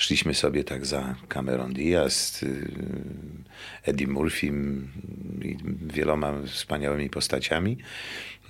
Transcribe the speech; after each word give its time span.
szliśmy 0.00 0.34
sobie 0.34 0.64
tak 0.64 0.86
za 0.86 1.14
Cameron 1.28 1.72
Diaz, 1.72 2.42
y, 2.42 2.70
Eddie 3.84 4.06
Murphy 4.06 4.46
i 5.42 5.56
wieloma 5.82 6.32
wspaniałymi 6.46 7.10
postaciami. 7.10 7.78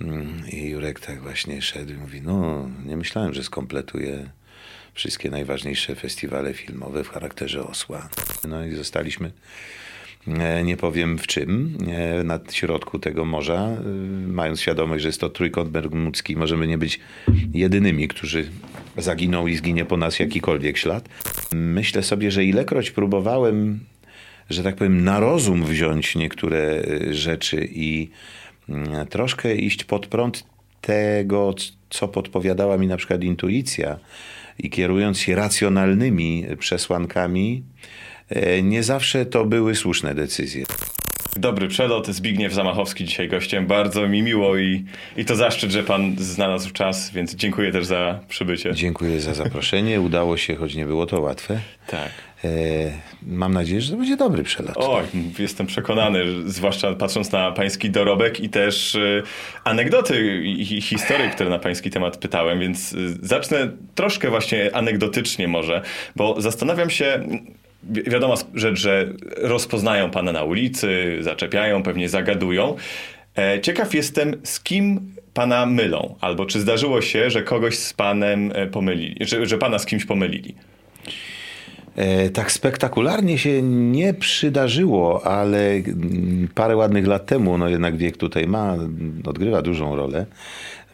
Mm, 0.01 0.43
I 0.49 0.69
Jurek 0.69 0.99
tak 0.99 1.21
właśnie 1.21 1.61
szedł 1.61 1.93
i 1.93 1.95
mówi, 1.95 2.21
no 2.21 2.69
nie 2.85 2.97
myślałem, 2.97 3.33
że 3.33 3.43
skompletuje 3.43 4.29
wszystkie 4.93 5.29
najważniejsze 5.29 5.95
festiwale 5.95 6.53
filmowe 6.53 7.03
w 7.03 7.09
charakterze 7.09 7.67
osła. 7.67 8.09
No 8.47 8.65
i 8.65 8.75
zostaliśmy 8.75 9.31
nie 10.63 10.77
powiem 10.77 11.17
w 11.17 11.27
czym, 11.27 11.77
e, 11.87 12.23
na 12.23 12.39
środku 12.51 12.99
tego 12.99 13.25
morza, 13.25 13.55
e, 13.55 13.83
mając 14.27 14.61
świadomość, 14.61 15.01
że 15.01 15.09
jest 15.09 15.21
to 15.21 15.29
trójkąt 15.29 15.69
bermudzki, 15.69 16.35
możemy 16.35 16.67
nie 16.67 16.77
być 16.77 16.99
jedynymi, 17.53 18.07
którzy 18.07 18.49
zaginą 18.97 19.47
i 19.47 19.55
zginie 19.55 19.85
po 19.85 19.97
nas 19.97 20.19
jakikolwiek 20.19 20.77
ślad. 20.77 21.09
Myślę 21.53 22.03
sobie, 22.03 22.31
że 22.31 22.45
ilekroć 22.45 22.91
próbowałem, 22.91 23.79
że 24.49 24.63
tak 24.63 24.75
powiem, 24.75 25.03
na 25.03 25.19
rozum 25.19 25.65
wziąć 25.65 26.15
niektóre 26.15 26.83
rzeczy 27.11 27.67
i 27.71 28.09
troszkę 29.09 29.55
iść 29.55 29.83
pod 29.83 30.07
prąd 30.07 30.43
tego, 30.81 31.55
co 31.89 32.07
podpowiadała 32.07 32.77
mi 32.77 32.87
na 32.87 32.97
przykład 32.97 33.23
intuicja, 33.23 33.99
i 34.59 34.69
kierując 34.69 35.19
się 35.19 35.35
racjonalnymi 35.35 36.45
przesłankami, 36.59 37.63
e, 37.63 37.81
nie 38.63 38.83
zawsze 38.83 39.25
to 39.25 39.45
były 39.45 39.75
słuszne 39.75 40.15
decyzje. 40.15 40.65
Dobry 41.35 41.67
przelot, 41.67 42.07
Zbigniew 42.07 42.53
Zamachowski 42.53 43.05
dzisiaj 43.05 43.29
gościem. 43.29 43.67
Bardzo 43.67 44.07
mi 44.07 44.23
miło 44.23 44.57
i, 44.57 44.85
i 45.17 45.25
to 45.25 45.35
zaszczyt, 45.35 45.71
że 45.71 45.83
pan 45.83 46.15
znalazł 46.17 46.71
czas, 46.71 47.11
więc 47.11 47.35
dziękuję 47.35 47.71
też 47.71 47.85
za 47.85 48.19
przybycie. 48.29 48.73
Dziękuję 48.73 49.21
za 49.21 49.33
zaproszenie. 49.33 50.01
Udało 50.01 50.37
się, 50.37 50.55
choć 50.55 50.75
nie 50.75 50.85
było 50.85 51.05
to 51.05 51.21
łatwe. 51.21 51.59
Tak. 51.87 52.09
E, 52.43 52.49
mam 53.23 53.53
nadzieję, 53.53 53.81
że 53.81 53.91
to 53.91 53.97
będzie 53.97 54.17
dobry 54.17 54.43
przelot. 54.43 54.73
Oj, 54.75 55.03
jestem 55.39 55.67
przekonany, 55.67 56.25
zwłaszcza 56.45 56.93
patrząc 56.93 57.31
na 57.31 57.51
pański 57.51 57.89
dorobek 57.89 58.39
i 58.39 58.49
też 58.49 58.95
e, 58.95 59.23
anegdoty 59.63 60.43
i, 60.43 60.77
i 60.77 60.81
historie, 60.81 61.29
które 61.29 61.49
na 61.49 61.59
pański 61.59 61.89
temat 61.89 62.17
pytałem, 62.17 62.59
więc 62.59 62.93
e, 62.93 62.97
zacznę 63.21 63.71
troszkę 63.95 64.29
właśnie 64.29 64.75
anegdotycznie 64.75 65.47
może, 65.47 65.81
bo 66.15 66.41
zastanawiam 66.41 66.89
się, 66.89 67.27
Wi- 67.83 68.03
Wiadoma 68.03 68.35
rzecz, 68.53 68.79
że 68.79 69.13
rozpoznają 69.37 70.11
pana 70.11 70.31
na 70.31 70.43
ulicy, 70.43 71.17
zaczepiają, 71.21 71.83
pewnie 71.83 72.09
zagadują. 72.09 72.75
E, 73.37 73.61
Ciekaw 73.61 73.93
jestem, 73.93 74.35
z 74.43 74.59
kim 74.59 75.15
pana 75.33 75.65
mylą, 75.65 76.15
albo 76.21 76.45
czy 76.45 76.59
zdarzyło 76.59 77.01
się, 77.01 77.29
że 77.29 77.43
kogoś 77.43 77.77
z 77.77 77.93
panem 77.93 78.51
e, 78.55 78.67
pomylili, 78.67 79.15
że, 79.25 79.45
że 79.45 79.57
pana 79.57 79.79
z 79.79 79.85
kimś 79.85 80.05
pomylili. 80.05 80.55
E, 81.95 82.29
tak 82.29 82.51
spektakularnie 82.51 83.37
się 83.37 83.61
nie 83.61 84.13
przydarzyło, 84.13 85.25
ale 85.25 85.71
mm, 85.71 86.47
parę 86.55 86.75
ładnych 86.75 87.07
lat 87.07 87.25
temu, 87.25 87.57
no 87.57 87.69
jednak 87.69 87.97
wiek 87.97 88.17
tutaj 88.17 88.47
ma, 88.47 88.75
odgrywa 89.25 89.61
dużą 89.61 89.95
rolę. 89.95 90.25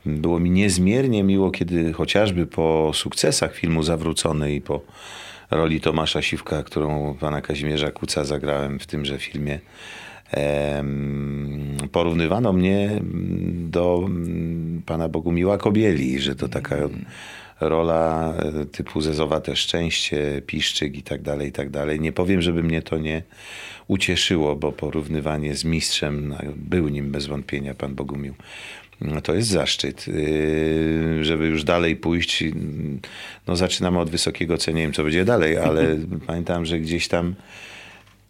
Było 0.06 0.40
mi 0.40 0.50
niezmiernie 0.52 1.24
miło, 1.24 1.52
kiedy 1.52 1.94
chociażby 1.94 2.46
po 2.46 2.92
sukcesach 2.94 3.56
filmu 3.56 3.84
Zawrócony 3.84 4.54
i 4.56 4.62
po 4.62 4.82
roli 5.52 5.82
Tomasza 5.82 6.22
Siwka, 6.22 6.64
którą 6.64 7.16
pana 7.20 7.42
Kazimierza 7.42 7.92
Kuca 7.92 8.24
zagrałem 8.24 8.80
w 8.80 8.86
tymże 8.86 9.18
filmie, 9.18 9.60
porównywano 11.92 12.54
mnie 12.54 13.02
do 13.54 14.04
mm, 14.06 14.82
pana 14.86 15.10
Bogumiła 15.10 15.58
Kobieli, 15.58 16.20
że 16.20 16.36
to 16.36 16.48
taka 16.48 16.76
rola 17.60 18.34
e, 18.38 18.66
typu 18.66 19.02
Zezowate 19.02 19.56
Szczęście, 19.56 20.42
Piszczyk 20.46 20.98
i 20.98 21.04
tak 21.04 21.22
dalej, 21.22 21.50
i 21.50 21.52
tak 21.52 21.70
dalej. 21.70 22.00
Nie 22.00 22.12
powiem, 22.12 22.42
żeby 22.42 22.64
mnie 22.64 22.82
to 22.82 22.98
nie 22.98 23.24
ucieszyło, 23.88 24.56
bo 24.56 24.72
porównywanie 24.72 25.56
z 25.56 25.64
mistrzem, 25.64 26.28
no, 26.28 26.38
był 26.56 26.88
nim 26.88 27.12
bez 27.12 27.26
wątpienia 27.26 27.74
pan 27.74 27.96
Bogumił. 27.96 28.34
No, 29.02 29.22
to 29.22 29.36
jest 29.36 29.50
zaszczyt. 29.50 30.08
Yy, 30.08 31.26
Żeby 31.26 31.48
już 31.48 31.64
dalej 31.64 31.96
pójść, 31.96 32.44
no 33.48 33.56
zaczynamy 33.56 34.00
od 34.00 34.10
wysokiego 34.10 34.58
cenia, 34.58 34.78
nie 34.78 34.84
wiem 34.84 34.94
co 34.94 35.04
będzie 35.04 35.26
dalej, 35.26 35.58
ale 35.58 35.96
pamiętam, 36.28 36.66
że 36.66 36.80
gdzieś 36.80 37.08
tam 37.08 37.36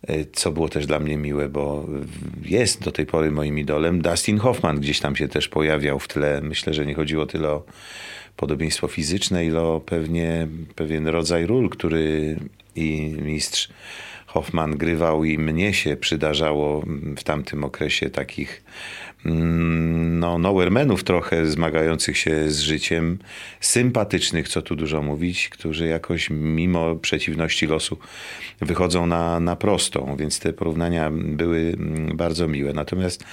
E, 0.07 0.25
co 0.25 0.51
było 0.51 0.69
też 0.69 0.85
dla 0.85 1.00
mnie 1.00 1.17
miłe, 1.17 1.50
bo 1.50 1.85
jest 2.45 2.83
do 2.83 2.91
tej 2.91 3.05
pory 3.05 3.31
moim 3.31 3.59
idolem. 3.59 4.01
Dustin 4.01 4.38
Hoffman 4.38 4.79
gdzieś 4.79 5.00
tam 5.00 5.16
się 5.16 5.28
też 5.28 5.47
pojawiał 5.47 6.00
w 6.00 6.07
tle. 6.07 6.41
Myślę, 6.41 6.73
że 6.73 6.85
nie 6.85 6.94
chodziło 6.94 7.25
tyle 7.25 7.49
o 7.49 7.63
podobieństwo 8.35 8.88
fizyczne, 8.88 9.45
ile 9.45 9.61
o 9.61 9.81
pewnie, 9.85 10.47
pewien 10.75 11.07
rodzaj 11.07 11.45
ról, 11.45 11.69
który 11.69 12.35
i 12.75 13.16
mistrz 13.22 13.69
Hoffman 14.25 14.78
grywał 14.78 15.23
i 15.23 15.38
mnie 15.38 15.73
się 15.73 15.95
przydarzało 15.95 16.84
w 17.17 17.23
tamtym 17.23 17.63
okresie 17.63 18.09
takich 18.09 18.63
no, 19.28 20.38
nowhermenów 20.38 21.04
trochę 21.04 21.46
zmagających 21.46 22.18
się 22.18 22.50
z 22.50 22.60
życiem, 22.60 23.20
sympatycznych, 23.60 24.50
co 24.50 24.62
tu 24.62 24.76
dużo 24.76 25.02
mówić, 25.02 25.50
którzy 25.50 25.88
jakoś 25.88 26.30
mimo 26.30 26.96
przeciwności 26.96 27.68
losu 27.68 27.98
wychodzą 28.62 29.06
na, 29.06 29.40
na 29.40 29.56
prostą, 29.56 30.16
więc 30.20 30.40
te 30.40 30.54
porównania 30.54 31.12
były 31.12 31.60
mm, 31.60 32.18
bardzo 32.18 32.48
miłe. 32.48 32.74
Natomiast 32.74 33.24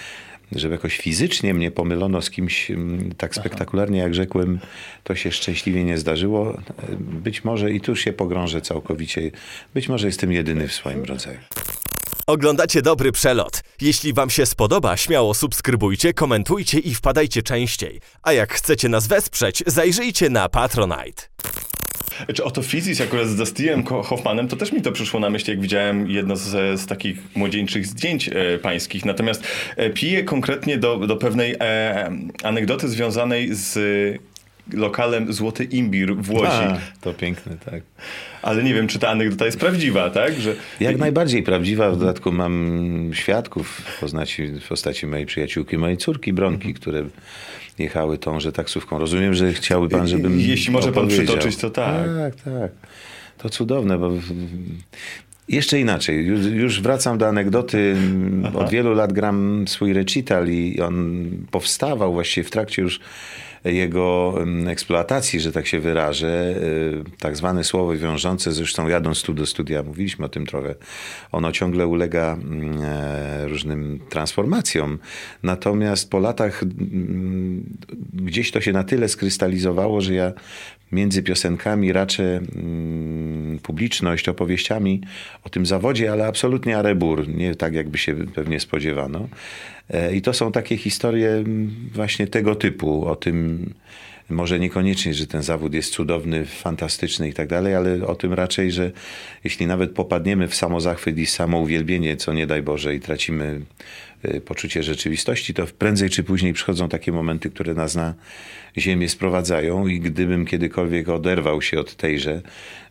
żeby 0.52 0.74
jakoś 0.74 0.96
fizycznie 0.96 1.54
mnie 1.54 1.70
pomylono 1.70 2.22
z 2.22 2.30
kimś 2.30 2.70
mm, 2.70 3.12
tak 3.16 3.34
spektakularnie, 3.34 3.98
jak 3.98 4.14
rzekłem, 4.14 4.60
to 5.04 5.14
się 5.14 5.32
szczęśliwie 5.32 5.84
nie 5.84 5.98
zdarzyło. 5.98 6.58
Być 6.98 7.44
może 7.44 7.72
i 7.72 7.80
tu 7.80 7.96
się 7.96 8.12
pogrążę 8.12 8.60
całkowicie. 8.60 9.30
Być 9.74 9.88
może 9.88 10.06
jestem 10.06 10.32
jedyny 10.32 10.68
w 10.68 10.72
swoim 10.72 11.04
rodzaju. 11.04 11.38
Oglądacie 12.26 12.82
dobry 12.82 13.12
przelot. 13.12 13.60
Jeśli 13.80 14.12
Wam 14.12 14.30
się 14.30 14.46
spodoba, 14.46 14.96
śmiało 14.96 15.34
subskrybujcie, 15.34 16.14
komentujcie 16.14 16.78
i 16.78 16.94
wpadajcie 16.94 17.42
częściej. 17.42 18.00
A 18.22 18.32
jak 18.32 18.52
chcecie 18.52 18.88
nas 18.88 19.06
wesprzeć, 19.06 19.62
zajrzyjcie 19.66 20.30
na 20.30 20.48
Patronite. 20.48 21.22
Czy 22.34 22.44
oto 22.44 22.62
Fizis 22.62 23.00
akurat 23.00 23.28
z 23.28 23.36
Dustinem 23.36 23.82
Ko- 23.82 24.02
Hoffmanem, 24.02 24.48
to 24.48 24.56
też 24.56 24.72
mi 24.72 24.82
to 24.82 24.92
przyszło 24.92 25.20
na 25.20 25.30
myśl, 25.30 25.50
jak 25.50 25.60
widziałem 25.60 26.10
jedno 26.10 26.36
z, 26.36 26.80
z 26.80 26.86
takich 26.86 27.18
młodzieńczych 27.36 27.86
zdjęć 27.86 28.28
e, 28.28 28.58
pańskich. 28.58 29.04
Natomiast 29.04 29.42
e, 29.76 29.90
piję 29.90 30.24
konkretnie 30.24 30.78
do, 30.78 30.98
do 30.98 31.16
pewnej 31.16 31.56
e, 31.60 32.12
anegdoty 32.42 32.88
związanej 32.88 33.48
z 33.54 33.78
lokalem 34.72 35.32
Złoty 35.32 35.64
Imbir 35.64 36.16
w 36.16 36.30
Łodzi. 36.30 36.50
A, 36.50 36.78
to 37.00 37.14
piękne, 37.14 37.56
tak. 37.70 37.82
Ale 38.42 38.62
nie 38.62 38.74
wiem, 38.74 38.88
czy 38.88 38.98
ta 38.98 39.08
anegdota 39.08 39.46
jest 39.46 39.60
prawdziwa, 39.60 40.10
tak? 40.10 40.40
Że... 40.40 40.54
Jak 40.80 40.98
najbardziej 40.98 41.42
prawdziwa. 41.42 41.90
W 41.90 41.98
dodatku 41.98 42.32
mam 42.32 43.10
świadków 43.12 43.68
w 43.68 44.00
postaci, 44.00 44.46
w 44.46 44.68
postaci 44.68 45.06
mojej 45.06 45.26
przyjaciółki, 45.26 45.78
mojej 45.78 45.96
córki 45.96 46.32
Bronki, 46.32 46.74
które 46.74 47.04
jechały 47.78 48.18
tąże 48.18 48.52
taksówką. 48.52 48.98
Rozumiem, 48.98 49.34
że 49.34 49.52
chciałby 49.52 49.88
pan, 49.88 50.08
żebym 50.08 50.40
Jeśli 50.40 50.72
może 50.72 50.92
pan 50.92 51.08
przytoczyć, 51.08 51.56
to 51.56 51.70
tak. 51.70 52.06
Tak, 52.18 52.34
tak. 52.34 52.72
To 53.38 53.50
cudowne, 53.50 53.98
bo 53.98 54.12
jeszcze 55.48 55.80
inaczej. 55.80 56.26
Już, 56.26 56.46
już 56.46 56.80
wracam 56.80 57.18
do 57.18 57.28
anegdoty. 57.28 57.96
Od 58.54 58.70
wielu 58.70 58.94
lat 58.94 59.12
gram 59.12 59.64
swój 59.68 59.92
recital 59.92 60.48
i 60.48 60.80
on 60.80 61.26
powstawał 61.50 62.12
właściwie 62.12 62.44
w 62.44 62.50
trakcie 62.50 62.82
już 62.82 63.00
jego 63.64 64.34
eksploatacji, 64.66 65.40
że 65.40 65.52
tak 65.52 65.66
się 65.66 65.80
wyrażę. 65.80 66.54
Y, 66.62 67.18
Tak 67.18 67.36
zwane 67.36 67.64
słowo 67.64 67.96
wiążące, 67.96 68.52
zresztą 68.52 68.88
jadąc 68.88 69.22
tu 69.22 69.34
do 69.34 69.46
studia, 69.46 69.82
mówiliśmy 69.82 70.26
o 70.26 70.28
tym 70.28 70.46
trochę. 70.46 70.74
Ono 71.32 71.52
ciągle 71.52 71.86
ulega 71.86 72.32
mm, 72.34 72.82
e, 72.82 73.48
różnym 73.48 74.00
transformacjom. 74.08 74.98
Natomiast 75.42 76.10
po 76.10 76.18
latach 76.18 76.62
mm, 76.62 77.64
gdzieś 78.12 78.50
to 78.50 78.60
się 78.60 78.72
na 78.72 78.84
tyle 78.84 79.08
skrystalizowało, 79.08 80.00
że 80.00 80.14
ja 80.14 80.32
między 80.92 81.22
piosenkami 81.22 81.92
raczę 81.92 82.40
mm, 82.56 83.58
publiczność 83.62 84.28
opowieściami 84.28 85.00
o 85.44 85.48
tym 85.48 85.66
zawodzie, 85.66 86.12
ale 86.12 86.26
absolutnie 86.26 86.78
arebur, 86.78 87.28
nie 87.28 87.54
tak 87.54 87.74
jakby 87.74 87.98
się 87.98 88.14
pewnie 88.14 88.60
spodziewano. 88.60 89.28
E, 89.90 90.14
I 90.14 90.22
to 90.22 90.32
są 90.32 90.52
takie 90.52 90.76
historie 90.76 91.30
mm, 91.30 91.90
właśnie 91.92 92.26
tego 92.26 92.54
typu, 92.54 93.06
o 93.06 93.16
tym 93.16 93.70
może 94.30 94.58
niekoniecznie, 94.58 95.14
że 95.14 95.26
ten 95.26 95.42
zawód 95.42 95.74
jest 95.74 95.92
cudowny, 95.92 96.44
fantastyczny 96.44 97.28
i 97.28 97.32
tak 97.32 97.48
dalej, 97.48 97.74
ale 97.74 98.06
o 98.06 98.14
tym 98.14 98.32
raczej, 98.32 98.72
że 98.72 98.90
jeśli 99.44 99.66
nawet 99.66 99.92
popadniemy 99.92 100.48
w 100.48 100.54
samozachwyt 100.54 101.18
i 101.18 101.26
samouwielbienie, 101.26 102.16
co 102.16 102.32
nie 102.32 102.46
daj 102.46 102.62
Boże 102.62 102.94
i 102.94 103.00
tracimy 103.00 103.60
poczucie 104.44 104.82
rzeczywistości, 104.82 105.54
to 105.54 105.66
prędzej 105.78 106.10
czy 106.10 106.24
później 106.24 106.52
przychodzą 106.52 106.88
takie 106.88 107.12
momenty, 107.12 107.50
które 107.50 107.74
nas 107.74 107.94
na 107.94 108.14
ziemię 108.78 109.08
sprowadzają 109.08 109.86
i 109.86 110.00
gdybym 110.00 110.46
kiedykolwiek 110.46 111.08
oderwał 111.08 111.62
się 111.62 111.80
od 111.80 111.94
tejże 111.94 112.42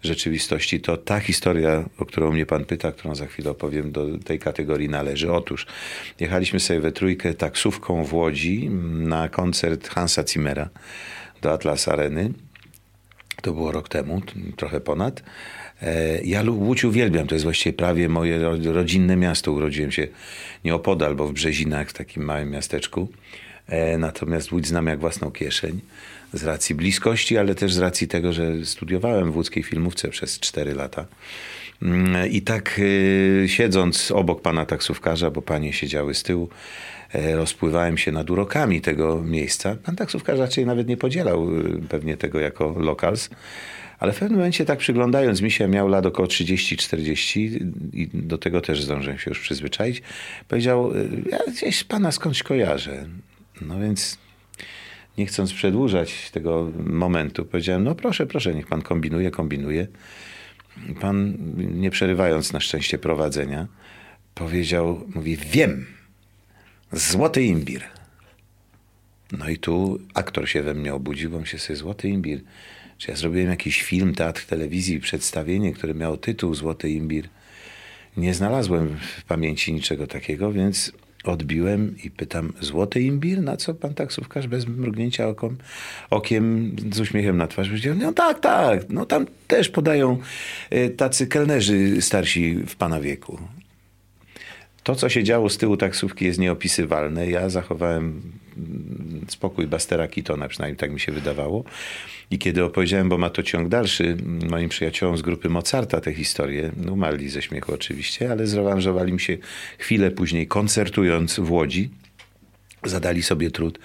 rzeczywistości, 0.02 0.80
to 0.80 0.98
ta 0.98 1.20
historia, 1.20 1.90
o 1.98 2.06
którą 2.06 2.32
mnie 2.32 2.46
pan 2.46 2.66
pyta, 2.66 2.92
którą 2.92 3.16
za 3.16 3.26
chwilę 3.26 3.52
opowiem, 3.52 3.92
do 3.92 4.18
tej 4.18 4.40
kategorii 4.40 4.90
należy. 4.90 5.32
Otóż 5.32 5.68
jechaliśmy 6.20 6.60
sobie 6.60 6.80
we 6.80 6.92
trójkę 6.92 7.34
taksówką 7.34 8.04
w 8.04 8.14
Łodzi 8.14 8.70
na 8.94 9.30
koncert 9.30 9.90
Hansa 9.90 10.24
Zimmera 10.24 10.70
do 11.42 11.54
Atlas 11.54 11.88
Areny. 11.88 12.34
To 13.42 13.54
było 13.54 13.72
rok 13.72 13.90
temu, 13.90 14.22
trochę 14.58 14.82
ponad. 14.82 15.24
E, 15.82 16.22
Ja 16.24 16.44
Łódź 16.48 16.84
uwielbiam, 16.84 17.28
to 17.28 17.36
jest 17.36 17.44
właściwie 17.44 17.74
prawie 17.74 18.10
moje 18.10 18.40
ro- 18.40 18.58
rodzinne 18.74 19.16
miasto. 19.16 19.52
Urodziłem 19.52 19.92
się 19.92 20.08
nieopodal, 20.66 21.16
bo 21.16 21.28
w 21.28 21.34
Brzezinach, 21.34 21.90
w 21.90 21.94
takim 21.94 22.24
małym 22.24 22.50
miasteczku. 22.52 23.08
E, 23.68 23.98
Natomiast 23.98 24.52
Łódź 24.52 24.68
znam 24.68 24.88
jak 24.88 25.00
własną 25.00 25.32
kieszeń. 25.32 25.80
Z 26.34 26.44
racji 26.44 26.76
bliskości, 26.76 27.38
ale 27.38 27.56
też 27.56 27.74
z 27.74 27.78
racji 27.80 28.08
tego, 28.08 28.34
że 28.34 28.66
studiowałem 28.66 29.32
w 29.32 29.36
łódzkiej 29.36 29.64
filmówce 29.64 30.08
przez 30.08 30.40
4 30.40 30.74
lata. 30.74 31.06
Mm, 31.82 32.32
I 32.32 32.42
tak 32.42 32.76
y, 32.80 33.46
siedząc 33.48 34.12
obok 34.12 34.42
pana 34.42 34.66
taksówkarza, 34.66 35.32
bo 35.32 35.42
panie 35.42 35.74
siedziały 35.74 36.14
z 36.14 36.24
tyłu, 36.24 36.50
e, 37.14 37.36
rozpływałem 37.36 37.98
się 37.98 38.12
nad 38.12 38.30
urokami 38.30 38.82
tego 38.82 39.22
miejsca. 39.24 39.76
Pan 39.84 39.96
taksówkarz 39.96 40.40
raczej 40.40 40.66
nawet 40.66 40.88
nie 40.88 40.98
podzielał 40.98 41.48
pewnie 41.90 42.18
tego 42.18 42.40
jako 42.40 42.76
lokals. 42.80 43.30
Ale 44.04 44.14
w 44.14 44.20
pewnym 44.20 44.38
momencie 44.38 44.66
tak 44.66 44.80
przyglądając 44.80 45.42
mi 45.42 45.52
się, 45.52 45.68
miał 45.68 45.88
lat 45.88 46.06
około 46.06 46.28
30-40 46.28 47.40
i 47.94 48.10
do 48.14 48.38
tego 48.38 48.62
też 48.62 48.84
zdążyłem 48.84 49.20
się 49.20 49.32
już 49.32 49.40
przyzwyczaić, 49.40 50.02
powiedział, 50.48 50.92
ja 51.32 51.40
gdzieś 51.48 51.84
pana 51.84 52.12
skądś 52.12 52.44
kojarzę. 52.44 53.06
No 53.62 53.80
więc 53.80 54.18
nie 55.18 55.26
chcąc 55.26 55.54
przedłużać 55.54 56.32
tego 56.32 56.72
momentu, 56.86 57.46
powiedziałem, 57.46 57.84
no 57.84 57.96
proszę, 57.96 58.26
proszę, 58.26 58.56
niech 58.56 58.68
pan 58.68 58.82
kombinuje, 58.82 59.32
kombinuje. 59.32 59.88
Pan, 61.02 61.38
nie 61.58 61.92
przerywając 61.92 62.54
na 62.54 62.60
szczęście 62.60 62.98
prowadzenia, 62.98 63.68
powiedział, 64.36 65.08
mówi, 65.16 65.38
wiem, 65.38 65.86
złoty 66.92 67.44
imbir. 67.44 67.84
No 69.32 69.50
i 69.50 69.58
tu 69.58 70.00
aktor 70.14 70.50
się 70.50 70.64
we 70.64 70.74
mnie 70.74 70.94
obudził, 70.94 71.30
bo 71.30 71.46
się 71.46 71.60
sobie 71.60 71.78
złoty 71.78 72.10
imbir. 72.10 72.42
Ja 73.08 73.16
zrobiłem 73.16 73.50
jakiś 73.50 73.84
film, 73.84 74.16
teatr, 74.16 74.46
telewizji, 74.46 75.00
przedstawienie, 75.00 75.74
które 75.74 75.94
miało 75.94 76.18
tytuł 76.18 76.56
Złoty 76.56 76.90
imbir. 76.90 77.30
Nie 78.18 78.34
znalazłem 78.34 78.98
w 79.18 79.24
pamięci 79.24 79.74
niczego 79.74 80.08
takiego, 80.08 80.52
więc 80.52 80.92
odbiłem 81.24 81.96
i 82.04 82.12
pytam, 82.12 82.54
złoty 82.62 83.02
imbir? 83.02 83.42
Na 83.42 83.58
co 83.58 83.74
pan 83.74 83.94
taksówkarz 83.94 84.48
bez 84.48 84.68
mrugnięcia 84.68 85.28
okom, 85.28 85.58
okiem 86.10 86.76
z 86.92 87.00
uśmiechem 87.00 87.38
na 87.38 87.48
twarzy 87.48 87.70
powiedział, 87.70 87.96
no 87.96 88.14
tak, 88.14 88.40
tak, 88.40 88.90
no 88.90 89.06
tam 89.06 89.26
też 89.48 89.70
podają 89.70 90.18
y, 90.74 90.90
tacy 90.90 91.28
kelnerzy 91.28 92.02
starsi 92.02 92.56
w 92.56 92.76
pana 92.76 93.02
wieku. 93.02 93.40
To, 94.84 94.96
co 94.96 95.10
się 95.10 95.24
działo 95.24 95.50
z 95.50 95.58
tyłu 95.58 95.78
taksówki 95.78 96.26
jest 96.26 96.40
nieopisywalne. 96.40 97.30
Ja 97.30 97.50
zachowałem 97.50 98.22
mm, 98.58 99.26
spokój 99.30 99.68
Bastera 99.68 100.08
Keatona, 100.08 100.48
przynajmniej 100.48 100.78
tak 100.78 100.92
mi 100.92 101.00
się 101.00 101.12
wydawało. 101.12 101.64
I 102.32 102.40
kiedy 102.40 102.64
opowiedziałem, 102.64 103.10
bo 103.10 103.18
ma 103.18 103.30
to 103.30 103.44
ciąg 103.44 103.70
dalszy, 103.70 104.04
mm, 104.04 104.50
moim 104.50 104.70
przyjaciołom 104.70 105.18
z 105.18 105.22
grupy 105.22 105.50
Mozarta 105.50 106.02
tę 106.02 106.14
historię, 106.14 106.72
no, 106.78 106.94
umarli 106.94 107.30
ze 107.30 107.42
śmiechu 107.42 107.74
oczywiście, 107.74 108.32
ale 108.32 108.48
zrewanżowali 108.48 109.14
mi 109.14 109.20
się 109.20 109.38
chwilę 109.78 110.12
później, 110.12 110.48
koncertując 110.48 111.40
w 111.40 111.52
Łodzi, 111.52 111.90
zadali 112.86 113.24
sobie 113.24 113.52
trud, 113.52 113.80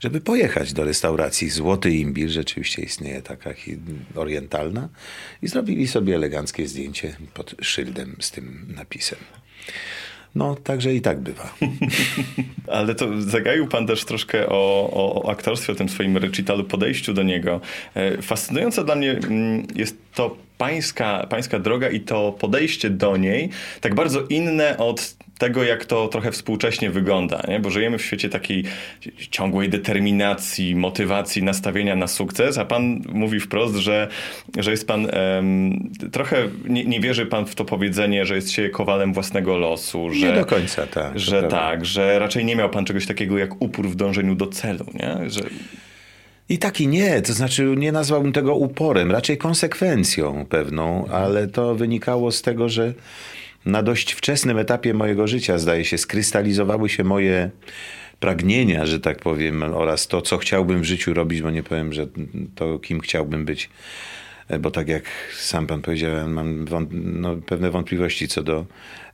żeby 0.00 0.20
pojechać 0.20 0.72
do 0.72 0.84
restauracji 0.84 1.50
Złoty 1.50 1.90
Imbir, 1.90 2.28
rzeczywiście 2.28 2.82
istnieje 2.82 3.22
taka 3.22 3.50
orientalna, 4.14 4.88
i 5.42 5.48
zrobili 5.48 5.88
sobie 5.88 6.14
eleganckie 6.14 6.68
zdjęcie 6.68 7.16
pod 7.34 7.54
szyldem 7.60 8.16
z 8.20 8.30
tym 8.30 8.66
napisem. 8.76 9.18
No, 10.34 10.54
także 10.54 10.94
i 10.94 11.00
tak 11.00 11.20
bywa. 11.20 11.54
Ale 12.66 12.94
to 12.94 13.20
zagaił 13.20 13.66
pan 13.66 13.86
też 13.86 14.04
troszkę 14.04 14.48
o, 14.48 14.90
o, 14.92 15.22
o 15.22 15.30
aktorstwie, 15.30 15.72
o 15.72 15.76
tym 15.76 15.88
swoim 15.88 16.16
recitalu, 16.16 16.64
podejściu 16.64 17.14
do 17.14 17.22
niego. 17.22 17.60
E, 17.94 18.22
Fascynujące 18.22 18.84
dla 18.84 18.94
mnie 18.94 19.10
mm, 19.10 19.66
jest 19.74 19.96
to 20.14 20.36
pańska, 20.58 21.26
pańska 21.30 21.58
droga 21.58 21.90
i 21.90 22.00
to 22.00 22.32
podejście 22.32 22.90
do 22.90 23.16
niej, 23.16 23.48
tak 23.80 23.94
bardzo 23.94 24.20
inne 24.28 24.78
od 24.78 25.14
tego, 25.38 25.64
jak 25.64 25.84
to 25.84 26.08
trochę 26.08 26.32
współcześnie 26.32 26.90
wygląda, 26.90 27.42
nie? 27.48 27.60
bo 27.60 27.70
żyjemy 27.70 27.98
w 27.98 28.04
świecie 28.04 28.28
takiej 28.28 28.64
ciągłej 29.30 29.68
determinacji, 29.68 30.76
motywacji, 30.76 31.42
nastawienia 31.42 31.96
na 31.96 32.06
sukces, 32.06 32.58
a 32.58 32.64
pan 32.64 33.02
mówi 33.12 33.40
wprost, 33.40 33.76
że, 33.76 34.08
że 34.58 34.70
jest 34.70 34.86
pan 34.86 35.06
em, 35.10 35.90
trochę, 36.12 36.48
nie, 36.68 36.84
nie 36.84 37.00
wierzy 37.00 37.26
pan 37.26 37.46
w 37.46 37.54
to 37.54 37.64
powiedzenie, 37.64 38.26
że 38.26 38.34
jest 38.34 38.50
się 38.50 38.68
kowalem 38.68 39.12
własnego 39.12 39.56
losu, 39.56 40.10
że, 40.10 40.26
Nie 40.26 40.32
do 40.32 40.44
końca, 40.44 40.86
tak. 40.86 41.20
że 41.20 41.42
tak, 41.42 41.84
że 41.84 42.18
raczej 42.18 42.44
nie 42.44 42.56
miał 42.56 42.70
pan 42.70 42.84
czegoś 42.84 43.06
takiego 43.06 43.38
jak 43.38 43.62
upór 43.62 43.88
w 43.88 43.94
dążeniu 43.94 44.34
do 44.34 44.46
celu, 44.46 44.86
nie? 44.94 45.30
Że, 45.30 45.40
I 46.48 46.58
tak 46.58 46.80
i 46.80 46.88
nie, 46.88 47.22
to 47.22 47.32
znaczy 47.32 47.74
nie 47.76 47.92
nazwałbym 47.92 48.32
tego 48.32 48.54
uporem, 48.54 49.10
raczej 49.10 49.38
konsekwencją 49.38 50.46
pewną, 50.48 51.06
ale 51.08 51.48
to 51.48 51.74
wynikało 51.74 52.32
z 52.32 52.42
tego, 52.42 52.68
że 52.68 52.94
na 53.66 53.82
dość 53.82 54.12
wczesnym 54.12 54.58
etapie 54.58 54.94
mojego 54.94 55.26
życia, 55.26 55.58
zdaje 55.58 55.84
się, 55.84 55.98
skrystalizowały 55.98 56.88
się 56.88 57.04
moje 57.04 57.50
pragnienia, 58.20 58.86
że 58.86 59.00
tak 59.00 59.18
powiem, 59.18 59.62
oraz 59.62 60.08
to, 60.08 60.22
co 60.22 60.38
chciałbym 60.38 60.80
w 60.80 60.84
życiu 60.84 61.14
robić, 61.14 61.42
bo 61.42 61.50
nie 61.50 61.62
powiem, 61.62 61.92
że 61.92 62.06
to, 62.54 62.78
kim 62.78 63.00
chciałbym 63.00 63.44
być. 63.44 63.70
Bo 64.60 64.70
tak 64.70 64.88
jak 64.88 65.04
sam 65.38 65.66
pan 65.66 65.82
powiedział, 65.82 66.28
mam 66.28 66.64
wąt- 66.64 66.88
no, 66.92 67.36
pewne 67.36 67.70
wątpliwości 67.70 68.28
co 68.28 68.42
do 68.42 68.66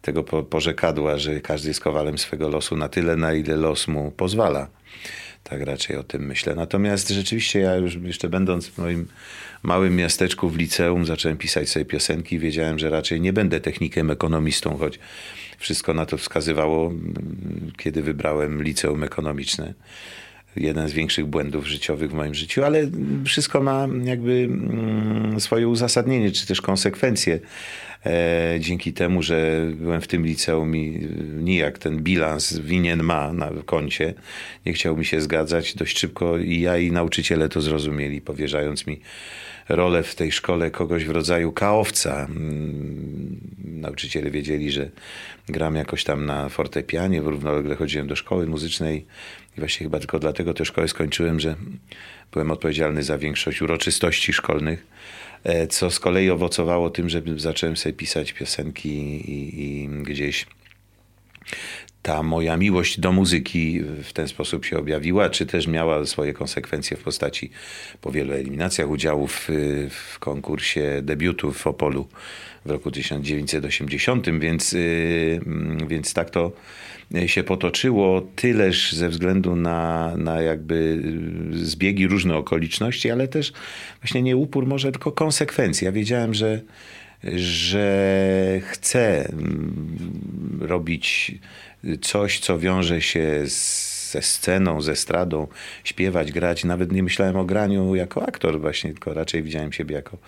tego 0.02 0.24
po- 0.24 0.42
porzekadła, 0.42 1.18
że 1.18 1.40
każdy 1.40 1.68
jest 1.68 1.80
kowalem 1.80 2.18
swego 2.18 2.48
losu 2.48 2.76
na 2.76 2.88
tyle, 2.88 3.16
na 3.16 3.34
ile 3.34 3.56
los 3.56 3.88
mu 3.88 4.10
pozwala. 4.10 4.68
Tak 5.50 5.62
raczej 5.62 5.96
o 5.96 6.02
tym 6.02 6.26
myślę. 6.26 6.54
Natomiast 6.54 7.08
rzeczywiście 7.08 7.60
ja 7.60 7.76
już 7.76 7.94
jeszcze 7.94 8.28
będąc 8.28 8.66
w 8.66 8.78
moim 8.78 9.06
małym 9.62 9.96
miasteczku 9.96 10.48
w 10.48 10.56
liceum 10.56 11.06
zacząłem 11.06 11.38
pisać 11.38 11.68
sobie 11.68 11.84
piosenki. 11.84 12.38
Wiedziałem, 12.38 12.78
że 12.78 12.90
raczej 12.90 13.20
nie 13.20 13.32
będę 13.32 13.60
technikiem 13.60 14.10
ekonomistą, 14.10 14.76
choć 14.76 14.98
wszystko 15.58 15.94
na 15.94 16.06
to 16.06 16.16
wskazywało, 16.16 16.92
kiedy 17.76 18.02
wybrałem 18.02 18.62
liceum 18.62 19.04
ekonomiczne. 19.04 19.74
Jeden 20.56 20.88
z 20.88 20.92
większych 20.92 21.26
błędów 21.26 21.66
życiowych 21.66 22.10
w 22.10 22.14
moim 22.14 22.34
życiu, 22.34 22.64
ale 22.64 22.90
wszystko 23.24 23.62
ma 23.62 23.88
jakby 24.04 24.32
mm, 24.32 25.40
swoje 25.40 25.68
uzasadnienie, 25.68 26.32
czy 26.32 26.46
też 26.46 26.60
konsekwencje. 26.60 27.40
E, 28.06 28.56
dzięki 28.60 28.92
temu, 28.92 29.22
że 29.22 29.66
byłem 29.74 30.00
w 30.00 30.06
tym 30.06 30.26
liceum 30.26 30.76
i 30.76 31.08
nijak 31.34 31.78
ten 31.78 32.02
bilans 32.02 32.58
winien 32.58 33.02
ma 33.02 33.32
na 33.32 33.50
koncie, 33.66 34.14
nie 34.66 34.72
chciał 34.72 34.96
mi 34.96 35.04
się 35.04 35.20
zgadzać. 35.20 35.74
Dość 35.74 35.98
szybko 35.98 36.38
i 36.38 36.60
ja 36.60 36.78
i 36.78 36.92
nauczyciele 36.92 37.48
to 37.48 37.60
zrozumieli, 37.60 38.20
powierzając 38.20 38.86
mi 38.86 39.00
rolę 39.68 40.02
w 40.02 40.14
tej 40.14 40.32
szkole 40.32 40.70
kogoś 40.70 41.04
w 41.04 41.10
rodzaju 41.10 41.52
kaowca. 41.52 42.24
Mm, 42.24 43.40
Nauczyciele 43.64 44.30
wiedzieli, 44.30 44.70
że 44.70 44.90
gram 45.48 45.76
jakoś 45.76 46.04
tam 46.04 46.26
na 46.26 46.48
fortepianie, 46.48 47.20
równolegle 47.20 47.76
chodziłem 47.76 48.06
do 48.06 48.16
szkoły 48.16 48.46
muzycznej 48.46 49.06
i 49.56 49.60
właśnie 49.60 49.84
chyba 49.86 49.98
tylko 49.98 50.18
dlatego 50.18 50.54
tę 50.54 50.64
szkołę 50.64 50.88
skończyłem, 50.88 51.40
że 51.40 51.56
byłem 52.32 52.50
odpowiedzialny 52.50 53.02
za 53.02 53.18
większość 53.18 53.62
uroczystości 53.62 54.32
szkolnych, 54.32 54.86
e, 54.86 55.27
co 55.68 55.90
z 55.90 56.00
kolei 56.00 56.30
owocowało 56.30 56.90
tym, 56.90 57.08
że 57.08 57.22
zacząłem 57.36 57.76
sobie 57.76 57.92
pisać 57.92 58.32
piosenki 58.32 58.88
i, 59.30 59.62
i 59.62 59.88
gdzieś 59.88 60.46
ta 62.02 62.22
moja 62.22 62.56
miłość 62.56 63.00
do 63.00 63.12
muzyki 63.12 63.80
w 63.80 64.12
ten 64.12 64.28
sposób 64.28 64.64
się 64.64 64.78
objawiła, 64.78 65.30
czy 65.30 65.46
też 65.46 65.66
miała 65.66 66.06
swoje 66.06 66.32
konsekwencje 66.32 66.96
w 66.96 67.02
postaci 67.02 67.50
po 68.00 68.10
wielu 68.10 68.32
eliminacjach 68.32 68.90
udziałów 68.90 69.50
y, 69.50 69.90
w 69.90 70.18
konkursie 70.18 71.00
debiutów 71.02 71.58
w 71.58 71.66
Opolu 71.66 72.08
w 72.64 72.70
roku 72.70 72.90
1980, 72.90 74.38
więc, 74.38 74.72
y, 74.72 75.40
więc 75.88 76.14
tak 76.14 76.30
to 76.30 76.52
się 77.26 77.44
potoczyło, 77.44 78.20
tyleż 78.36 78.92
ze 78.92 79.08
względu 79.08 79.56
na, 79.56 80.12
na 80.16 80.42
jakby 80.42 80.74
y, 81.54 81.64
zbiegi 81.64 82.06
różne 82.06 82.36
okoliczności, 82.36 83.10
ale 83.10 83.28
też 83.28 83.52
właśnie 84.02 84.22
nie 84.22 84.36
upór 84.36 84.66
może, 84.66 84.92
tylko 84.92 85.12
konsekwencje. 85.12 85.86
Ja 85.86 85.92
wiedziałem, 85.92 86.34
że 86.34 86.60
że 87.36 88.60
chcę 88.62 89.28
mm, 89.28 90.58
robić 90.60 91.34
coś, 92.00 92.38
co 92.38 92.58
wiąże 92.58 93.00
się 93.00 93.42
z, 93.46 93.97
ze 94.10 94.22
sceną, 94.22 94.80
ze 94.80 94.92
estradą, 94.92 95.46
śpiewać, 95.84 96.32
grać. 96.32 96.64
Nawet 96.64 96.92
nie 96.92 97.02
myślałem 97.02 97.36
o 97.36 97.44
graniu 97.44 97.94
jako 97.94 98.28
aktor 98.28 98.60
właśnie, 98.60 98.90
tylko 98.90 99.14
raczej 99.14 99.42
widziałem 99.42 99.72
siebie 99.72 99.94
jako 99.94 100.18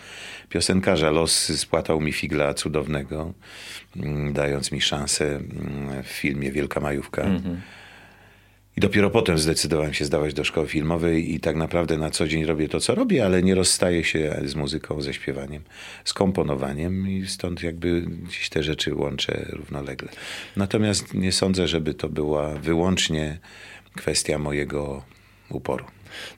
piosenkarza. 0.49 1.11
Los 1.11 1.59
spłatał 1.59 2.01
mi 2.01 2.13
figla 2.13 2.55
cudownego, 2.55 3.33
mm, 3.97 4.33
dając 4.33 4.73
mi 4.73 4.81
szansę 4.81 5.25
mm, 5.27 6.03
w 6.03 6.07
filmie 6.07 6.53
Wielka 6.53 6.81
Majówka. 6.81 7.23
I 8.77 8.81
dopiero 8.81 9.11
potem 9.11 9.39
zdecydowałem 9.39 9.95
się 9.95 10.05
zdawać 10.05 10.35
do 10.35 10.45
szkoły 10.45 10.69
filmowej 10.69 11.35
i 11.35 11.41
tak 11.41 11.57
naprawdę 11.57 11.99
na 11.99 12.11
co 12.11 12.29
dzień 12.29 12.45
robię 12.45 12.69
to, 12.69 12.81
co 12.81 12.95
robię, 12.95 13.25
ale 13.25 13.43
nie 13.43 13.55
rozstaję 13.55 14.05
się 14.05 14.41
z 14.45 14.55
muzyką, 14.55 15.03
ze 15.03 15.15
śpiewaniem, 15.15 15.63
z 16.05 16.13
komponowaniem 16.13 17.09
i 17.09 17.27
stąd 17.27 17.63
jakby 17.63 18.01
gdzieś 18.01 18.49
te 18.49 18.63
rzeczy 18.63 18.95
łączę 18.95 19.47
równolegle. 19.53 20.09
Natomiast 20.57 21.15
nie 21.15 21.33
sądzę, 21.33 21.69
żeby 21.69 21.95
to 21.95 22.09
była 22.09 22.55
wyłącznie 22.55 23.39
kwestia 23.97 24.39
mojego 24.39 25.03
uporu. 25.51 25.85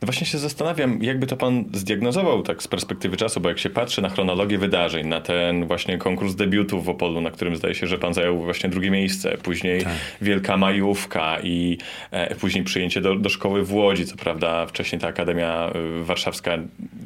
No 0.03 0.07
właśnie 0.07 0.27
się 0.27 0.39
zastanawiam, 0.39 1.03
jakby 1.03 1.27
to 1.27 1.37
pan 1.37 1.65
zdiagnozował 1.73 2.43
tak 2.43 2.63
z 2.63 2.69
perspektywy 2.69 3.17
czasu, 3.17 3.41
bo 3.41 3.49
jak 3.49 3.59
się 3.59 3.71
patrzy 3.71 4.03
na 4.03 4.09
chronologię 4.09 4.59
wydarzeń, 4.59 5.07
na 5.07 5.21
ten 5.21 5.67
właśnie 5.67 5.99
konkurs 5.99 6.35
debiutów 6.35 6.85
w 6.85 6.89
Opolu, 6.89 7.21
na 7.21 7.31
którym 7.31 7.57
zdaje 7.57 7.75
się, 7.75 7.87
że 7.87 7.99
pan 7.99 8.15
zajął 8.15 8.43
właśnie 8.43 8.71
drugie 8.71 8.91
miejsce, 8.91 9.37
później 9.43 9.83
Tak. 9.85 9.93
Wielka 10.23 10.57
Majówka 10.57 11.39
i 11.43 11.79
e, 12.11 12.35
później 12.35 12.65
przyjęcie 12.65 13.01
do, 13.01 13.15
do 13.15 13.29
szkoły 13.29 13.65
w 13.65 13.73
Łodzi, 13.75 14.07
co 14.07 14.17
prawda 14.17 14.67
wcześniej 14.67 15.01
ta 15.01 15.09
Akademia 15.09 15.71
y, 16.01 16.05
Warszawska 16.05 16.59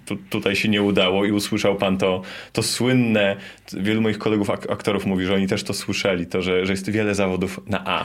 tu, 0.06 0.16
tutaj 0.16 0.56
się 0.56 0.68
nie 0.68 0.82
udało 0.82 1.24
i 1.24 1.32
usłyszał 1.32 1.76
pan 1.76 1.98
to, 1.98 2.22
to 2.52 2.62
słynne, 2.62 3.36
wielu 3.72 4.00
moich 4.00 4.18
kolegów 4.18 4.50
ak- 4.50 4.70
aktorów 4.70 5.06
mówi, 5.06 5.24
że 5.26 5.34
oni 5.34 5.46
też 5.46 5.62
to 5.62 5.74
słyszeli, 5.74 6.26
to, 6.26 6.42
że, 6.42 6.66
że 6.66 6.72
jest 6.72 6.90
wiele 6.90 7.14
zawodów 7.14 7.60
na 7.66 7.84
A, 7.86 8.04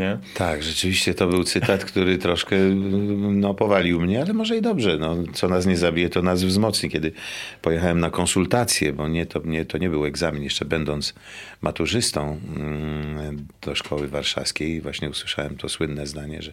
nie? 0.00 0.18
Tak, 0.34 0.62
rzeczywiście 0.62 1.14
to 1.14 1.26
był 1.26 1.44
cytat, 1.44 1.84
który 1.84 2.18
troszkę 2.18 2.56
no, 3.16 3.54
powalił 3.54 4.00
mnie, 4.00 4.22
ale 4.22 4.32
może 4.32 4.56
i 4.56 4.62
dobrze. 4.62 4.98
No, 4.98 5.16
co 5.32 5.48
nas 5.48 5.66
nie 5.66 5.76
zabije, 5.76 6.08
to 6.08 6.22
nas 6.22 6.44
wzmocni. 6.44 6.90
Kiedy 6.90 7.12
pojechałem 7.62 8.00
na 8.00 8.10
konsultacje, 8.10 8.92
bo 8.92 9.08
nie, 9.08 9.26
to, 9.26 9.40
nie, 9.44 9.64
to 9.64 9.78
nie 9.78 9.90
był 9.90 10.04
egzamin, 10.04 10.42
jeszcze 10.42 10.64
będąc 10.64 11.14
maturzystą 11.62 12.40
mm, 12.56 13.46
do 13.62 13.74
szkoły 13.74 14.08
warszawskiej, 14.08 14.80
właśnie 14.80 15.10
usłyszałem 15.10 15.56
to 15.56 15.68
słynne 15.68 16.06
zdanie, 16.06 16.42
że 16.42 16.52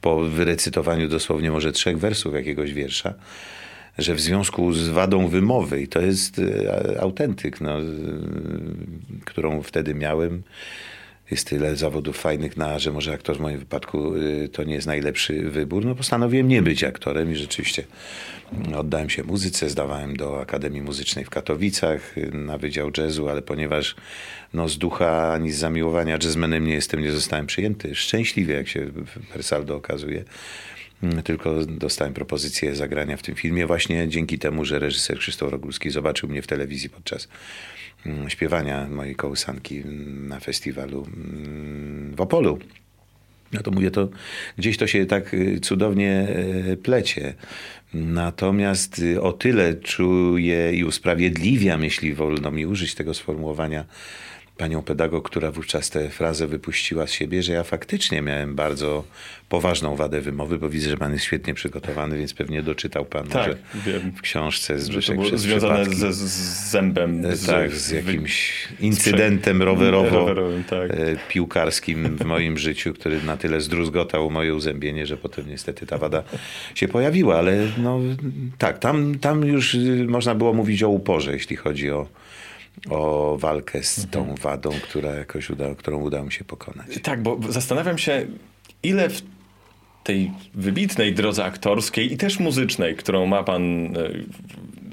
po 0.00 0.20
wyrecytowaniu 0.20 1.08
dosłownie 1.08 1.50
może 1.50 1.72
trzech 1.72 1.98
wersów 1.98 2.34
jakiegoś 2.34 2.72
wiersza, 2.72 3.14
że 3.98 4.14
w 4.14 4.20
związku 4.20 4.72
z 4.72 4.88
wadą 4.88 5.28
wymowy, 5.28 5.82
i 5.82 5.88
to 5.88 6.00
jest 6.00 6.38
e, 6.38 7.00
autentyk, 7.00 7.60
no, 7.60 7.76
którą 9.24 9.62
wtedy 9.62 9.94
miałem, 9.94 10.42
jest 11.30 11.46
tyle 11.48 11.76
zawodów 11.76 12.18
fajnych 12.18 12.56
na, 12.56 12.78
że 12.78 12.92
może 12.92 13.12
aktor 13.12 13.36
w 13.36 13.40
moim 13.40 13.58
wypadku 13.58 14.16
y, 14.16 14.48
to 14.52 14.64
nie 14.64 14.74
jest 14.74 14.86
najlepszy 14.86 15.50
wybór. 15.50 15.84
No 15.84 15.94
postanowiłem 15.94 16.48
nie 16.48 16.62
być 16.62 16.84
aktorem 16.84 17.32
i 17.32 17.36
rzeczywiście 17.36 17.84
oddałem 18.76 19.10
się 19.10 19.24
muzyce, 19.24 19.70
zdawałem 19.70 20.16
do 20.16 20.40
Akademii 20.40 20.82
Muzycznej 20.82 21.24
w 21.24 21.30
Katowicach 21.30 22.18
y, 22.18 22.30
na 22.32 22.58
Wydział 22.58 22.90
Jazzu, 22.98 23.28
ale 23.28 23.42
ponieważ 23.42 23.96
no, 24.54 24.68
z 24.68 24.78
ducha 24.78 25.32
ani 25.32 25.52
z 25.52 25.58
zamiłowania 25.58 26.18
jazzmenem 26.22 26.64
nie 26.64 26.74
jestem, 26.74 27.00
nie 27.00 27.12
zostałem 27.12 27.46
przyjęty. 27.46 27.94
Szczęśliwie, 27.94 28.54
jak 28.54 28.68
się 28.68 28.90
Persaldo 29.32 29.76
okazuje. 29.76 30.24
Mm, 31.02 31.22
Tylko 31.22 31.66
dostałem 31.66 32.14
propozycję 32.14 32.74
zagrania 32.74 33.16
w 33.16 33.22
tym 33.22 33.34
filmie 33.34 33.66
właśnie 33.66 34.08
dzięki 34.08 34.38
temu, 34.38 34.64
że 34.64 34.78
reżyser 34.78 35.18
Krzysztof 35.18 35.52
Rogulski 35.52 35.90
zobaczył 35.90 36.28
mnie 36.28 36.42
w 36.42 36.46
telewizji 36.46 36.90
podczas 36.90 37.24
mm, 37.24 37.36
śpiewania 38.28 38.88
mojej 38.88 39.14
kołysanki 39.14 39.78
mm, 39.78 40.28
na 40.28 40.40
festiwalu 40.40 41.06
mm, 41.06 42.14
w 42.16 42.20
Opolu. 42.20 42.58
No 43.52 43.62
to 43.62 43.70
mówię, 43.70 43.90
to 43.90 44.08
gdzieś 44.58 44.76
to 44.76 44.86
się 44.86 45.06
tak 45.06 45.34
y, 45.34 45.60
cudownie 45.60 46.28
y, 46.68 46.76
plecie. 46.76 47.34
Natomiast 47.94 48.98
y, 48.98 49.22
o 49.22 49.32
tyle 49.32 49.74
czuję 49.74 50.72
i 50.72 50.84
usprawiedliwiam, 50.84 51.84
jeśli 51.84 52.14
wolno 52.14 52.50
mi 52.50 52.66
użyć 52.66 52.94
tego 52.94 53.14
sformułowania, 53.14 53.84
panią 54.56 54.82
pedagog, 54.82 55.28
która 55.28 55.50
wówczas 55.50 55.90
tę 55.90 56.08
frazę 56.08 56.46
wypuściła 56.46 57.06
z 57.06 57.10
siebie, 57.10 57.42
że 57.42 57.52
ja 57.52 57.64
faktycznie 57.64 58.22
miałem 58.22 58.54
bardzo 58.54 59.04
poważną 59.48 59.96
wadę 59.96 60.20
wymowy, 60.20 60.58
bo 60.58 60.68
widzę, 60.68 60.90
że 60.90 60.96
pan 60.96 61.12
jest 61.12 61.24
świetnie 61.24 61.54
przygotowany, 61.54 62.18
więc 62.18 62.34
pewnie 62.34 62.62
doczytał 62.62 63.04
pan 63.04 63.26
Tak, 63.26 63.56
może 63.74 63.92
wiem. 63.92 64.12
w 64.12 64.20
książce 64.20 64.78
Że 64.78 65.02
to 65.02 65.12
było 65.12 65.38
związane 65.38 65.84
ze, 65.84 66.12
z 66.12 66.70
zębem. 66.70 67.26
E, 67.26 67.36
tak, 67.46 67.72
z 67.72 67.90
jakimś 67.90 68.68
incydentem 68.80 69.62
rowerowo, 69.62 70.18
rowerowym, 70.18 70.64
tak. 70.64 70.90
e, 70.90 70.96
piłkarskim 71.28 72.16
w 72.16 72.24
moim 72.24 72.58
życiu, 72.66 72.94
który 72.94 73.22
na 73.22 73.36
tyle 73.36 73.60
zdruzgotał 73.60 74.30
moje 74.30 74.54
uzębienie, 74.54 75.06
że 75.06 75.16
potem 75.16 75.48
niestety 75.48 75.86
ta 75.86 75.98
wada 75.98 76.22
się 76.74 76.88
pojawiła, 76.88 77.38
ale 77.38 77.56
no 77.78 78.00
tak, 78.58 78.78
tam, 78.78 79.18
tam 79.18 79.44
już 79.44 79.74
y, 79.74 80.06
można 80.08 80.34
było 80.34 80.52
mówić 80.52 80.82
o 80.82 80.88
uporze, 80.88 81.32
jeśli 81.32 81.56
chodzi 81.56 81.90
o, 81.90 82.06
o 82.90 83.36
walkę 83.38 83.82
z 83.82 84.10
tą 84.10 84.34
wadą, 84.34 84.70
która 84.82 85.14
jakoś 85.14 85.50
uda, 85.50 85.74
którą 85.74 86.00
udało 86.00 86.24
mi 86.24 86.32
się 86.32 86.44
pokonać. 86.44 86.86
Tak, 87.02 87.22
bo 87.22 87.38
zastanawiam 87.48 87.98
się, 87.98 88.26
ile 88.82 89.08
w 89.08 89.22
tej 90.04 90.30
wybitnej 90.54 91.14
drodze 91.14 91.44
aktorskiej 91.44 92.12
i 92.12 92.16
też 92.16 92.38
muzycznej, 92.38 92.96
którą 92.96 93.26
ma 93.26 93.42
pan 93.42 93.62
e, 93.96 94.10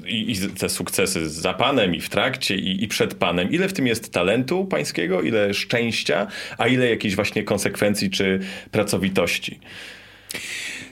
i, 0.06 0.32
i 0.32 0.48
te 0.48 0.68
sukcesy 0.68 1.30
za 1.30 1.54
panem 1.54 1.94
i 1.94 2.00
w 2.00 2.08
trakcie 2.08 2.56
i, 2.56 2.84
i 2.84 2.88
przed 2.88 3.14
panem, 3.14 3.50
ile 3.50 3.68
w 3.68 3.72
tym 3.72 3.86
jest 3.86 4.12
talentu 4.12 4.64
pańskiego, 4.64 5.22
ile 5.22 5.54
szczęścia, 5.54 6.26
a 6.58 6.68
ile 6.68 6.90
jakiejś 6.90 7.14
właśnie 7.14 7.42
konsekwencji 7.42 8.10
czy 8.10 8.40
pracowitości. 8.70 9.58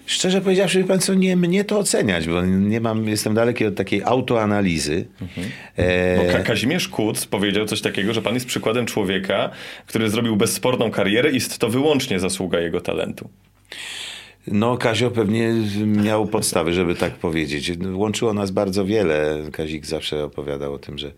Szczerze 0.06 0.40
powiedziawszy, 0.40 0.78
wie 0.78 0.85
pan 0.88 0.99
co, 1.00 1.14
nie 1.14 1.37
mnie 1.37 1.64
to 1.64 1.78
oceniać, 1.78 2.26
bo 2.28 2.42
nie 2.44 2.80
mam, 2.80 3.09
jestem 3.09 3.35
daleki 3.35 3.66
od 3.66 3.75
takiej 3.75 4.02
autoanalizy. 4.04 5.06
E, 5.76 6.16
Bo 6.26 6.32
Ka- 6.32 6.42
Kazimierz 6.42 6.88
Kuc 6.88 7.26
powiedział 7.26 7.66
coś 7.66 7.80
takiego, 7.80 8.12
że 8.14 8.23
pan 8.23 8.35
jest 8.35 8.47
przykładem 8.47 8.87
człowieka, 8.87 9.50
który 9.87 10.11
zrobił 10.11 10.37
bezsporną 10.37 10.90
karierę 10.90 11.30
i 11.30 11.35
jest 11.35 11.59
to 11.59 11.68
wyłącznie 11.68 12.21
zasługa 12.21 12.61
jego 12.61 12.80
talentu. 12.80 13.28
No, 14.46 14.76
Kazio 14.76 15.11
pewnie 15.11 15.54
miał 15.87 16.26
podstawy, 16.26 16.72
żeby 16.72 16.94
tak 16.94 17.14
powiedzieć. 17.14 17.72
Łączyło 17.92 18.34
nas 18.34 18.50
bardzo 18.50 18.84
wiele. 18.84 19.38
Kazik 19.52 19.87
zawsze 19.87 20.25
opowiadał 20.25 20.75
o 20.75 20.78
tym, 20.78 20.99
że 20.99 21.12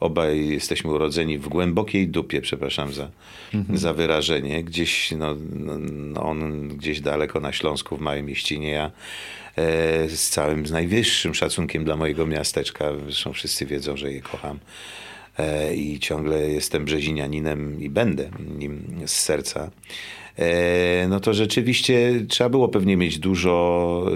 obaj 0.00 0.48
jesteśmy 0.48 0.90
urodzeni 0.90 1.38
w 1.38 1.48
głębokiej 1.48 2.08
dupie, 2.08 2.40
przepraszam 2.40 2.92
za, 2.92 3.10
za 3.74 3.92
wyrażenie. 3.92 4.64
Gdzieś, 4.64 5.10
no, 5.10 5.36
no, 5.90 6.22
on 6.22 6.68
gdzieś 6.68 7.00
daleko 7.00 7.40
na 7.40 7.52
Śląsku, 7.52 7.96
w 7.96 8.00
małej 8.00 8.22
mieścinie, 8.22 8.70
ja 8.70 8.90
e, 9.56 10.08
z 10.08 10.28
całym, 10.28 10.66
z 10.66 10.70
najwyższym 10.70 11.34
szacunkiem 11.34 11.84
dla 11.84 11.96
mojego 11.96 12.26
miasteczka. 12.26 12.84
Zresztą 13.04 13.32
wszyscy 13.32 13.66
wiedzą, 13.66 13.96
że 13.96 14.12
je 14.12 14.20
kocham. 14.20 14.58
E, 15.38 15.74
I 15.74 15.98
ciągle 15.98 16.50
jestem 16.50 16.84
brzezinianinem 16.84 17.80
i 17.82 17.90
będę 17.90 18.30
nim 18.58 18.82
z 19.06 19.12
serca. 19.12 19.70
E, 20.38 21.06
no 21.08 21.20
to 21.20 21.34
rzeczywiście 21.34 22.12
trzeba 22.28 22.50
było 22.50 22.68
pewnie 22.68 22.96
mieć 22.96 23.18
dużo 23.18 24.06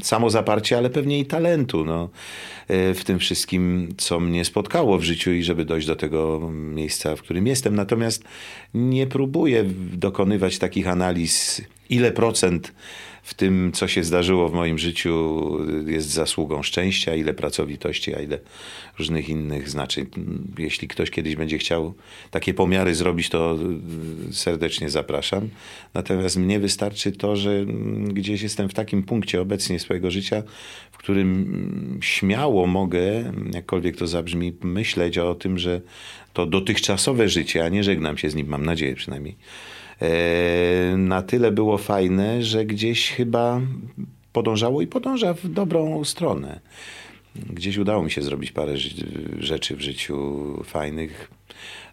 y, 0.00 0.04
samozaparcia, 0.04 0.78
ale 0.78 0.90
pewnie 0.90 1.18
i 1.18 1.26
talentu 1.26 1.84
no, 1.84 2.08
e, 2.68 2.94
w 2.94 3.04
tym 3.04 3.18
wszystkim, 3.18 3.94
co 3.96 4.20
mnie 4.20 4.44
spotkało 4.44 4.98
w 4.98 5.02
życiu 5.02 5.32
i 5.32 5.42
żeby 5.42 5.64
dojść 5.64 5.86
do 5.86 5.96
tego 5.96 6.50
miejsca, 6.52 7.16
w 7.16 7.22
którym 7.22 7.46
jestem. 7.46 7.74
Natomiast 7.74 8.24
nie 8.74 9.06
próbuję 9.06 9.64
dokonywać 9.92 10.58
takich 10.58 10.88
analiz, 10.88 11.62
ile 11.90 12.12
procent 12.12 12.72
w 13.28 13.34
tym, 13.34 13.72
co 13.72 13.88
się 13.88 14.04
zdarzyło 14.04 14.48
w 14.48 14.54
moim 14.54 14.78
życiu, 14.78 15.40
jest 15.86 16.08
zasługą 16.08 16.62
szczęścia, 16.62 17.14
ile 17.14 17.34
pracowitości, 17.34 18.14
a 18.14 18.20
ile 18.20 18.38
różnych 18.98 19.28
innych 19.28 19.70
znaczeń. 19.70 20.06
Jeśli 20.58 20.88
ktoś 20.88 21.10
kiedyś 21.10 21.36
będzie 21.36 21.58
chciał 21.58 21.94
takie 22.30 22.54
pomiary 22.54 22.94
zrobić, 22.94 23.28
to 23.28 23.58
serdecznie 24.32 24.90
zapraszam. 24.90 25.48
Natomiast 25.94 26.36
mnie 26.36 26.60
wystarczy 26.60 27.12
to, 27.12 27.36
że 27.36 27.66
gdzieś 28.08 28.42
jestem 28.42 28.68
w 28.68 28.74
takim 28.74 29.02
punkcie 29.02 29.40
obecnie 29.40 29.80
swojego 29.80 30.10
życia, 30.10 30.42
w 30.92 30.98
którym 30.98 31.98
śmiało 32.02 32.66
mogę, 32.66 33.32
jakkolwiek 33.54 33.96
to 33.96 34.06
zabrzmi, 34.06 34.52
myśleć 34.62 35.18
o 35.18 35.34
tym, 35.34 35.58
że 35.58 35.80
to 36.32 36.46
dotychczasowe 36.46 37.28
życie, 37.28 37.64
a 37.64 37.68
nie 37.68 37.84
żegnam 37.84 38.18
się 38.18 38.30
z 38.30 38.34
nim, 38.34 38.46
mam 38.46 38.64
nadzieję 38.64 38.94
przynajmniej, 38.94 39.36
na 40.96 41.22
tyle 41.22 41.52
było 41.52 41.78
fajne, 41.78 42.42
że 42.42 42.64
gdzieś 42.64 43.10
chyba 43.10 43.60
podążało 44.32 44.82
i 44.82 44.86
podąża 44.86 45.34
w 45.34 45.48
dobrą 45.48 46.04
stronę. 46.04 46.60
Gdzieś 47.36 47.76
udało 47.76 48.02
mi 48.02 48.10
się 48.10 48.22
zrobić 48.22 48.52
parę 48.52 48.74
rzeczy 49.38 49.76
w 49.76 49.80
życiu 49.80 50.44
fajnych. 50.64 51.30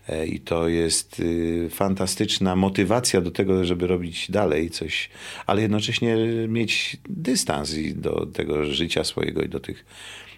E, 0.09 0.27
I 0.27 0.39
to 0.39 0.67
jest 0.67 1.19
y, 1.19 1.67
fantastyczna 1.69 2.55
motywacja 2.55 3.21
do 3.21 3.31
tego, 3.31 3.65
żeby 3.65 3.87
robić 3.87 4.31
dalej 4.31 4.69
coś, 4.69 5.09
ale 5.45 5.61
jednocześnie 5.61 6.17
mieć 6.47 6.97
dystans 7.09 7.75
do 7.95 8.25
tego 8.25 8.65
życia 8.65 9.03
swojego 9.03 9.41
i 9.41 9.49
do 9.49 9.59
tych 9.59 9.85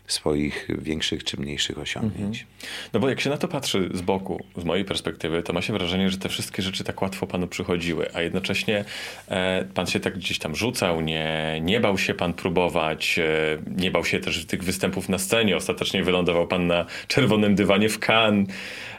swoich 0.07 0.67
większych 0.77 1.23
czy 1.23 1.37
mniejszych 1.37 1.79
osiągnięć. 1.79 2.45
No 2.93 2.99
bo 2.99 3.09
jak 3.09 3.21
się 3.21 3.29
na 3.29 3.37
to 3.37 3.47
patrzy 3.47 3.89
z 3.93 4.01
boku, 4.01 4.45
z 4.57 4.63
mojej 4.63 4.85
perspektywy, 4.85 5.43
to 5.43 5.53
ma 5.53 5.61
się 5.61 5.73
wrażenie, 5.73 6.09
że 6.09 6.17
te 6.17 6.29
wszystkie 6.29 6.61
rzeczy 6.61 6.83
tak 6.83 7.01
łatwo 7.01 7.27
panu 7.27 7.47
przychodziły, 7.47 8.07
a 8.13 8.21
jednocześnie 8.21 8.85
e, 9.27 9.65
pan 9.73 9.87
się 9.87 9.99
tak 9.99 10.17
gdzieś 10.17 10.39
tam 10.39 10.55
rzucał, 10.55 11.01
nie, 11.01 11.59
nie 11.61 11.79
bał 11.79 11.97
się 11.97 12.13
pan 12.13 12.33
próbować, 12.33 13.19
e, 13.19 13.23
nie 13.77 13.91
bał 13.91 14.05
się 14.05 14.19
też 14.19 14.45
tych 14.45 14.63
występów 14.63 15.09
na 15.09 15.17
scenie. 15.17 15.57
Ostatecznie 15.57 16.03
wylądował 16.03 16.47
pan 16.47 16.67
na 16.67 16.85
czerwonym 17.07 17.55
dywanie 17.55 17.89
w 17.89 17.99
Cannes. 17.99 18.47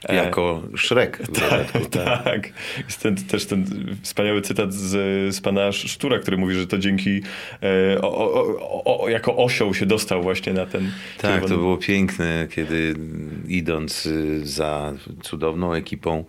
E, 0.04 0.14
Jako 0.14 0.62
Szrek. 0.76 1.18
tak. 1.50 1.72
tak. 1.90 2.48
Jest 2.84 3.02
ten, 3.02 3.16
też 3.16 3.46
ten 3.46 3.64
wspaniały 4.02 4.42
cytat 4.42 4.74
z, 4.74 4.90
z 5.34 5.40
pana 5.40 5.72
Sztura, 5.72 6.18
który 6.18 6.36
mówi, 6.36 6.54
że 6.54 6.66
to 6.66 6.78
dzięki 6.78 7.22
e, 7.62 8.00
o, 8.02 8.18
o, 8.18 8.44
o, 8.84 9.00
o, 9.02 9.08
jako 9.08 9.36
osioł 9.36 9.74
się 9.74 9.86
dostał 9.86 10.22
właśnie 10.22 10.52
na 10.52 10.66
ten 10.66 10.90
Tak, 11.20 11.40
to 11.40 11.48
było 11.48 11.76
piękne, 11.76 12.48
kiedy 12.50 12.94
idąc 13.48 14.06
y, 14.06 14.46
za 14.46 14.92
cudowną 15.22 15.72
ekipą 15.74 16.24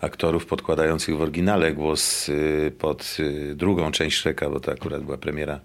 aktorów 0.00 0.46
podkładających 0.46 1.16
w 1.16 1.20
oryginale 1.20 1.72
głos 1.72 2.28
y, 2.28 2.72
pod 2.78 3.16
y, 3.20 3.54
drugą 3.54 3.92
część 3.92 4.18
Shreka, 4.18 4.50
bo 4.50 4.60
to 4.60 4.72
akurat 4.72 5.02
była 5.02 5.18
premiera 5.18 5.60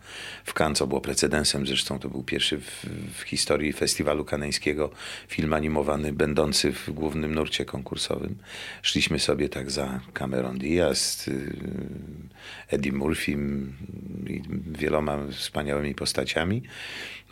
w 0.46 0.54
Cannes, 0.54 0.78
co 0.78 0.88
było 0.88 1.02
precedensem. 1.02 1.68
Zresztą 1.68 2.00
to 2.00 2.10
był 2.10 2.24
pierwszy 2.24 2.58
w, 2.58 2.86
w 3.14 3.22
historii 3.22 3.74
festiwalu 3.74 4.26
kaneńskiego 4.26 4.90
film 5.28 5.54
animowany, 5.54 6.14
będący 6.14 6.72
w 6.72 6.90
głównym 6.90 7.36
nurcie 7.36 7.66
konkursowym. 7.66 8.36
Szliśmy 8.82 9.20
sobie 9.20 9.50
tak 9.50 9.72
za 9.72 10.00
Cameron 10.14 10.58
Diaz, 10.58 11.30
Eddie 12.68 12.92
Murphy 12.92 13.32
i 13.32 14.42
wieloma 14.72 15.18
wspaniałymi 15.32 15.96
postaciami. 15.96 16.64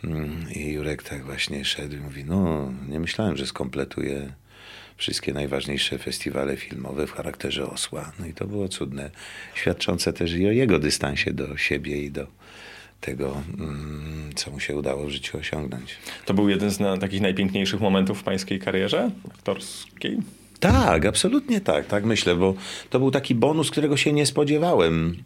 Mm, 0.04 0.46
I 0.54 0.72
Jurek 0.72 1.02
tak 1.02 1.24
właśnie 1.24 1.64
szedł 1.64 1.96
i 1.96 1.98
mówi, 1.98 2.24
no 2.24 2.72
nie 2.88 3.00
myślałem, 3.00 3.36
że 3.36 3.46
skompletuje 3.46 4.32
wszystkie 5.02 5.32
najważniejsze 5.32 5.98
festiwale 5.98 6.56
filmowe 6.56 7.06
w 7.06 7.12
charakterze 7.12 7.70
osła. 7.70 8.12
No 8.18 8.26
i 8.26 8.34
to 8.34 8.46
było 8.46 8.68
cudne, 8.68 9.10
świadczące 9.54 10.12
też 10.12 10.34
i 10.34 10.46
o 10.46 10.50
jego 10.50 10.78
dystansie 10.78 11.32
do 11.32 11.56
siebie 11.56 12.02
i 12.02 12.10
do 12.10 12.26
tego, 13.00 13.42
mm, 13.58 14.30
co 14.34 14.50
mu 14.50 14.60
się 14.60 14.76
udało 14.76 15.06
w 15.06 15.10
życiu 15.10 15.38
osiągnąć. 15.38 15.96
To 16.24 16.34
był 16.34 16.48
jeden 16.48 16.70
z 16.70 16.80
na, 16.80 16.98
takich 16.98 17.20
najpiękniejszych 17.20 17.80
momentów 17.80 18.20
w 18.20 18.22
pańskiej 18.22 18.60
karierze 18.60 19.10
aktorskiej? 19.34 20.18
Tak, 20.62 21.06
absolutnie 21.06 21.60
tak, 21.60 21.86
tak 21.86 22.04
myślę, 22.04 22.36
bo 22.36 22.54
to 22.90 22.98
był 22.98 23.10
taki 23.10 23.34
bonus, 23.34 23.70
którego 23.70 23.96
się 23.96 24.12
nie 24.12 24.26
spodziewałem. 24.26 25.16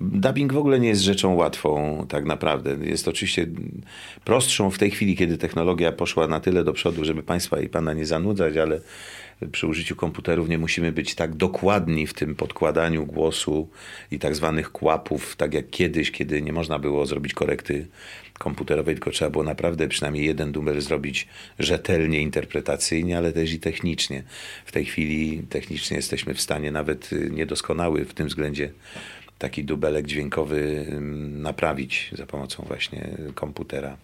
Dubbing 0.00 0.52
w 0.52 0.56
ogóle 0.56 0.80
nie 0.80 0.88
jest 0.88 1.02
rzeczą 1.02 1.34
łatwą, 1.34 2.06
tak 2.08 2.24
naprawdę. 2.24 2.76
Jest 2.82 3.08
oczywiście 3.08 3.46
prostszą 4.24 4.70
w 4.70 4.78
tej 4.78 4.90
chwili, 4.90 5.16
kiedy 5.16 5.38
technologia 5.38 5.92
poszła 5.92 6.28
na 6.28 6.40
tyle 6.40 6.64
do 6.64 6.72
przodu, 6.72 7.04
żeby 7.04 7.22
Państwa 7.22 7.60
i 7.60 7.68
Pana 7.68 7.92
nie 7.92 8.06
zanudzać, 8.06 8.56
ale 8.56 8.80
przy 9.52 9.66
użyciu 9.66 9.96
komputerów 9.96 10.48
nie 10.48 10.58
musimy 10.58 10.92
być 10.92 11.14
tak 11.14 11.34
dokładni 11.34 12.06
w 12.06 12.14
tym 12.14 12.34
podkładaniu 12.34 13.06
głosu 13.06 13.68
i 14.10 14.18
tak 14.18 14.36
zwanych 14.36 14.72
kłapów, 14.72 15.36
tak 15.36 15.54
jak 15.54 15.70
kiedyś, 15.70 16.10
kiedy 16.10 16.42
nie 16.42 16.52
można 16.52 16.78
było 16.78 17.06
zrobić 17.06 17.34
korekty 17.34 17.86
komputerowej, 18.38 18.94
tylko 18.94 19.10
trzeba 19.10 19.30
było 19.30 19.44
naprawdę 19.44 19.88
przynajmniej 19.88 20.26
jeden 20.26 20.52
dubel 20.52 20.80
zrobić 20.80 21.28
rzetelnie, 21.58 22.20
interpretacyjnie, 22.20 23.18
ale 23.18 23.32
też 23.32 23.52
i 23.52 23.60
technicznie. 23.60 24.22
W 24.64 24.72
tej 24.72 24.84
chwili 24.84 25.42
technicznie 25.50 25.96
jesteśmy 25.96 26.34
w 26.34 26.40
stanie 26.40 26.72
nawet 26.72 27.10
niedoskonały 27.30 28.04
w 28.04 28.14
tym 28.14 28.26
względzie 28.26 28.70
taki 29.38 29.64
dubelek 29.64 30.06
dźwiękowy 30.06 30.86
naprawić 31.30 32.10
za 32.12 32.26
pomocą 32.26 32.64
właśnie 32.66 33.08
komputera. 33.34 33.96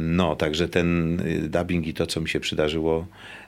No, 0.00 0.36
także 0.36 0.68
ten 0.68 1.22
dubbing 1.48 1.86
i 1.86 1.94
to, 1.94 2.06
co 2.06 2.20
mi 2.20 2.28
się 2.28 2.40
przydarzyło, 2.40 3.06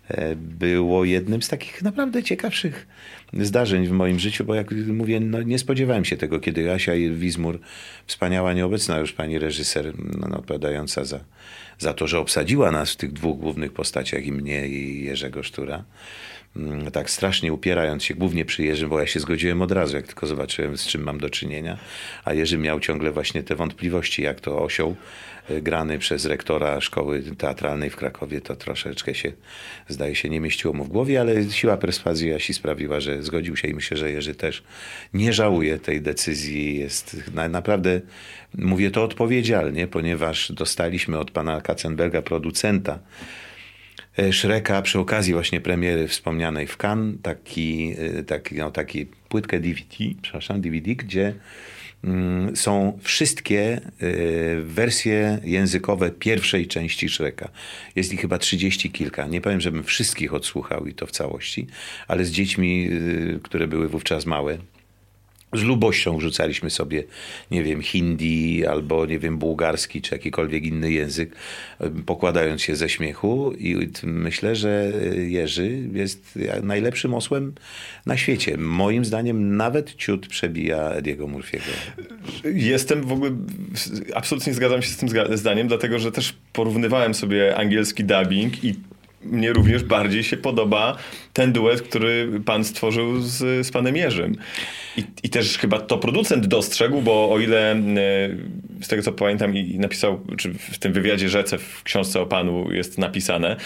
e, 0.08 0.36
było 0.36 1.04
jednym 1.04 1.42
z 1.42 1.48
takich 1.48 1.82
naprawdę 1.82 2.22
ciekawszych 2.22 2.86
zdarzeń 3.32 3.86
w 3.86 3.90
moim 3.90 4.18
życiu, 4.18 4.44
bo 4.44 4.54
jak 4.54 4.70
mówię, 4.72 5.20
no 5.20 5.42
nie 5.42 5.58
spodziewałem 5.58 6.04
się 6.04 6.16
tego, 6.16 6.40
kiedy 6.40 6.72
Asia 6.72 6.92
Wizmur, 7.10 7.58
wspaniała, 8.06 8.52
nieobecna 8.52 8.98
już 8.98 9.12
pani 9.12 9.38
reżyser, 9.38 9.92
no, 10.18 10.38
odpowiadająca 10.38 11.04
za, 11.04 11.20
za 11.78 11.94
to, 11.94 12.06
że 12.06 12.18
obsadziła 12.18 12.70
nas 12.70 12.92
w 12.92 12.96
tych 12.96 13.12
dwóch 13.12 13.38
głównych 13.38 13.72
postaciach, 13.72 14.26
i 14.26 14.32
mnie, 14.32 14.68
i 14.68 15.04
Jerzego 15.04 15.42
Sztura, 15.42 15.74
Mm, 15.76 15.84
tak 16.92 17.10
strasznie 17.10 17.52
upierając 17.52 18.04
się, 18.04 18.14
głównie 18.14 18.44
przy 18.44 18.64
Jerzym, 18.64 18.88
bo 18.88 19.00
ja 19.00 19.06
się 19.06 19.20
zgodziłem 19.20 19.62
od 19.62 19.72
razu, 19.72 19.96
jak 19.96 20.06
tylko 20.06 20.26
zobaczyłem, 20.26 20.76
z 20.78 20.86
czym 20.86 21.02
mam 21.02 21.18
do 21.18 21.30
czynienia, 21.30 21.78
a 22.24 22.34
Jerzy 22.34 22.58
miał 22.58 22.80
ciągle 22.80 23.12
właśnie 23.12 23.42
te 23.42 23.54
wątpliwości, 23.54 24.22
jak 24.22 24.40
to 24.40 24.62
osioł 24.62 24.96
e, 25.48 25.62
grany 25.62 25.98
przez 25.98 26.24
rektora 26.24 26.80
szkoły 26.80 27.22
teatralnej 27.38 27.90
w 27.90 27.96
Krakowie, 27.96 28.40
to 28.40 28.56
troszeczkę 28.56 29.14
się, 29.14 29.32
zdaje 29.88 30.14
się, 30.14 30.28
nie 30.28 30.40
mieściło 30.40 30.74
mu 30.74 30.84
w 30.84 30.88
głowie, 30.88 31.20
ale 31.20 31.50
siła 31.50 31.76
perswazji 31.76 32.30
Jasi 32.30 32.54
sprawiła, 32.54 33.00
że 33.00 33.22
zgodził 33.22 33.56
się 33.56 33.68
i 33.68 33.74
myślę, 33.74 33.96
że 33.96 34.10
Jerzy 34.10 34.34
też 34.34 34.62
nie 35.14 35.32
żałuje 35.32 35.78
tej 35.78 36.02
decyzji. 36.02 36.78
Jest 36.78 37.16
naprawdę, 37.48 38.00
mówię 38.54 38.90
to 38.90 39.04
odpowiedzialnie, 39.04 39.86
ponieważ 39.86 40.52
dostaliśmy 40.52 41.18
od 41.18 41.30
pana 41.30 41.60
Katzenberga, 41.60 42.22
producenta, 42.22 42.98
Shreka 44.32 44.82
przy 44.82 44.98
okazji 44.98 45.32
właśnie 45.32 45.60
premiery 45.60 46.08
wspomnianej 46.08 46.66
w 46.66 46.76
Cannes, 46.76 47.16
taki, 47.22 47.94
e, 48.18 48.22
taki, 48.22 48.54
no, 48.54 48.70
taki 48.70 49.06
płytkę 49.28 49.60
DVD, 49.60 49.96
przepraszam, 50.22 50.60
DVD, 50.60 50.94
gdzie 50.94 51.34
mm, 52.04 52.56
są 52.56 52.98
wszystkie 53.02 53.80
y, 54.02 54.62
wersje 54.64 55.38
językowe 55.44 56.10
pierwszej 56.10 56.66
części 56.66 57.08
Shreka. 57.08 57.48
Jest 57.96 58.12
ich 58.12 58.20
chyba 58.20 58.38
trzydzieści 58.38 58.90
kilka. 58.90 59.26
Nie 59.26 59.40
powiem, 59.40 59.60
żebym 59.60 59.84
wszystkich 59.84 60.34
odsłuchał 60.34 60.86
i 60.86 60.94
to 60.94 61.06
w 61.06 61.10
całości, 61.10 61.66
ale 62.08 62.24
z 62.24 62.30
dziećmi, 62.30 62.90
które 63.42 63.66
były 63.66 63.88
wówczas 63.88 64.26
małe, 64.26 64.58
z 65.54 65.62
lubością 65.62 66.20
rzucaliśmy 66.20 66.70
sobie, 66.70 67.04
nie 67.50 67.62
wiem, 67.62 67.82
hindi 67.82 68.66
albo, 68.66 69.06
nie 69.06 69.18
wiem, 69.18 69.38
bułgarski 69.38 70.02
czy 70.02 70.14
jakikolwiek 70.14 70.64
inny 70.64 70.92
język, 70.92 71.36
pokładając 72.06 72.62
się 72.62 72.76
ze 72.76 72.88
śmiechu 72.88 73.52
i 73.58 73.88
myślę, 74.02 74.56
że 74.56 74.92
Jerzy 75.16 75.88
jest 75.92 76.38
najlepszym 76.62 77.14
osłem 77.14 77.52
na 78.06 78.16
świecie. 78.16 78.56
Moim 78.56 79.04
zdaniem 79.04 79.56
nawet 79.56 79.94
ciut 79.94 80.28
przebija 80.28 80.90
Ediego 80.90 81.26
Murphy'ego. 81.26 81.70
Jestem 82.54 83.02
w 83.02 83.12
ogóle, 83.12 83.30
absolutnie 84.14 84.54
zgadzam 84.54 84.82
się 84.82 84.88
z 84.88 84.96
tym 84.96 85.08
zdaniem, 85.32 85.68
dlatego, 85.68 85.98
że 85.98 86.12
też 86.12 86.34
porównywałem 86.52 87.14
sobie 87.14 87.56
angielski 87.56 88.04
dubbing 88.04 88.64
i 88.64 88.74
mnie 89.24 89.52
również 89.52 89.84
bardziej 89.84 90.24
się 90.24 90.36
podoba 90.36 90.96
ten 91.32 91.52
duet, 91.52 91.82
który 91.82 92.40
pan 92.44 92.64
stworzył 92.64 93.20
z, 93.20 93.66
z 93.66 93.70
panem 93.70 93.96
Jerzym. 93.96 94.36
I, 94.96 95.04
I 95.22 95.28
też 95.28 95.58
chyba 95.58 95.80
to 95.80 95.98
producent 95.98 96.46
dostrzegł, 96.46 97.02
bo 97.02 97.30
o 97.30 97.40
ile 97.40 97.72
e, 97.72 97.76
z 98.82 98.88
tego 98.88 99.02
co 99.02 99.12
pamiętam 99.12 99.56
i 99.56 99.78
napisał, 99.78 100.20
czy 100.38 100.54
w 100.54 100.78
tym 100.78 100.92
wywiadzie 100.92 101.28
Rzece 101.28 101.58
w 101.58 101.82
książce 101.82 102.20
o 102.20 102.26
panu 102.26 102.72
jest 102.72 102.98
napisane, 102.98 103.56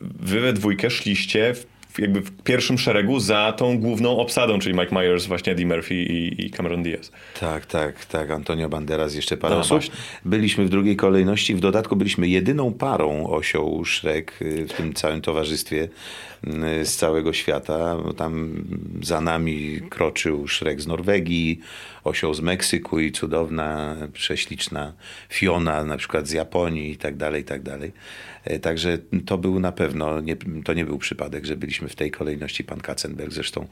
wy 0.00 0.40
we 0.40 0.52
dwójkę 0.52 0.90
szliście 0.90 1.54
w 1.54 1.66
jakby 1.98 2.20
w 2.20 2.42
pierwszym 2.42 2.78
szeregu 2.78 3.20
za 3.20 3.52
tą 3.52 3.78
główną 3.78 4.18
obsadą, 4.18 4.58
czyli 4.58 4.78
Mike 4.78 4.94
Myers, 4.94 5.26
właśnie 5.26 5.52
Eddie 5.52 5.66
Murphy 5.66 5.94
i, 5.94 6.46
i 6.46 6.50
Cameron 6.50 6.82
Diaz. 6.82 7.12
Tak, 7.40 7.66
tak, 7.66 8.04
tak. 8.04 8.30
Antonio 8.30 8.68
Banderas, 8.68 9.14
jeszcze 9.14 9.36
parę 9.36 9.54
no, 9.54 9.60
osób. 9.60 9.70
Właśnie. 9.70 9.94
Byliśmy 10.24 10.64
w 10.64 10.68
drugiej 10.68 10.96
kolejności. 10.96 11.54
W 11.54 11.60
dodatku 11.60 11.96
byliśmy 11.96 12.28
jedyną 12.28 12.72
parą 12.72 13.26
osioł 13.26 13.84
Shrek 13.84 14.42
y, 14.42 14.66
w 14.66 14.72
tym 14.72 14.94
całym 14.94 15.20
towarzystwie 15.20 15.88
z 16.84 16.96
całego 16.96 17.32
świata. 17.32 17.96
Tam 18.16 18.64
za 19.02 19.20
nami 19.20 19.80
kroczył 19.90 20.48
Shrek 20.48 20.80
z 20.80 20.86
Norwegii, 20.86 21.60
osioł 22.04 22.34
z 22.34 22.40
Meksyku 22.40 23.00
i 23.00 23.12
cudowna, 23.12 23.96
prześliczna 24.12 24.92
Fiona 25.28 25.84
na 25.84 25.96
przykład 25.96 26.28
z 26.28 26.32
Japonii 26.32 26.90
i 26.90 26.96
tak 26.96 27.16
dalej, 27.16 27.42
i 27.42 27.44
tak 27.44 27.62
dalej. 27.62 27.92
E, 28.44 28.58
także 28.58 28.98
to 29.26 29.38
był 29.38 29.60
na 29.60 29.72
pewno, 29.72 30.20
nie, 30.20 30.36
to 30.64 30.74
nie 30.74 30.84
był 30.84 30.98
przypadek, 30.98 31.44
że 31.44 31.56
byliśmy 31.56 31.88
w 31.88 31.94
tej 31.94 32.10
kolejności. 32.10 32.64
Pan 32.64 32.80
Katzenberg 32.80 33.32
zresztą 33.32 33.66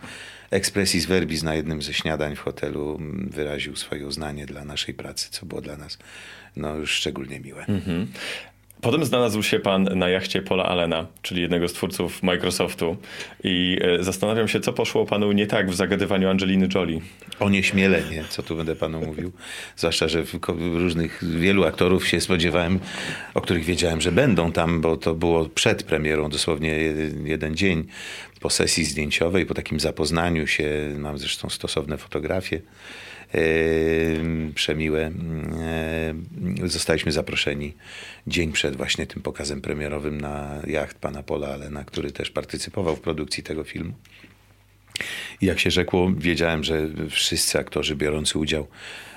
expressis 0.51 1.07
verbis 1.07 1.43
na 1.43 1.55
jednym 1.55 1.83
ze 1.83 1.95
śniadań 1.95 2.37
w 2.37 2.41
hotelu 2.41 2.97
mm, 2.97 3.29
wyraził 3.33 3.77
swoje 3.77 4.07
uznanie 4.07 4.47
dla 4.47 4.65
naszej 4.65 4.95
pracy, 4.95 5.29
co 5.31 5.47
było 5.47 5.61
dla 5.61 5.77
nas 5.77 5.99
no, 6.57 6.75
już 6.77 6.91
szczególnie 6.91 7.41
miłe. 7.41 7.65
Mhm. 7.67 8.07
Potem 8.81 9.05
znalazł 9.05 9.43
się 9.43 9.59
pan 9.59 9.99
na 9.99 10.09
jachcie 10.09 10.43
Paula 10.43 10.65
Allena, 10.65 11.07
czyli 11.23 11.43
jednego 11.43 11.69
z 11.69 11.73
twórców 11.73 12.23
Microsoftu 12.23 12.97
i 13.45 13.79
e, 13.81 14.05
zastanawiam 14.05 14.49
się, 14.49 14.61
co 14.61 14.73
poszło 14.73 15.07
panu 15.07 15.33
nie 15.33 15.47
tak 15.47 15.71
w 15.71 15.75
zagadywaniu 15.75 16.29
Angeliny 16.29 16.69
Jolie. 16.75 17.01
Onieśmielenie, 17.41 18.25
co 18.29 18.43
tu 18.43 18.57
będę 18.57 18.77
panu 18.77 19.01
mówił. 19.01 19.33
Zwłaszcza, 19.77 20.09
że 20.09 20.25
różnych, 20.59 21.23
wielu 21.23 21.65
aktorów 21.65 22.09
się 22.09 22.21
spodziewałem, 22.21 22.81
o 23.35 23.41
których 23.41 23.65
wiedziałem, 23.65 24.01
że 24.01 24.13
będą 24.13 24.53
tam, 24.53 24.81
bo 24.81 24.97
to 24.97 25.15
było 25.15 25.49
przed 25.49 25.83
premierą, 25.83 26.29
dosłownie 26.29 26.69
jeden 27.25 27.57
dzień 27.57 27.87
po 28.41 28.51
sesji 28.51 28.85
zdjęciowej, 28.85 29.47
po 29.47 29.55
takim 29.55 29.81
zapoznaniu 29.81 30.47
się, 30.47 30.95
mam 30.99 31.19
zresztą 31.19 31.49
stosowne 31.49 31.99
fotografie 31.99 32.61
przemiłe. 34.55 35.13
Zostaliśmy 36.65 37.13
zaproszeni 37.13 37.75
dzień 38.27 38.53
przed 38.53 38.77
właśnie 38.77 39.07
tym 39.07 39.23
pokazem 39.23 39.61
premierowym 39.61 40.21
na 40.21 40.63
jacht 40.67 40.99
pana 40.99 41.23
Pola 41.23 41.49
Alena, 41.49 41.85
który 41.85 42.13
też 42.13 42.31
partycypował 42.31 42.97
w 42.97 43.01
produkcji 43.01 43.43
tego 43.43 43.65
filmu. 43.65 43.93
I 45.41 45.47
jak 45.47 45.59
się 45.59 45.71
rzekło, 45.71 46.13
wiedziałem, 46.17 46.65
że 46.65 46.89
wszyscy 47.11 47.59
aktorzy 47.59 47.97
biorący 47.97 48.39
udział 48.39 48.67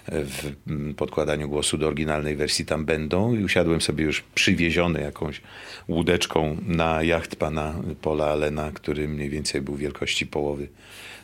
w 0.07 0.53
podkładaniu 0.97 1.49
głosu 1.49 1.77
do 1.77 1.87
oryginalnej 1.87 2.35
wersji 2.35 2.65
tam 2.65 2.85
będą 2.85 3.35
i 3.35 3.43
usiadłem 3.43 3.81
sobie 3.81 4.03
już 4.03 4.21
przywieziony 4.21 5.01
jakąś 5.01 5.41
łódeczką 5.87 6.57
na 6.67 7.03
jacht 7.03 7.35
pana 7.35 7.75
Pola 8.01 8.25
Alena, 8.25 8.71
który 8.71 9.07
mniej 9.07 9.29
więcej 9.29 9.61
był 9.61 9.75
wielkości 9.75 10.27
połowy 10.27 10.67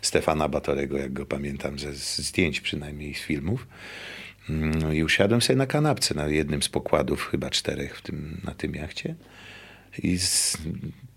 Stefana 0.01 0.49
Batorego, 0.49 0.97
jak 0.97 1.13
go 1.13 1.25
pamiętam 1.25 1.79
ze 1.79 1.93
zdjęć 1.93 2.61
przynajmniej 2.61 3.13
z 3.13 3.19
filmów. 3.19 3.67
Mm, 4.49 4.95
I 4.95 5.03
usiadłem 5.03 5.41
sobie 5.41 5.57
na 5.57 5.65
kanapce 5.65 6.15
na 6.15 6.27
jednym 6.27 6.63
z 6.63 6.69
pokładów, 6.69 7.27
chyba 7.27 7.49
czterech 7.49 7.97
w 7.97 8.01
tym, 8.01 8.41
na 8.43 8.53
tym 8.53 8.75
jachcie. 8.75 9.15
I 10.03 10.17
z 10.17 10.57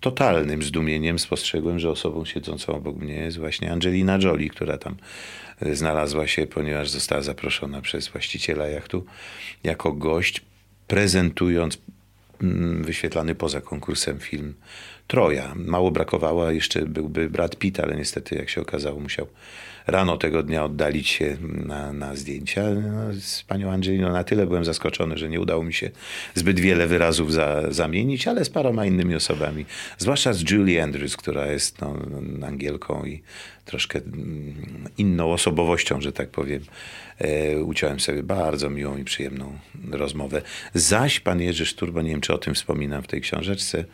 totalnym 0.00 0.62
zdumieniem 0.62 1.18
spostrzegłem, 1.18 1.78
że 1.78 1.90
osobą 1.90 2.24
siedzącą 2.24 2.74
obok 2.74 2.96
mnie 2.96 3.14
jest 3.14 3.38
właśnie 3.38 3.72
Angelina 3.72 4.18
Jolie, 4.22 4.50
która 4.50 4.78
tam 4.78 4.96
e, 5.60 5.74
znalazła 5.74 6.26
się, 6.26 6.46
ponieważ 6.46 6.90
została 6.90 7.22
zaproszona 7.22 7.80
przez 7.80 8.08
właściciela 8.08 8.68
jachtu 8.68 9.04
jako 9.64 9.92
gość, 9.92 10.42
prezentując 10.86 11.78
mm, 12.42 12.84
wyświetlany 12.84 13.34
poza 13.34 13.60
konkursem 13.60 14.18
film 14.18 14.54
Troja. 15.06 15.52
Mało 15.56 15.90
brakowało, 15.90 16.50
jeszcze 16.50 16.86
byłby 16.86 17.30
Brad 17.30 17.56
Pitt, 17.56 17.80
ale 17.80 17.96
niestety, 17.96 18.34
jak 18.34 18.50
się 18.50 18.60
okazało, 18.60 19.00
musiał 19.00 19.26
rano 19.86 20.16
tego 20.16 20.42
dnia 20.42 20.64
oddalić 20.64 21.08
się 21.08 21.36
na, 21.42 21.92
na 21.92 22.16
zdjęcia. 22.16 22.62
No, 22.70 23.14
z 23.20 23.42
panią 23.42 23.70
Angeliną 23.70 24.12
na 24.12 24.24
tyle 24.24 24.46
byłem 24.46 24.64
zaskoczony, 24.64 25.18
że 25.18 25.28
nie 25.28 25.40
udało 25.40 25.64
mi 25.64 25.74
się 25.74 25.90
zbyt 26.34 26.60
wiele 26.60 26.86
wyrazów 26.86 27.32
za, 27.32 27.62
zamienić, 27.72 28.28
ale 28.28 28.44
z 28.44 28.50
paroma 28.50 28.86
innymi 28.86 29.14
osobami. 29.14 29.64
Zwłaszcza 29.98 30.32
z 30.32 30.50
Julie 30.50 30.82
Andrews, 30.82 31.16
która 31.16 31.46
jest 31.46 31.80
no, 31.80 31.96
Angielką 32.46 33.04
i 33.04 33.22
troszkę 33.64 33.98
mm, 33.98 34.88
inną 34.98 35.32
osobowością, 35.32 36.00
że 36.00 36.12
tak 36.12 36.28
powiem. 36.28 36.62
E, 37.18 37.60
uciąłem 37.60 38.00
sobie 38.00 38.22
bardzo 38.22 38.70
miłą 38.70 38.96
i 38.96 39.04
przyjemną 39.04 39.58
rozmowę. 39.90 40.42
Zaś 40.74 41.20
pan 41.20 41.40
Jerzy 41.40 41.66
Szturbo, 41.66 42.02
nie 42.02 42.10
wiem 42.10 42.20
czy 42.20 42.34
o 42.34 42.38
tym 42.38 42.54
wspominam 42.54 43.02
w 43.02 43.06
tej 43.06 43.20
książeczce, 43.20 43.84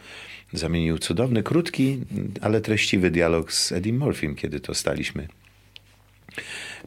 zamienił 0.52 0.98
cudowny, 0.98 1.42
krótki, 1.42 1.98
ale 2.40 2.61
treściwy 2.61 3.11
dialog 3.11 3.52
z 3.52 3.72
Eddie 3.72 3.92
Murphym, 3.92 4.34
kiedy 4.34 4.61
to 4.61 4.74
staliśmy 4.74 5.28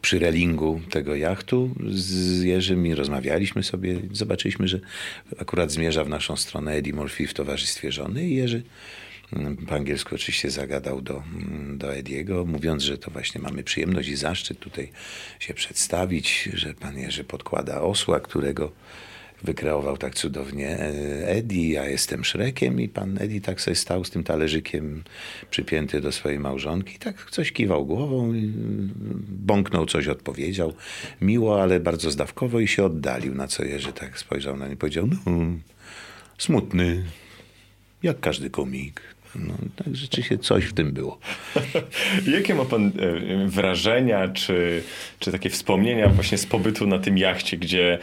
przy 0.02 0.18
relingu 0.18 0.80
tego 0.90 1.16
jachtu 1.16 1.74
z 1.88 2.42
Jerzym 2.42 2.86
i 2.86 2.94
rozmawialiśmy 2.94 3.62
sobie. 3.62 4.00
Zobaczyliśmy, 4.12 4.68
że 4.68 4.80
akurat 5.38 5.70
zmierza 5.70 6.04
w 6.04 6.08
naszą 6.08 6.36
stronę 6.36 6.72
Eddie 6.72 6.92
Murphy 6.92 7.26
w 7.26 7.34
towarzystwie 7.34 7.92
żony 7.92 8.28
i 8.28 8.34
Jerzy 8.34 8.62
mm, 9.32 9.56
po 9.56 9.74
angielsku 9.74 10.14
oczywiście 10.14 10.50
zagadał 10.50 11.02
do, 11.02 11.22
mm, 11.34 11.78
do 11.78 11.94
Ediego, 11.94 12.44
mówiąc, 12.44 12.82
że 12.82 12.98
to 12.98 13.10
właśnie 13.10 13.40
mamy 13.40 13.62
przyjemność 13.62 14.08
i 14.08 14.16
zaszczyt 14.16 14.58
tutaj 14.58 14.90
się 15.40 15.54
przedstawić, 15.54 16.48
że 16.54 16.74
pan 16.74 16.98
Jerzy 16.98 17.24
podkłada 17.24 17.80
osła, 17.80 18.20
którego 18.20 18.72
wykreował 19.44 19.96
tak 19.96 20.14
cudownie 20.14 20.68
e, 20.68 21.28
Eddie, 21.28 21.72
ja 21.72 21.88
jestem 21.88 22.24
Szrekiem 22.24 22.80
i 22.80 22.88
pan 22.88 23.18
Eddie 23.20 23.40
tak 23.40 23.60
sobie 23.60 23.74
stał 23.74 24.04
z 24.04 24.10
tym 24.10 24.24
talerzykiem 24.24 25.04
przypięty 25.50 26.00
do 26.00 26.12
swojej 26.12 26.38
małżonki. 26.38 26.98
Tak 26.98 27.30
coś 27.30 27.52
kiwał 27.52 27.86
głową, 27.86 28.32
bąknął 29.28 29.86
coś, 29.86 30.08
odpowiedział. 30.08 30.72
Miło, 31.20 31.62
ale 31.62 31.80
bardzo 31.80 32.10
zdawkowo 32.10 32.60
i 32.60 32.68
się 32.68 32.84
oddalił, 32.84 33.34
na 33.34 33.46
co 33.46 33.64
Jerzy 33.64 33.92
tak 33.92 34.18
spojrzał 34.18 34.56
na 34.56 34.68
nie 34.68 34.74
i 34.74 34.76
powiedział, 34.76 35.06
no 35.06 35.32
smutny, 36.38 37.04
jak 38.02 38.20
każdy 38.20 38.50
komik. 38.50 39.02
No, 39.34 39.54
tak 39.76 39.96
rzeczywiście 39.96 40.38
coś 40.38 40.64
w 40.64 40.72
tym 40.72 40.92
było. 40.92 41.18
Jakie 42.34 42.54
ma 42.54 42.64
pan 42.64 42.86
e, 42.86 43.46
wrażenia, 43.46 44.28
czy, 44.28 44.82
czy 45.18 45.32
takie 45.32 45.50
wspomnienia 45.50 46.08
właśnie 46.08 46.38
z 46.38 46.46
pobytu 46.46 46.86
na 46.86 46.98
tym 46.98 47.18
jachcie, 47.18 47.56
gdzie 47.56 47.98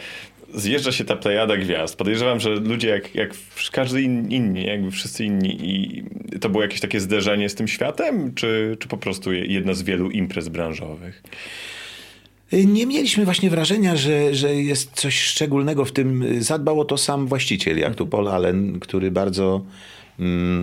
zjeżdża 0.54 0.92
się 0.92 1.04
ta 1.04 1.16
plejada 1.16 1.56
gwiazd. 1.56 1.96
Podejrzewam, 1.96 2.40
że 2.40 2.50
ludzie 2.50 2.88
jak, 2.88 3.14
jak 3.14 3.34
każdy 3.72 4.02
inni, 4.02 4.64
jakby 4.64 4.90
wszyscy 4.90 5.24
inni 5.24 5.70
i 5.70 6.04
to 6.38 6.48
było 6.48 6.62
jakieś 6.62 6.80
takie 6.80 7.00
zderzenie 7.00 7.48
z 7.48 7.54
tym 7.54 7.68
światem, 7.68 8.34
czy, 8.34 8.76
czy 8.80 8.88
po 8.88 8.96
prostu 8.96 9.32
jedna 9.32 9.74
z 9.74 9.82
wielu 9.82 10.10
imprez 10.10 10.48
branżowych? 10.48 11.22
Nie 12.52 12.86
mieliśmy 12.86 13.24
właśnie 13.24 13.50
wrażenia, 13.50 13.96
że, 13.96 14.34
że 14.34 14.54
jest 14.54 14.92
coś 14.92 15.20
szczególnego 15.20 15.84
w 15.84 15.92
tym. 15.92 16.24
Zadbał 16.42 16.80
o 16.80 16.84
to 16.84 16.98
sam 16.98 17.26
właściciel 17.26 17.78
jachtu 17.78 18.06
Paul 18.06 18.28
Allen, 18.28 18.80
który 18.80 19.10
bardzo, 19.10 19.64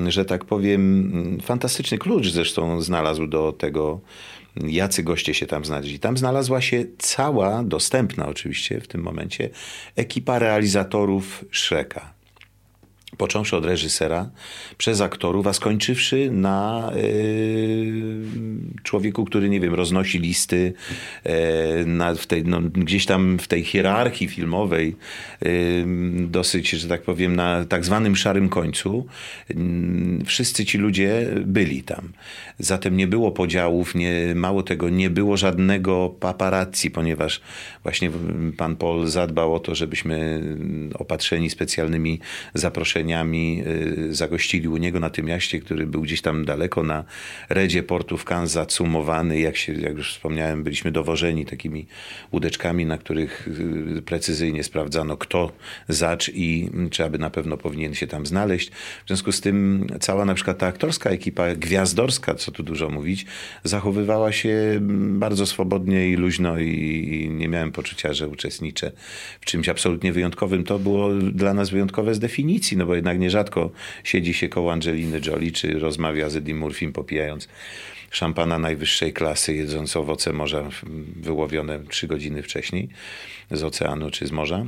że 0.07 0.25
tak 0.25 0.45
powiem, 0.45 1.37
fantastyczny 1.41 1.97
klucz 1.97 2.27
zresztą 2.27 2.81
znalazł 2.81 3.27
do 3.27 3.51
tego 3.51 4.01
jacy 4.55 5.03
goście 5.03 5.33
się 5.33 5.45
tam 5.45 5.65
znaleźli. 5.65 5.99
Tam 5.99 6.17
znalazła 6.17 6.61
się 6.61 6.85
cała, 6.97 7.63
dostępna 7.63 8.27
oczywiście 8.27 8.81
w 8.81 8.87
tym 8.87 9.01
momencie, 9.01 9.49
ekipa 9.95 10.39
realizatorów 10.39 11.45
Shreka 11.51 12.16
począwszy 13.17 13.55
od 13.55 13.65
reżysera, 13.65 14.29
przez 14.77 15.01
aktorów, 15.01 15.47
a 15.47 15.53
skończywszy 15.53 16.31
na 16.31 16.91
y, 16.95 18.01
człowieku, 18.83 19.25
który, 19.25 19.49
nie 19.49 19.59
wiem, 19.59 19.73
roznosi 19.73 20.19
listy 20.19 20.73
y, 21.25 21.85
na, 21.85 22.15
w 22.15 22.27
tej, 22.27 22.43
no, 22.43 22.61
gdzieś 22.61 23.05
tam 23.05 23.39
w 23.39 23.47
tej 23.47 23.63
hierarchii 23.63 24.27
filmowej, 24.27 24.95
y, 25.45 25.85
dosyć, 26.29 26.69
że 26.69 26.87
tak 26.87 27.01
powiem, 27.01 27.35
na 27.35 27.65
tak 27.65 27.85
zwanym 27.85 28.15
szarym 28.15 28.49
końcu. 28.49 29.05
wszyscy 30.25 30.65
ci 30.65 30.77
ludzie 30.77 31.27
byli 31.45 31.83
tam. 31.83 32.09
Zatem 32.59 32.97
nie 32.97 33.07
było 33.07 33.31
podziałów, 33.31 33.95
nie, 33.95 34.35
mało 34.35 34.63
tego, 34.63 34.89
nie 34.89 35.09
było 35.09 35.37
żadnego 35.37 36.15
paparazzi, 36.19 36.91
ponieważ 36.91 37.41
właśnie 37.83 38.11
pan 38.57 38.75
Paul 38.75 39.07
zadbał 39.07 39.53
o 39.53 39.59
to, 39.59 39.75
żebyśmy 39.75 40.41
opatrzeni 40.93 41.49
specjalnymi 41.49 42.19
zaproszeniami 42.53 43.06
Y, 43.13 44.15
zagościli 44.15 44.67
u 44.67 44.77
niego 44.77 44.99
na 44.99 45.09
tym 45.09 45.27
jaście, 45.27 45.59
który 45.59 45.87
był 45.87 46.01
gdzieś 46.01 46.21
tam 46.21 46.45
daleko 46.45 46.83
na 46.83 47.03
redzie 47.49 47.83
portu 47.83 48.17
w 48.17 48.25
Cannes 48.25 48.51
zacumowany. 48.51 49.39
Jak, 49.39 49.57
się, 49.57 49.73
jak 49.73 49.97
już 49.97 50.13
wspomniałem, 50.13 50.63
byliśmy 50.63 50.91
dowożeni 50.91 51.45
takimi 51.45 51.85
łódeczkami, 52.31 52.85
na 52.85 52.97
których 52.97 53.47
y, 53.97 54.01
precyzyjnie 54.01 54.63
sprawdzano 54.63 55.17
kto 55.17 55.51
zacz 55.89 56.29
i 56.33 56.69
czy 56.91 57.05
aby 57.05 57.17
na 57.17 57.29
pewno 57.29 57.57
powinien 57.57 57.93
się 57.93 58.07
tam 58.07 58.25
znaleźć. 58.25 58.69
W 59.05 59.07
związku 59.07 59.31
z 59.31 59.41
tym 59.41 59.87
cała 59.99 60.25
na 60.25 60.33
przykład 60.33 60.57
ta 60.57 60.67
aktorska 60.67 61.09
ekipa 61.09 61.55
gwiazdorska, 61.55 62.35
co 62.35 62.51
tu 62.51 62.63
dużo 62.63 62.89
mówić, 62.89 63.25
zachowywała 63.63 64.31
się 64.31 64.79
bardzo 65.09 65.45
swobodnie 65.45 66.09
i 66.09 66.15
luźno 66.15 66.59
i, 66.59 66.69
i 67.11 67.29
nie 67.29 67.47
miałem 67.47 67.71
poczucia, 67.71 68.13
że 68.13 68.27
uczestniczę 68.27 68.91
w 69.41 69.45
czymś 69.45 69.69
absolutnie 69.69 70.13
wyjątkowym. 70.13 70.63
To 70.63 70.79
było 70.79 71.13
dla 71.13 71.53
nas 71.53 71.69
wyjątkowe 71.69 72.15
z 72.15 72.19
definicji, 72.19 72.77
no 72.77 72.85
bo 72.85 72.95
jednak 72.97 73.19
nierzadko 73.19 73.71
siedzi 74.03 74.33
się 74.33 74.49
koło 74.49 74.71
Angeliny 74.71 75.21
Jolie, 75.25 75.51
czy 75.51 75.79
rozmawia 75.79 76.29
z 76.29 76.35
Eddie 76.35 76.55
Murphym 76.55 76.93
popijając 76.93 77.47
szampana 78.11 78.59
najwyższej 78.59 79.13
klasy, 79.13 79.55
jedząc 79.55 79.95
owoce 79.95 80.33
morza 80.33 80.69
wyłowione 81.15 81.79
trzy 81.89 82.07
godziny 82.07 82.43
wcześniej 82.43 82.89
z 83.51 83.63
oceanu 83.63 84.11
czy 84.11 84.27
z 84.27 84.31
morza. 84.31 84.65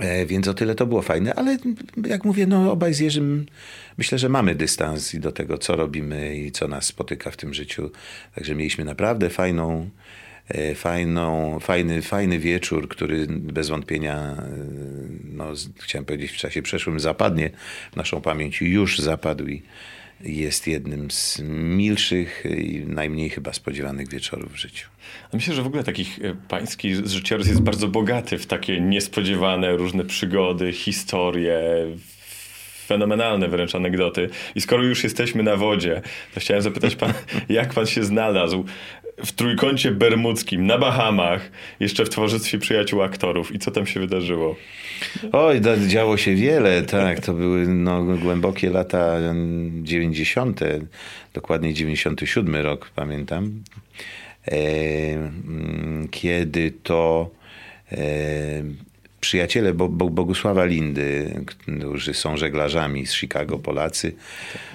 E, 0.00 0.26
więc 0.26 0.48
o 0.48 0.54
tyle 0.54 0.74
to 0.74 0.86
było 0.86 1.02
fajne, 1.02 1.34
ale 1.34 1.58
jak 2.06 2.24
mówię, 2.24 2.46
no 2.46 2.72
obaj 2.72 2.94
z 2.94 3.00
Jerzym 3.00 3.46
myślę, 3.98 4.18
że 4.18 4.28
mamy 4.28 4.54
dystans 4.54 5.14
i 5.14 5.20
do 5.20 5.32
tego, 5.32 5.58
co 5.58 5.76
robimy 5.76 6.36
i 6.36 6.52
co 6.52 6.68
nas 6.68 6.84
spotyka 6.84 7.30
w 7.30 7.36
tym 7.36 7.54
życiu. 7.54 7.90
Także 8.34 8.54
mieliśmy 8.54 8.84
naprawdę 8.84 9.30
fajną, 9.30 9.90
fajną, 10.74 11.58
fajny, 11.60 12.02
fajny 12.02 12.38
wieczór, 12.38 12.88
który 12.88 13.26
bez 13.28 13.68
wątpienia, 13.68 14.16
e, 14.16 14.44
no, 15.24 15.52
chciałem 15.80 16.04
powiedzieć, 16.04 16.30
w 16.30 16.36
czasie 16.36 16.62
przeszłym 16.62 17.00
zapadnie 17.00 17.50
w 17.92 17.96
naszą 17.96 18.20
pamięć 18.20 18.60
już 18.62 18.98
zapadł 18.98 19.46
i 19.46 19.62
jest 20.20 20.66
jednym 20.66 21.10
z 21.10 21.40
milszych 21.76 22.44
i 22.58 22.84
najmniej 22.86 23.30
chyba 23.30 23.52
spodziewanych 23.52 24.08
wieczorów 24.08 24.52
w 24.52 24.56
życiu. 24.56 24.88
Myślę, 25.32 25.54
że 25.54 25.62
w 25.62 25.66
ogóle 25.66 25.84
takich 25.84 26.18
e, 26.22 26.36
pański 26.48 26.94
życiorys 26.94 27.48
jest 27.48 27.62
bardzo 27.62 27.88
bogaty 27.88 28.38
w 28.38 28.46
takie 28.46 28.80
niespodziewane 28.80 29.76
różne 29.76 30.04
przygody, 30.04 30.72
historie, 30.72 31.60
fenomenalne 32.86 33.48
wręcz 33.48 33.74
anegdoty. 33.74 34.28
I 34.54 34.60
skoro 34.60 34.82
już 34.82 35.04
jesteśmy 35.04 35.42
na 35.42 35.56
wodzie, 35.56 36.02
to 36.34 36.40
chciałem 36.40 36.62
zapytać 36.62 36.96
pan, 36.96 37.12
jak 37.48 37.74
pan 37.74 37.86
się 37.86 38.04
znalazł 38.04 38.64
w 39.24 39.32
trójkącie 39.32 39.90
bermudzkim, 39.90 40.66
na 40.66 40.78
Bahamach, 40.78 41.50
jeszcze 41.80 42.04
w 42.04 42.08
towarzystwie 42.08 42.58
przyjaciół 42.58 43.02
aktorów. 43.02 43.54
I 43.54 43.58
co 43.58 43.70
tam 43.70 43.86
się 43.86 44.00
wydarzyło? 44.00 44.56
Oj, 45.32 45.60
działo 45.86 46.16
się 46.16 46.34
wiele, 46.34 46.82
tak. 46.82 47.20
To 47.20 47.32
były 47.32 47.66
no, 47.68 48.04
głębokie 48.04 48.70
lata 48.70 49.16
90., 49.82 50.60
dokładnie 51.34 51.74
97 51.74 52.56
rok, 52.56 52.90
pamiętam. 52.94 53.62
E, 54.48 54.56
kiedy 56.10 56.72
to 56.82 57.30
e, 57.92 57.96
przyjaciele 59.26 59.74
Bogusława 60.10 60.64
Lindy, 60.64 61.40
którzy 61.46 62.14
są 62.14 62.36
żeglarzami 62.36 63.06
z 63.06 63.14
Chicago, 63.14 63.58
Polacy. 63.58 64.12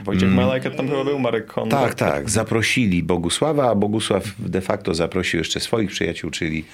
Wojciech 0.04 0.30
mm. 0.30 0.36
Malajka 0.36 0.72
tam 0.72 0.88
chyba 0.88 1.04
był, 1.04 1.20
Marek 1.20 1.46
Konrad. 1.46 1.82
Tak, 1.82 1.94
tak. 1.94 2.30
Zaprosili 2.30 3.04
Bogusława, 3.04 3.70
a 3.70 3.76
Bogusław 3.76 4.24
de 4.40 4.62
facto 4.62 4.94
zaprosił 4.94 5.38
jeszcze 5.38 5.60
swoich 5.60 5.92
przyjaciół, 5.92 6.32
czyli 6.32 6.66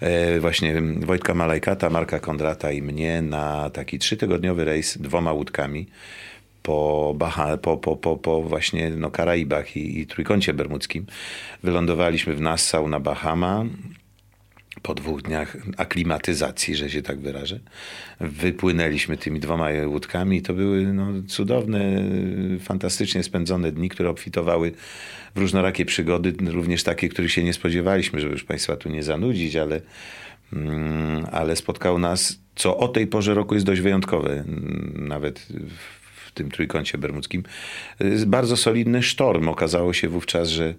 e, 0.00 0.40
właśnie 0.40 0.82
Wojtka 1.00 1.34
Malajkata, 1.34 1.90
Marka 1.90 2.20
Kondrata 2.20 2.72
i 2.72 2.82
mnie 2.82 3.22
na 3.22 3.70
taki 3.70 3.98
trzytygodniowy 3.98 4.64
rejs 4.64 4.98
dwoma 4.98 5.32
łódkami 5.32 5.86
po, 6.62 7.14
Baha, 7.16 7.56
po, 7.56 7.76
po, 7.76 7.96
po, 7.96 8.16
po 8.16 8.42
właśnie 8.42 8.90
no, 8.90 9.10
Karaibach 9.10 9.76
i, 9.76 10.00
i 10.00 10.06
Trójkącie 10.06 10.54
Bermudzkim. 10.54 11.06
Wylądowaliśmy 11.62 12.34
w 12.34 12.40
Nassau 12.40 12.88
na 12.88 13.00
Bahama 13.00 13.64
po 14.84 14.94
dwóch 14.94 15.22
dniach 15.22 15.56
aklimatyzacji, 15.76 16.76
że 16.76 16.90
się 16.90 17.02
tak 17.02 17.20
wyrażę, 17.20 17.60
wypłynęliśmy 18.20 19.16
tymi 19.16 19.40
dwoma 19.40 19.68
łódkami. 19.86 20.42
To 20.42 20.54
były 20.54 20.92
no, 20.92 21.06
cudowne, 21.28 22.04
fantastycznie 22.60 23.22
spędzone 23.22 23.72
dni, 23.72 23.88
które 23.88 24.10
obfitowały 24.10 24.72
w 25.34 25.38
różnorakie 25.38 25.84
przygody, 25.84 26.34
również 26.46 26.82
takie, 26.82 27.08
których 27.08 27.32
się 27.32 27.44
nie 27.44 27.52
spodziewaliśmy, 27.52 28.20
żeby 28.20 28.32
już 28.32 28.44
Państwa 28.44 28.76
tu 28.76 28.88
nie 28.88 29.02
zanudzić, 29.02 29.56
ale, 29.56 29.80
mm, 30.52 31.26
ale 31.32 31.56
spotkał 31.56 31.98
nas, 31.98 32.38
co 32.54 32.76
o 32.76 32.88
tej 32.88 33.06
porze 33.06 33.34
roku 33.34 33.54
jest 33.54 33.66
dość 33.66 33.80
wyjątkowe, 33.80 34.32
mm, 34.32 34.94
nawet 35.08 35.46
w 36.26 36.32
tym 36.32 36.50
trójkącie 36.50 36.98
bermudzkim, 36.98 37.42
bardzo 38.26 38.56
solidny 38.56 39.02
sztorm. 39.02 39.48
Okazało 39.48 39.92
się 39.92 40.08
wówczas, 40.08 40.48
że 40.48 40.74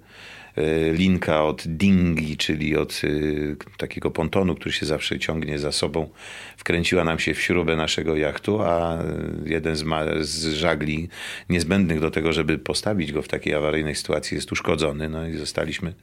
linka 0.94 1.44
od 1.44 1.64
dingi, 1.68 2.38
czyli 2.38 2.78
od 2.78 3.02
e, 3.04 3.78
takiego 3.78 4.12
pontonu, 4.12 4.56
który 4.56 4.72
się 4.72 4.86
zawsze 4.86 5.20
ciągnie 5.20 5.60
za 5.60 5.72
sobą, 5.72 6.10
wkręciła 6.58 7.04
nam 7.04 7.20
się 7.20 7.34
w 7.34 7.42
śrubę 7.42 7.76
naszego 7.76 8.16
jachtu, 8.16 8.62
a 8.62 9.04
jeden 9.46 9.76
z, 9.76 9.86
z 10.22 10.54
żagli 10.54 11.10
niezbędnych 11.50 12.00
do 12.00 12.12
tego, 12.12 12.34
żeby 12.34 12.58
postawić 12.58 13.12
go 13.12 13.22
w 13.22 13.28
takiej 13.28 13.54
awaryjnej 13.54 13.96
sytuacji 13.96 14.36
jest 14.36 14.52
uszkodzony. 14.52 15.10
No 15.10 15.28
i 15.28 15.38
zostaliśmy 15.38 15.94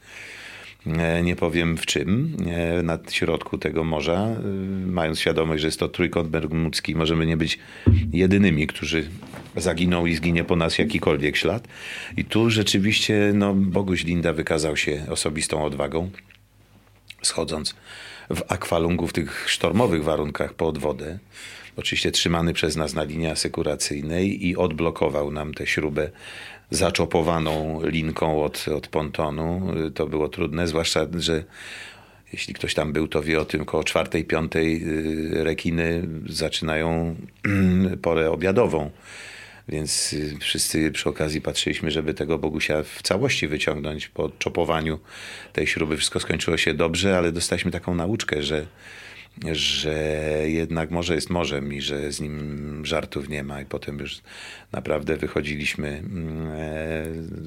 nie 1.23 1.37
powiem 1.37 1.77
w 1.77 1.87
czym, 1.87 2.37
e, 2.47 2.83
na 2.83 2.99
środku 3.11 3.59
tego 3.59 3.85
morza, 3.85 4.15
e, 4.15 4.43
mając 4.87 5.21
świadomość, 5.21 5.61
że 5.61 5.69
jest 5.69 5.81
to 5.81 5.89
trójkąt 5.89 6.29
bermudzki, 6.29 6.95
możemy 6.95 7.27
nie 7.27 7.37
być 7.37 7.59
jedynymi, 8.13 8.67
którzy 8.67 9.09
zaginą 9.57 10.07
i 10.07 10.15
zginie 10.15 10.45
po 10.45 10.57
nas 10.57 10.79
jakikolwiek 10.79 11.37
ślad. 11.37 11.69
I 12.17 12.25
tu 12.25 12.51
rzeczywiście 12.51 13.33
no, 13.35 13.55
Boguś 13.55 14.05
Linda 14.05 14.33
wykazał 14.33 14.77
się 14.77 15.07
osobistą 15.11 15.65
odwagą, 15.65 16.11
schodząc 17.23 17.75
w 18.31 18.43
akwalungu 18.49 19.07
w 19.07 19.13
tych 19.13 19.51
sztormowych 19.51 20.05
warunkach 20.05 20.55
pod 20.55 20.79
wodę 20.79 21.19
oczywiście 21.77 22.11
trzymany 22.11 22.53
przez 22.53 22.77
nas 22.77 22.95
na 22.95 23.05
linii 23.05 23.27
asekuracyjnej 23.27 24.47
i 24.47 24.57
odblokował 24.57 25.31
nam 25.31 25.55
tę 25.55 25.67
śrubę 25.67 26.11
zaczopowaną 26.73 27.81
linką 27.83 28.45
od, 28.45 28.69
od 28.69 28.89
pontonu. 28.89 29.75
To 29.95 30.07
było 30.07 30.29
trudne, 30.29 30.67
zwłaszcza, 30.67 31.07
że 31.19 31.45
jeśli 32.33 32.55
ktoś 32.55 32.75
tam 32.75 32.93
był, 32.93 33.09
to 33.09 33.23
wie 33.23 33.41
o 33.41 33.45
tym, 33.45 33.65
koło 33.65 33.85
czwartej, 33.85 34.25
piątej 34.25 34.83
y, 34.85 35.45
rekiny 35.45 36.09
zaczynają 36.29 37.17
porę 38.03 38.31
obiadową. 38.31 38.91
Więc 39.69 40.13
y, 40.13 40.37
wszyscy 40.41 40.93
przy 40.93 41.09
okazji 41.09 41.41
patrzyliśmy, 41.41 41.91
żeby 41.91 42.15
tego 42.15 42.39
Bogusia 42.39 42.83
w 42.83 43.03
całości 43.03 43.49
wyciągnąć. 43.49 44.09
Po 44.09 44.31
czopowaniu 44.39 44.99
tej 45.53 45.67
śruby 45.67 45.97
wszystko 45.97 46.21
skończyło 46.21 46.57
się 46.57 46.75
dobrze, 46.75 47.19
ale 47.19 47.33
dostaliśmy 47.33 47.71
taką 47.71 47.95
nauczkę, 47.95 48.43
że 48.43 48.67
że 49.53 49.95
jednak 50.47 50.91
morze 50.91 51.15
jest 51.15 51.31
morzem 51.31 51.73
i 51.73 51.81
że 51.81 52.13
z 52.13 52.21
nim 52.21 52.87
żartów 52.87 53.29
nie 53.29 53.43
ma 53.43 53.61
i 53.61 53.65
potem 53.65 53.99
już 53.99 54.21
naprawdę 54.73 55.17
wychodziliśmy 55.17 55.89
mm, 55.89 56.47
e, 56.47 56.53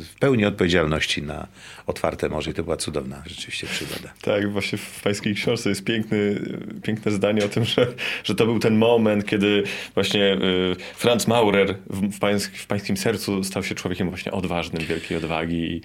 w 0.03 0.19
pełni 0.19 0.45
odpowiedzialności 0.45 1.21
na 1.21 1.47
otwarte 1.87 2.29
morze 2.29 2.51
i 2.51 2.53
to 2.53 2.63
była 2.63 2.77
cudowna 2.77 3.23
rzeczywiście 3.25 3.67
przygoda. 3.67 4.13
Tak, 4.21 4.51
właśnie 4.51 4.77
w 4.77 5.01
pańskiej 5.03 5.35
książce 5.35 5.69
jest 5.69 5.83
piękny, 5.83 6.41
piękne 6.83 7.11
zdanie 7.11 7.45
o 7.45 7.47
tym, 7.47 7.65
że, 7.65 7.87
że 8.23 8.35
to 8.35 8.45
był 8.45 8.59
ten 8.59 8.77
moment, 8.77 9.25
kiedy 9.25 9.63
właśnie 9.93 10.33
y, 10.33 10.75
Franz 10.95 11.27
Maurer 11.27 11.75
w, 11.89 12.19
pańsk, 12.19 12.55
w 12.55 12.67
pańskim 12.67 12.97
sercu 12.97 13.43
stał 13.43 13.63
się 13.63 13.75
człowiekiem 13.75 14.09
właśnie 14.09 14.31
odważnym, 14.31 14.85
wielkiej 14.85 15.17
odwagi. 15.17 15.81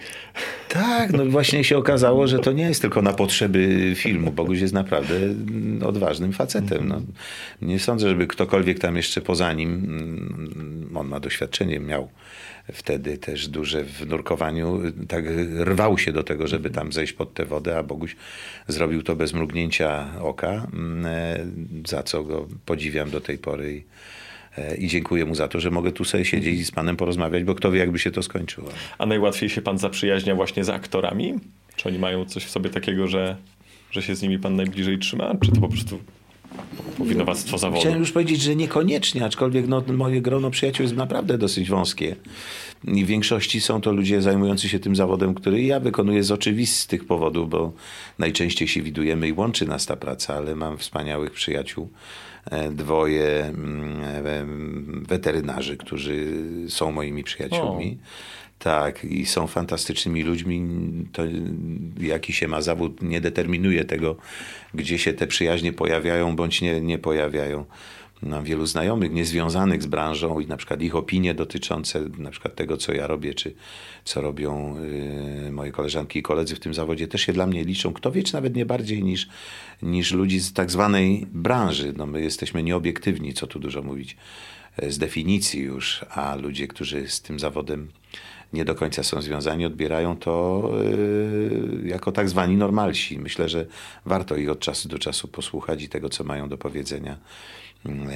Tak, 0.68 1.12
no 1.12 1.26
właśnie 1.26 1.64
się 1.64 1.78
okazało, 1.78 2.26
że 2.26 2.38
to 2.38 2.52
nie 2.52 2.64
jest 2.64 2.80
tylko 2.80 3.02
na 3.02 3.12
potrzeby 3.12 3.92
filmu. 3.96 4.32
Boguś 4.32 4.60
jest 4.60 4.74
naprawdę 4.74 5.14
odważnym 5.90 6.33
facetem. 6.33 6.88
No, 6.88 7.03
nie 7.62 7.79
sądzę, 7.79 8.09
żeby 8.09 8.26
ktokolwiek 8.26 8.79
tam 8.79 8.96
jeszcze 8.96 9.20
poza 9.20 9.53
nim, 9.53 9.70
mm, 9.74 10.90
on 10.94 11.09
ma 11.09 11.20
doświadczenie, 11.20 11.81
miał 11.81 12.09
wtedy 12.72 13.18
też 13.18 13.48
duże 13.48 13.85
w 13.85 14.07
nurkowaniu, 14.07 14.81
tak 15.09 15.24
rwał 15.64 15.98
się 15.98 16.12
do 16.12 16.22
tego, 16.22 16.46
żeby 16.46 16.70
tam 16.70 16.92
zejść 16.92 17.12
pod 17.12 17.35
tę 17.35 17.44
wodę, 17.44 17.79
a 17.79 17.83
Boguś 17.83 18.16
zrobił 18.68 19.03
to 19.03 19.16
bez 19.16 19.33
mrugnięcia 19.33 20.09
oka, 20.20 20.66
mm, 20.72 21.07
e, 21.07 21.46
za 21.87 22.03
co 22.03 22.24
go 22.24 22.48
podziwiam 22.66 23.11
do 23.11 23.20
tej 23.20 23.38
pory. 23.38 23.83
E, 24.59 24.76
i 24.76 24.88
dziękuję 24.88 25.24
mu 25.24 25.35
za 25.35 25.48
to, 25.48 25.61
że 25.61 25.70
mogę 25.70 25.92
tu 25.92 26.05
sobie 26.05 26.24
siedzieć 26.24 26.61
i 26.61 26.64
z 26.64 26.70
panem 26.70 26.96
porozmawiać, 26.96 27.44
bo 27.44 27.55
kto 27.55 27.72
wie, 27.72 27.79
jakby 27.79 27.98
się 27.98 28.11
to 28.11 28.22
skończyło. 28.22 28.68
A 28.98 29.07
najłatwiej 29.07 29.48
się 29.48 29.62
pan 29.62 29.79
zaprzyjaźnia 29.79 30.35
właśnie 30.35 30.64
z 30.64 30.68
aktorami? 30.68 31.35
Czy 31.76 31.88
oni 31.88 31.98
mają 31.98 32.24
coś 32.24 32.44
w 32.44 32.50
sobie 32.50 32.70
takiego, 32.70 33.09
że 33.09 33.37
że 33.90 34.03
się 34.03 34.14
z 34.14 34.22
nimi 34.22 34.38
pan 34.38 34.57
najbliżej 34.57 34.98
trzyma? 34.98 35.35
Czy 35.44 35.53
to 35.53 35.61
po 35.61 35.68
prostu 35.68 35.98
powinowactwo 36.98 37.59
zawodu? 37.59 37.81
Chciałem 37.81 37.98
już 37.98 38.12
powiedzieć, 38.12 38.42
że 38.42 38.57
niekoniecznie, 38.57 39.24
aczkolwiek 39.24 39.68
no, 39.68 39.83
moje 39.92 40.22
grono 40.22 40.50
przyjaciół 40.50 40.83
jest 40.85 40.96
naprawdę 40.96 41.38
dosyć 41.38 41.70
wąskie. 41.70 42.16
I 42.85 43.05
w 43.05 43.07
większości 43.07 43.61
są 43.61 43.81
to 43.81 43.92
ludzie 43.92 44.22
zajmujący 44.22 44.68
się 44.68 44.79
tym 44.79 44.96
zawodem, 44.96 45.35
który 45.35 45.62
ja 45.62 45.81
wykonuję 45.81 46.22
z 46.22 46.31
oczywistych 46.31 47.07
powodów, 47.07 47.50
bo 47.50 47.72
najczęściej 48.18 48.68
się 48.68 48.83
widujemy 48.83 49.29
i 49.29 49.33
łączy 49.33 49.66
nas 49.66 49.87
ta 49.87 49.96
praca, 49.96 50.35
ale 50.35 50.57
mam 50.57 50.79
wspaniałych 50.79 51.31
przyjaciół 51.31 51.88
e, 52.50 52.70
dwoje 52.70 53.44
mm, 53.44 54.00
e, 54.05 54.22
weterynarzy, 55.09 55.76
którzy 55.76 56.26
są 56.68 56.92
moimi 56.92 57.24
przyjaciółmi. 57.24 57.98
O. 58.00 58.39
Tak, 58.62 59.04
i 59.04 59.26
są 59.26 59.46
fantastycznymi 59.46 60.22
ludźmi. 60.22 60.68
To, 61.12 61.22
jaki 62.00 62.32
się 62.32 62.48
ma 62.48 62.62
zawód, 62.62 63.02
nie 63.02 63.20
determinuje 63.20 63.84
tego, 63.84 64.16
gdzie 64.74 64.98
się 64.98 65.12
te 65.12 65.26
przyjaźnie 65.26 65.72
pojawiają 65.72 66.36
bądź 66.36 66.60
nie, 66.60 66.80
nie 66.80 66.98
pojawiają. 66.98 67.64
Mam 68.22 68.44
wielu 68.44 68.66
znajomych 68.66 69.12
niezwiązanych 69.12 69.83
z 69.83 69.87
branżą 69.87 70.40
i 70.40 70.46
na 70.46 70.56
przykład 70.56 70.83
ich 70.83 70.96
opinie 70.96 71.35
dotyczące 71.35 72.00
na 72.18 72.30
przykład 72.30 72.54
tego, 72.54 72.76
co 72.76 72.92
ja 72.92 73.06
robię, 73.06 73.35
czy 73.35 73.54
co 74.04 74.20
robią 74.20 74.76
y, 75.48 75.52
moje 75.52 75.72
koleżanki 75.72 76.18
i 76.18 76.22
koledzy 76.22 76.56
w 76.56 76.61
tym 76.61 76.74
zawodzie, 76.74 77.09
też 77.09 77.20
się 77.20 77.33
dla 77.33 77.46
mnie 77.46 77.64
liczą. 77.64 77.92
Kto 77.92 78.12
wie, 78.12 78.22
czy 78.22 78.35
nawet 78.35 78.56
nie 78.56 78.66
bardziej 78.66 79.04
niż, 79.04 79.28
niż 79.83 80.12
ludzi 80.12 80.40
z 80.40 80.52
tak 80.52 80.70
zwanej 80.70 81.26
branży. 81.33 81.92
No, 81.96 82.06
my 82.06 82.20
jesteśmy 82.20 82.62
nieobiektywni, 82.62 83.35
co 83.35 83.46
tu 83.46 83.59
dużo 83.59 83.83
mówić, 83.83 84.16
z 84.88 84.98
definicji 84.98 85.61
już, 85.61 86.04
a 86.11 86.37
ludzie, 86.37 86.68
którzy 86.68 87.09
z 87.09 87.20
tym 87.20 87.38
zawodem 87.38 87.88
nie 88.52 88.64
do 88.64 88.74
końca 88.74 89.02
są 89.02 89.22
związani, 89.22 89.66
odbierają 89.66 90.16
to 90.16 90.64
y, 90.83 91.88
jako 91.88 92.12
tak 92.12 92.28
zwani 92.28 92.56
normalsi. 92.56 93.18
Myślę, 93.18 93.48
że 93.48 93.66
warto 94.06 94.37
ich 94.37 94.50
od 94.50 94.61
czasu 94.61 94.88
do 94.88 94.98
czasu 94.98 95.28
posłuchać 95.28 95.83
i 95.83 95.88
tego, 95.88 96.09
co 96.09 96.24
mają 96.24 96.48
do 96.48 96.59
powiedzenia 96.59 97.16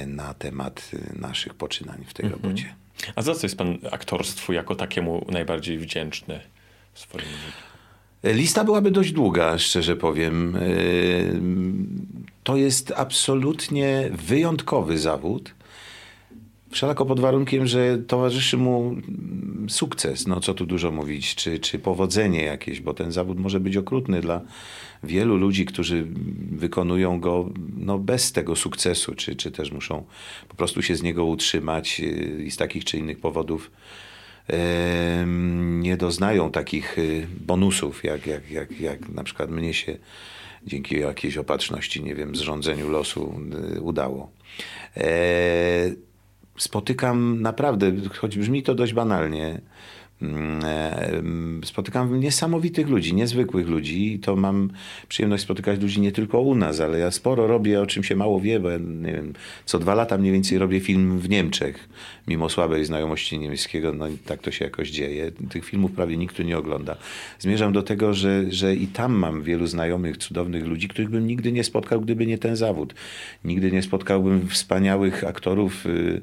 na 0.05 0.33
temat 0.33 0.91
y, 0.93 1.19
naszych 1.19 1.53
poczynań 1.53 2.05
w 2.07 2.13
tej 2.13 2.25
mhm. 2.25 2.43
robocie. 2.43 2.75
A 3.15 3.21
za 3.21 3.35
co 3.35 3.45
jest 3.45 3.57
pan 3.57 3.77
aktorstwu 3.91 4.53
jako 4.53 4.75
takiemu 4.75 5.25
najbardziej 5.31 5.77
wdzięczny 5.77 6.39
w 6.93 6.99
swoim 6.99 7.25
życiu? 7.25 7.65
Lista 8.23 8.63
byłaby 8.63 8.91
dość 8.91 9.11
długa, 9.11 9.57
szczerze 9.57 9.95
powiem. 9.95 10.57
To 12.43 12.55
jest 12.55 12.93
absolutnie 12.95 14.09
wyjątkowy 14.11 14.97
zawód 14.97 15.53
Wszelako 16.75 17.05
pod 17.05 17.19
warunkiem, 17.19 17.67
że 17.67 17.97
towarzyszy 17.97 18.57
mu 18.57 18.95
sukces, 19.69 20.27
no 20.27 20.39
co 20.39 20.53
tu 20.53 20.65
dużo 20.65 20.91
mówić, 20.91 21.35
czy, 21.35 21.59
czy 21.59 21.79
powodzenie 21.79 22.43
jakieś, 22.43 22.81
bo 22.81 22.93
ten 22.93 23.11
zawód 23.11 23.39
może 23.39 23.59
być 23.59 23.77
okrutny 23.77 24.21
dla 24.21 24.41
wielu 25.03 25.37
ludzi, 25.37 25.65
którzy 25.65 26.07
wykonują 26.51 27.19
go 27.19 27.49
no, 27.77 27.99
bez 27.99 28.31
tego 28.31 28.55
sukcesu, 28.55 29.15
czy, 29.15 29.35
czy 29.35 29.51
też 29.51 29.71
muszą 29.71 30.03
po 30.49 30.55
prostu 30.55 30.81
się 30.81 30.95
z 30.95 31.03
niego 31.03 31.25
utrzymać 31.25 31.99
y, 31.99 32.43
i 32.45 32.51
z 32.51 32.57
takich 32.57 32.85
czy 32.85 32.97
innych 32.97 33.19
powodów 33.19 33.71
nie 35.81 35.97
doznają 35.97 36.51
takich 36.51 36.99
y, 36.99 37.27
bonusów, 37.39 38.03
jak, 38.03 38.27
jak, 38.27 38.51
jak, 38.51 38.79
jak 38.79 39.09
na 39.09 39.23
przykład 39.23 39.51
mnie 39.51 39.73
się 39.73 39.97
dzięki 40.67 40.99
jakiejś 40.99 41.37
opatrzności, 41.37 42.03
nie 42.03 42.15
wiem, 42.15 42.35
zrządzeniu 42.35 42.89
losu 42.89 43.39
y, 43.75 43.81
udało. 43.81 44.31
Spotykam 46.57 47.41
naprawdę, 47.41 47.91
choć 48.17 48.37
brzmi 48.37 48.63
to 48.63 48.75
dość 48.75 48.93
banalnie, 48.93 49.61
spotykam 51.65 52.19
niesamowitych 52.19 52.89
ludzi, 52.89 53.13
niezwykłych 53.13 53.67
ludzi 53.67 54.13
i 54.13 54.19
to 54.19 54.35
mam 54.35 54.69
przyjemność 55.07 55.43
spotykać 55.43 55.81
ludzi 55.81 56.01
nie 56.01 56.11
tylko 56.11 56.39
u 56.39 56.55
nas, 56.55 56.79
ale 56.79 56.99
ja 56.99 57.11
sporo 57.11 57.47
robię, 57.47 57.81
o 57.81 57.85
czym 57.85 58.03
się 58.03 58.15
mało 58.15 58.39
wie, 58.39 58.59
bo 58.59 58.69
ja, 58.69 58.77
nie 58.77 59.13
wiem, 59.13 59.33
co 59.65 59.79
dwa 59.79 59.95
lata 59.95 60.17
mniej 60.17 60.33
więcej 60.33 60.57
robię 60.57 60.79
film 60.79 61.19
w 61.19 61.29
Niemczech, 61.29 61.89
mimo 62.27 62.49
słabej 62.49 62.85
znajomości 62.85 63.39
niemieckiego, 63.39 63.93
no 63.93 64.05
tak 64.25 64.41
to 64.41 64.51
się 64.51 64.65
jakoś 64.65 64.89
dzieje. 64.89 65.31
Tych 65.49 65.65
filmów 65.65 65.91
prawie 65.91 66.17
nikt 66.17 66.35
tu 66.35 66.43
nie 66.43 66.57
ogląda. 66.57 66.95
Zmierzam 67.39 67.73
do 67.73 67.83
tego, 67.83 68.13
że, 68.13 68.51
że 68.51 68.75
i 68.75 68.87
tam 68.87 69.13
mam 69.13 69.41
wielu 69.43 69.67
znajomych, 69.67 70.17
cudownych 70.17 70.65
ludzi, 70.65 70.87
których 70.87 71.09
bym 71.09 71.27
nigdy 71.27 71.51
nie 71.51 71.63
spotkał, 71.63 72.01
gdyby 72.01 72.25
nie 72.25 72.37
ten 72.37 72.55
zawód. 72.55 72.93
Nigdy 73.43 73.71
nie 73.71 73.81
spotkałbym 73.81 74.47
wspaniałych 74.47 75.23
aktorów, 75.23 75.85
y, 75.85 75.89
mm, 75.89 76.21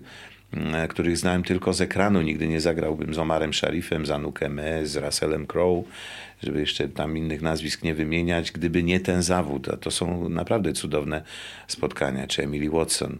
których 0.89 1.19
znałem 1.19 1.43
tylko 1.43 1.73
z 1.73 1.81
ekranu. 1.81 2.23
Nigdy 2.23 2.49
nie 2.49 2.61
zagrałbym 2.61 3.15
z 3.15 3.19
Omarem 3.19 3.55
Sharifem, 3.55 4.07
z 4.07 4.11
Anukem 4.11 4.59
E, 4.59 4.87
z 4.87 4.97
Russellem 4.97 5.47
Crowe, 5.47 5.83
żeby 6.43 6.61
jeszcze 6.61 6.89
tam 6.89 7.17
innych 7.17 7.43
nazwisk 7.43 7.83
nie 7.83 7.95
wymieniać, 7.95 8.53
gdyby 8.53 8.83
nie 8.83 9.01
ten 9.01 9.23
zawód. 9.23 9.69
A 9.69 9.77
to 9.77 9.91
są 9.91 10.29
naprawdę 10.29 10.73
cudowne 10.73 11.23
spotkania. 11.67 12.27
Czy 12.27 12.43
Emily 12.43 12.71
Watson. 12.71 13.19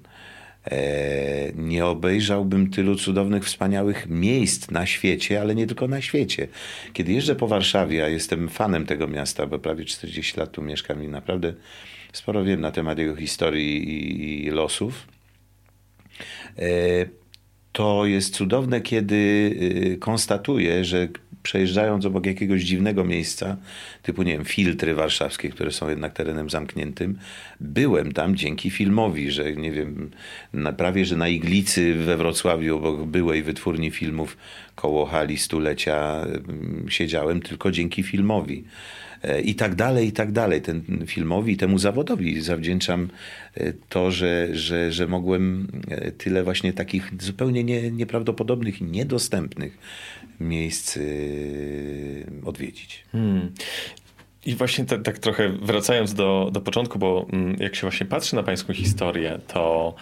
E, 0.71 1.53
nie 1.55 1.87
obejrzałbym 1.87 2.71
tylu 2.71 2.97
cudownych, 2.97 3.45
wspaniałych 3.45 4.07
miejsc 4.09 4.71
na 4.71 4.87
świecie, 4.87 5.41
ale 5.41 5.55
nie 5.55 5.67
tylko 5.67 5.89
na 5.89 6.01
świecie. 6.01 6.49
Kiedy 6.93 7.13
jeżdżę 7.13 7.35
po 7.35 7.47
Warszawie, 7.47 8.05
a 8.05 8.09
jestem 8.09 8.49
fanem 8.49 8.87
tego 8.87 9.09
miasta, 9.09 9.47
bo 9.47 9.59
prawie 9.59 9.85
40 9.85 10.41
lat 10.41 10.53
tu 10.53 10.63
mieszkam 10.63 11.05
i 11.05 11.09
naprawdę 11.09 11.55
sporo 12.13 12.45
wiem 12.45 12.61
na 12.61 12.71
temat 12.73 12.99
jego 12.99 13.17
historii 13.17 13.89
i, 13.89 14.47
i 14.47 14.51
losów, 14.51 15.07
e, 16.59 17.22
to 17.73 18.07
jest 18.07 18.35
cudowne, 18.35 18.81
kiedy 18.81 19.15
y, 19.95 19.97
konstatuję, 20.01 20.85
że 20.85 21.09
przejeżdżając 21.43 22.07
obok 22.07 22.27
jakiegoś 22.27 22.63
dziwnego 22.63 23.05
miejsca, 23.05 23.57
typu, 24.03 24.23
nie 24.23 24.33
wiem, 24.33 24.45
filtry 24.45 24.95
warszawskie, 24.95 25.49
które 25.49 25.73
są 25.73 25.89
jednak 25.89 26.13
terenem 26.13 26.51
zamkniętym, 26.51 27.19
byłem 27.61 28.13
tam 28.13 28.37
dzięki 28.37 28.71
filmowi, 28.71 29.31
że 29.31 29.53
nie 29.53 29.73
wiem, 29.73 30.11
na, 30.53 30.73
prawie, 30.73 31.05
że 31.05 31.17
na 31.17 31.29
Iglicy 31.29 31.95
we 31.95 32.17
Wrocławiu, 32.17 32.77
obok 32.77 33.07
byłej 33.07 33.43
wytwórni 33.43 33.91
filmów 33.91 34.37
koło 34.75 35.07
hali 35.07 35.39
stulecia 35.39 36.23
mm, 36.23 36.87
siedziałem 36.89 37.41
tylko 37.41 37.71
dzięki 37.71 38.03
filmowi. 38.03 38.65
E, 39.23 39.41
i 39.41 39.55
tak 39.55 39.75
dalej, 39.75 40.09
i 40.09 40.13
tak 40.13 40.33
dalej. 40.33 40.63
Ten 40.63 41.05
filmowi 41.07 41.53
i 41.53 41.57
temu 41.57 41.79
zawodowi 41.79 42.41
zawdzięczam 42.41 43.11
e, 43.55 43.73
to, 43.89 44.11
że, 44.11 44.49
że, 44.53 44.93
że 44.93 45.07
mogłem 45.07 45.69
e, 45.89 46.13
tyle 46.13 46.45
właśnie 46.45 46.73
takich 46.73 47.11
zupełnie 47.21 47.65
nie, 47.65 47.91
nieprawdopodobnych 47.91 48.81
niedostępnych 48.81 49.79
miejsc 50.41 50.99
odwiedzić. 52.45 53.05
Hmm. 53.13 53.53
I 54.47 54.55
właśnie 54.55 54.85
tak, 54.85 55.03
tak, 55.03 55.19
trochę 55.19 55.49
wracając 55.49 56.15
do, 56.15 56.51
do 56.53 56.61
początku, 56.61 56.99
bo 56.99 57.27
mm, 57.33 57.57
jak 57.61 57.75
się 57.75 57.81
właśnie 57.81 58.07
patrzy 58.07 58.37
na 58.37 58.43
pańską 58.43 58.73
historię, 58.73 59.39
to 59.49 59.95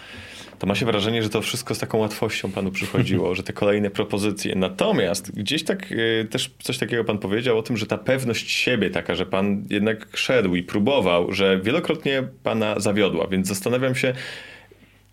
to 0.61 0.67
ma 0.67 0.75
się 0.75 0.85
wrażenie, 0.85 1.23
że 1.23 1.29
to 1.29 1.41
wszystko 1.41 1.75
z 1.75 1.79
taką 1.79 1.97
łatwością 1.97 2.51
panu 2.51 2.71
przychodziło, 2.71 3.35
że 3.35 3.43
te 3.43 3.53
kolejne 3.53 3.89
propozycje. 3.89 4.55
Natomiast 4.55 5.35
gdzieś 5.35 5.63
tak 5.63 5.91
y, 5.91 6.27
też 6.29 6.51
coś 6.59 6.77
takiego 6.77 7.03
pan 7.03 7.17
powiedział 7.17 7.57
o 7.57 7.61
tym, 7.61 7.77
że 7.77 7.85
ta 7.85 7.97
pewność 7.97 8.51
siebie 8.51 8.89
taka, 8.89 9.15
że 9.15 9.25
pan 9.25 9.65
jednak 9.69 10.07
szedł 10.17 10.55
i 10.55 10.63
próbował, 10.63 11.33
że 11.33 11.59
wielokrotnie 11.63 12.23
pana 12.43 12.79
zawiodła, 12.79 13.27
więc 13.27 13.47
zastanawiam 13.47 13.95
się, 13.95 14.13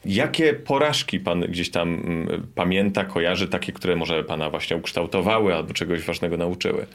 Jakie 0.04 0.54
porażki 0.54 1.20
pan 1.20 1.40
gdzieś 1.40 1.70
tam 1.70 1.94
mm, 1.94 2.46
pamięta, 2.54 3.04
kojarzy, 3.04 3.48
takie, 3.48 3.72
które 3.72 3.96
może 3.96 4.24
pana 4.24 4.50
właśnie 4.50 4.76
ukształtowały 4.76 5.54
albo 5.54 5.74
czegoś 5.74 6.02
ważnego 6.02 6.36
nauczyły? 6.36 6.86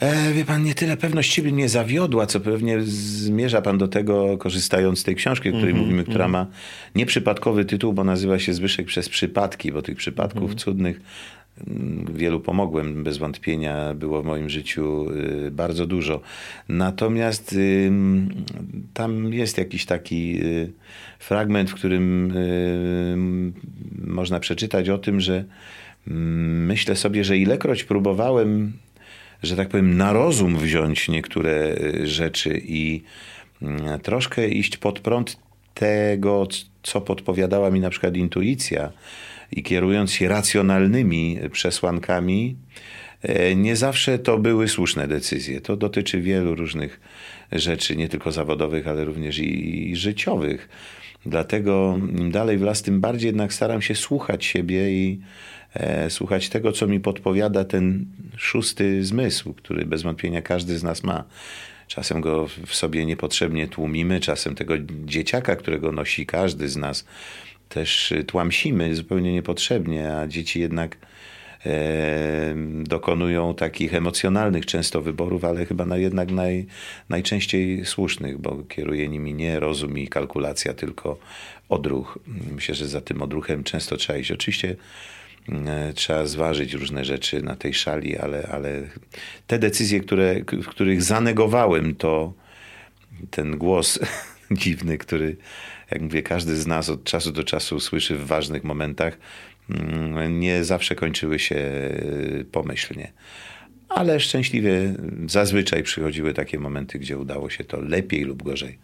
E, 0.00 0.32
wie 0.32 0.44
pan, 0.44 0.64
nie 0.64 0.74
tyle 0.74 0.96
pewność 0.96 1.32
siebie 1.32 1.52
mnie 1.52 1.68
zawiodła, 1.68 2.26
co 2.26 2.40
pewnie 2.40 2.82
zmierza 2.82 3.62
pan 3.62 3.78
do 3.78 3.88
tego, 3.88 4.38
korzystając 4.38 4.98
z 4.98 5.04
tej 5.04 5.16
książki, 5.16 5.48
o 5.48 5.52
której 5.52 5.70
mm 5.70 5.82
-hmm, 5.82 5.86
mówimy, 5.86 6.04
która 6.04 6.24
mm. 6.24 6.32
ma 6.32 6.46
nieprzypadkowy 6.94 7.64
tytuł, 7.64 7.92
bo 7.92 8.04
nazywa 8.04 8.38
się 8.38 8.54
Zbyszek 8.54 8.86
przez 8.86 9.08
przypadki, 9.08 9.72
bo 9.72 9.82
tych 9.82 9.96
przypadków 9.96 10.42
mm 10.42 10.54
-hmm. 10.56 10.60
cudnych 10.60 11.00
mm, 11.66 12.06
wielu 12.14 12.40
pomogłem, 12.40 13.04
bez 13.04 13.18
wątpienia 13.18 13.94
było 13.94 14.22
w 14.22 14.24
moim 14.24 14.48
życiu 14.48 15.06
y, 15.46 15.50
bardzo 15.50 15.86
dużo. 15.86 16.20
Natomiast 16.68 17.52
y, 17.52 17.92
tam 18.94 19.32
jest 19.32 19.58
jakiś 19.58 19.84
taki 19.84 20.44
y, 20.44 20.72
fragment, 21.18 21.70
w 21.70 21.74
którym 21.74 22.32
można 24.06 24.40
przeczytać 24.40 24.88
o 24.88 24.98
tym, 24.98 25.20
że 25.20 25.44
mm, 26.08 26.66
myślę 26.66 26.96
sobie, 26.96 27.24
że 27.24 27.38
ilekroć 27.38 27.84
próbowałem 27.84 28.72
że 29.42 29.56
tak 29.56 29.68
powiem, 29.68 29.96
na 29.96 30.12
rozum 30.12 30.58
wziąć 30.58 31.08
niektóre 31.08 31.76
y, 31.76 32.06
rzeczy 32.06 32.60
i 32.64 33.02
mm, 33.62 34.00
troszkę 34.00 34.48
iść 34.48 34.76
pod 34.76 35.00
prąd 35.00 35.36
tego, 35.74 36.48
co 36.82 37.00
podpowiadała 37.00 37.70
mi 37.70 37.80
na 37.80 37.90
przykład 37.90 38.16
intuicja 38.16 38.92
i 39.52 39.62
kierując 39.62 40.12
się 40.12 40.28
racjonalnymi 40.28 41.38
przesłankami, 41.52 42.56
e, 43.22 43.54
nie 43.54 43.76
zawsze 43.76 44.18
to 44.18 44.38
były 44.38 44.68
słuszne 44.68 45.08
decyzje. 45.08 45.60
To 45.60 45.76
dotyczy 45.76 46.20
wielu 46.20 46.54
różnych 46.54 47.00
rzeczy, 47.52 47.96
nie 47.96 48.08
tylko 48.08 48.32
zawodowych, 48.32 48.88
ale 48.88 49.04
również 49.04 49.38
i, 49.38 49.96
życiowych. 49.96 50.68
Dlatego 51.26 51.98
im 52.18 52.30
dalej 52.30 52.58
w 52.58 52.62
las, 52.62 52.82
tym 52.82 53.00
bardziej 53.00 53.26
jednak 53.28 53.52
staram 53.52 53.82
się 53.82 53.94
słuchać 53.94 54.44
siebie 54.44 54.90
i 54.90 55.20
słuchać 56.08 56.48
tego, 56.48 56.72
co 56.72 56.86
mi 56.86 57.00
podpowiada 57.00 57.64
ten 57.64 58.06
szósty 58.36 59.04
zmysł, 59.04 59.54
który 59.54 59.84
bez 59.84 60.02
wątpienia 60.02 60.42
każdy 60.42 60.78
z 60.78 60.82
nas 60.82 61.04
ma. 61.04 61.24
Czasem 61.86 62.20
go 62.20 62.46
w 62.66 62.74
sobie 62.74 63.06
niepotrzebnie 63.06 63.68
tłumimy, 63.68 64.20
czasem 64.20 64.54
tego 64.54 64.74
dzieciaka, 65.04 65.56
którego 65.56 65.92
nosi 65.92 66.26
każdy 66.26 66.68
z 66.68 66.76
nas, 66.76 67.04
też 67.68 68.14
tłamsimy 68.26 68.94
zupełnie 68.94 69.32
niepotrzebnie, 69.32 70.12
a 70.12 70.26
dzieci 70.26 70.60
jednak 70.60 70.96
e, 71.66 72.54
dokonują 72.82 73.54
takich 73.54 73.94
emocjonalnych 73.94 74.66
często 74.66 75.02
wyborów, 75.02 75.44
ale 75.44 75.66
chyba 75.66 75.86
na 75.86 75.96
jednak 75.96 76.30
naj, 76.30 76.66
najczęściej 77.08 77.86
słusznych, 77.86 78.38
bo 78.38 78.62
kieruje 78.68 79.08
nimi 79.08 79.34
nie 79.34 79.60
rozum 79.60 79.98
i 79.98 80.08
kalkulacja, 80.08 80.74
tylko 80.74 81.18
odruch. 81.68 82.18
Myślę, 82.54 82.74
że 82.74 82.88
za 82.88 83.00
tym 83.00 83.22
odruchem 83.22 83.64
często 83.64 83.96
trzeba 83.96 84.18
iść. 84.18 84.32
Oczywiście 84.32 84.76
E, 84.76 85.19
trzeba 85.94 86.26
zważyć 86.26 86.72
różne 86.72 87.04
rzeczy 87.04 87.42
na 87.42 87.56
tej 87.56 87.74
szali, 87.74 88.18
ale, 88.18 88.48
ale 88.52 88.82
te 89.46 89.58
decyzje, 89.58 90.00
które, 90.00 90.34
w 90.52 90.66
których 90.66 91.02
zanegowałem 91.02 91.94
to 91.94 92.32
ten 93.30 93.58
głos 93.58 93.98
dziwny, 94.50 94.98
który, 94.98 95.36
jak 95.90 96.02
mówię, 96.02 96.22
każdy 96.22 96.56
z 96.56 96.66
nas 96.66 96.88
od 96.88 97.04
czasu 97.04 97.32
do 97.32 97.44
czasu 97.44 97.80
słyszy 97.80 98.16
w 98.16 98.26
ważnych 98.26 98.64
momentach, 98.64 99.18
mm, 99.70 100.40
nie 100.40 100.64
zawsze 100.64 100.94
kończyły 100.94 101.38
się 101.38 101.56
e, 101.56 102.44
pomyślnie. 102.52 103.12
Ale 103.88 104.20
szczęśliwie 104.20 104.94
zazwyczaj 105.26 105.82
przychodziły 105.82 106.34
takie 106.34 106.58
momenty, 106.58 106.98
gdzie 106.98 107.18
udało 107.18 107.50
się 107.50 107.64
to 107.64 107.80
lepiej 107.80 108.22
lub 108.22 108.42
gorzej 108.42 108.78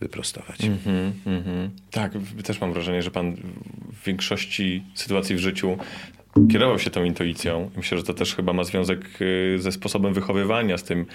wyprostować. 0.00 0.64
Mm 0.64 0.78
-hmm, 0.78 1.10
mm 1.26 1.42
-hmm. 1.42 1.68
Tak, 1.90 2.12
też 2.44 2.60
mam 2.60 2.72
wrażenie, 2.72 3.02
że 3.02 3.10
pan 3.10 3.36
w 3.92 4.04
większości 4.04 4.82
sytuacji 4.94 5.36
w 5.36 5.38
życiu 5.38 5.78
kierował 6.46 6.78
się 6.78 6.90
tą 6.90 7.04
intuicją. 7.04 7.70
Myślę, 7.76 7.98
że 7.98 8.04
to 8.04 8.14
też 8.14 8.34
chyba 8.34 8.52
ma 8.52 8.64
związek 8.64 9.22
y, 9.22 9.56
ze 9.58 9.72
sposobem 9.72 10.14
wychowywania, 10.14 10.78
z 10.78 10.84
tym, 10.84 11.06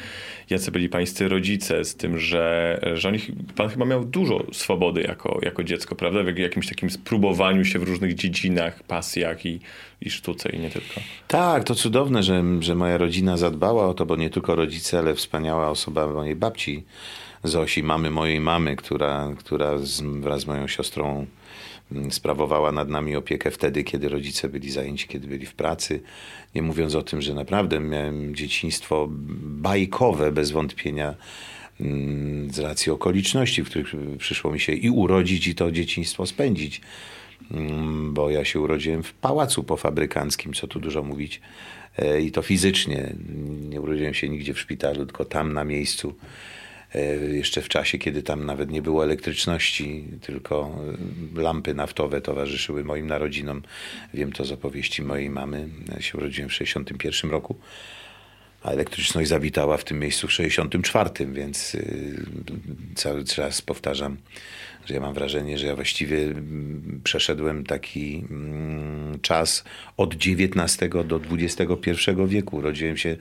jacy 0.50 0.72
byli 0.72 0.90
pańscy 0.90 1.28
rodzice, 1.30 1.86
z 1.86 1.96
tym, 1.96 2.20
że, 2.20 2.80
że 2.94 3.08
oni, 3.08 3.20
pan 3.56 3.70
chyba 3.70 3.86
miał 3.86 4.06
dużo 4.06 4.46
swobody 4.52 5.02
jako, 5.02 5.40
jako 5.42 5.64
dziecko, 5.64 5.96
prawda? 5.96 6.24
W 6.24 6.38
jakimś 6.38 6.68
takim 6.68 6.90
spróbowaniu 6.90 7.66
się 7.66 7.80
w 7.80 7.84
różnych 7.84 8.16
dziedzinach, 8.16 8.84
pasjach 8.84 9.46
i, 9.46 9.60
i 10.02 10.10
sztuce 10.10 10.50
i 10.50 10.60
nie 10.60 10.70
tylko. 10.70 11.02
Tak, 11.28 11.64
to 11.64 11.76
cudowne, 11.76 12.24
że, 12.24 12.44
że 12.60 12.76
moja 12.76 12.98
rodzina 12.98 13.38
zadbała 13.38 13.88
o 13.88 13.94
to, 13.94 14.06
bo 14.06 14.16
nie 14.16 14.30
tylko 14.30 14.56
rodzice, 14.56 15.00
ale 15.00 15.16
wspaniała 15.16 15.70
osoba 15.70 16.08
mojej 16.08 16.36
babci 16.36 16.84
Zosi, 17.44 17.84
mamy 17.84 18.12
mojej 18.12 18.40
mamy, 18.40 18.76
która, 18.76 19.34
która 19.38 19.78
z, 19.78 20.02
wraz 20.02 20.42
z 20.42 20.48
moją 20.48 20.68
siostrą 20.68 21.26
mm, 21.92 22.12
sprawowała 22.12 22.72
nad 22.72 22.90
nami 22.90 23.16
opiekę 23.16 23.52
wtedy, 23.52 23.84
kiedy 23.84 24.10
rodzice 24.10 24.50
byli 24.50 24.72
zajęci, 24.72 25.08
kiedy 25.08 25.28
byli 25.28 25.46
w 25.46 25.54
pracy. 25.54 26.02
Nie 26.56 26.62
mówiąc 26.62 26.96
o 26.96 27.02
tym, 27.02 27.22
że 27.22 27.34
naprawdę 27.34 27.80
miałem 27.80 28.36
dzieciństwo 28.36 29.08
bajkowe, 29.42 30.32
bez 30.32 30.52
wątpienia, 30.52 31.16
mm, 31.80 32.54
z 32.54 32.60
racji 32.60 32.92
okoliczności, 32.92 33.64
w 33.64 33.70
których 33.70 33.96
przyszło 34.18 34.52
mi 34.52 34.60
się 34.60 34.74
i 34.74 34.90
urodzić, 34.90 35.48
i 35.48 35.56
to 35.56 35.72
dzieciństwo 35.72 36.26
spędzić. 36.26 36.82
Mm, 37.52 38.14
bo 38.14 38.30
ja 38.30 38.46
się 38.46 38.60
urodziłem 38.60 39.04
w 39.04 39.14
pałacu 39.14 39.64
pofabrykanckim, 39.64 40.54
co 40.54 40.68
tu 40.68 40.80
dużo 40.80 41.04
mówić, 41.04 41.42
e, 41.98 42.22
i 42.22 42.32
to 42.32 42.42
fizycznie. 42.42 43.16
Nie 43.70 43.82
urodziłem 43.82 44.14
się 44.14 44.30
nigdzie 44.30 44.54
w 44.54 44.60
szpitalu, 44.60 45.06
tylko 45.06 45.26
tam 45.26 45.54
na 45.54 45.64
miejscu 45.64 46.16
jeszcze 47.32 47.62
w 47.62 47.70
czasie, 47.70 47.98
kiedy 47.98 48.24
tam 48.24 48.46
nawet 48.46 48.72
nie 48.72 48.82
było 48.82 49.04
elektryczności, 49.04 50.04
tylko 50.22 50.76
e, 51.38 51.42
lampy 51.42 51.74
naftowe 51.74 52.22
towarzyszyły 52.22 52.84
moim 52.84 53.08
narodzinom. 53.08 53.62
Wiem 54.14 54.32
to 54.32 54.46
z 54.46 54.52
opowieści 54.52 55.02
mojej 55.02 55.30
mamy. 55.30 55.70
Ja 55.96 56.02
się 56.02 56.18
urodziłem 56.18 56.50
w 56.50 56.54
1961 56.54 57.32
roku. 57.32 57.56
A 58.64 58.72
elektryczność 58.72 59.30
zawitała 59.30 59.78
w 59.78 59.84
tym 59.84 60.00
miejscu 60.00 60.28
w 60.28 60.32
64, 60.32 61.10
więc 61.26 61.76
y, 61.76 62.26
cały 62.96 63.24
czas 63.24 63.62
powtarzam, 63.62 64.18
że 64.86 64.94
ja 64.94 65.00
mam 65.00 65.14
wrażenie, 65.14 65.58
że 65.58 65.68
ja 65.68 65.76
właściwie 65.76 66.22
mm, 66.24 67.02
przeszedłem 67.04 67.64
taki 67.64 68.26
mm, 68.30 69.20
czas 69.22 69.64
od 69.98 70.14
XIX 70.14 70.90
do 71.06 71.22
XXI 71.32 72.12
wieku. 72.28 72.62
Rodziłem 72.62 72.98
się 72.98 73.18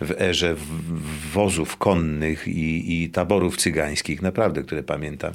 w 0.00 0.20
erze 0.20 0.56
wozów 1.32 1.76
konnych 1.76 2.48
i, 2.48 3.02
i 3.02 3.10
taborów 3.10 3.56
cygańskich, 3.56 4.22
naprawdę, 4.22 4.62
które 4.62 4.82
pamiętam, 4.82 5.34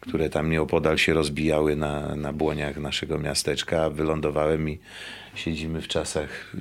które 0.00 0.30
tam 0.30 0.50
nieopodal 0.50 0.98
się 0.98 1.14
rozbijały 1.14 1.76
na, 1.76 2.16
na 2.16 2.32
błoniach 2.32 2.76
naszego 2.76 3.18
miasteczka. 3.18 3.90
Wylądowałem 3.90 4.68
i 4.68 4.78
siedzimy 5.34 5.80
w 5.80 5.88
czasach 5.88 6.54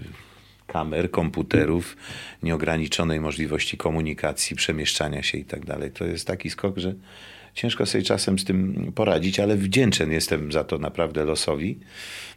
kamer, 0.67 1.11
komputerów, 1.11 1.97
nieograniczonej 2.43 3.19
możliwości 3.19 3.77
komunikacji, 3.77 4.55
przemieszczania 4.55 5.23
się 5.23 5.37
i 5.37 5.45
tak 5.45 5.65
dalej. 5.65 5.91
To 5.91 6.05
jest 6.05 6.27
taki 6.27 6.49
skok, 6.49 6.77
że 6.77 6.93
ciężko 7.53 7.85
sobie 7.85 8.03
czasem 8.03 8.39
z 8.39 8.45
tym 8.45 8.91
poradzić, 8.95 9.39
ale 9.39 9.55
wdzięczny 9.55 10.13
jestem 10.13 10.51
za 10.51 10.63
to 10.63 10.77
naprawdę 10.77 11.25
losowi, 11.25 11.79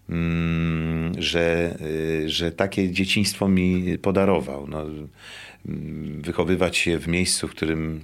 mm, 0.09 1.23
że, 1.23 1.77
y, 1.81 2.31
że 2.31 2.53
takie 2.53 2.91
dzieciństwo 2.91 3.49
mi 3.49 3.99
podarował. 3.99 4.67
No, 4.69 4.83
mm, 4.83 6.23
wychowywać 6.23 6.77
się 6.77 6.99
w 6.99 7.09
miejscu, 7.09 7.49
w 7.49 7.51
którym 7.51 8.01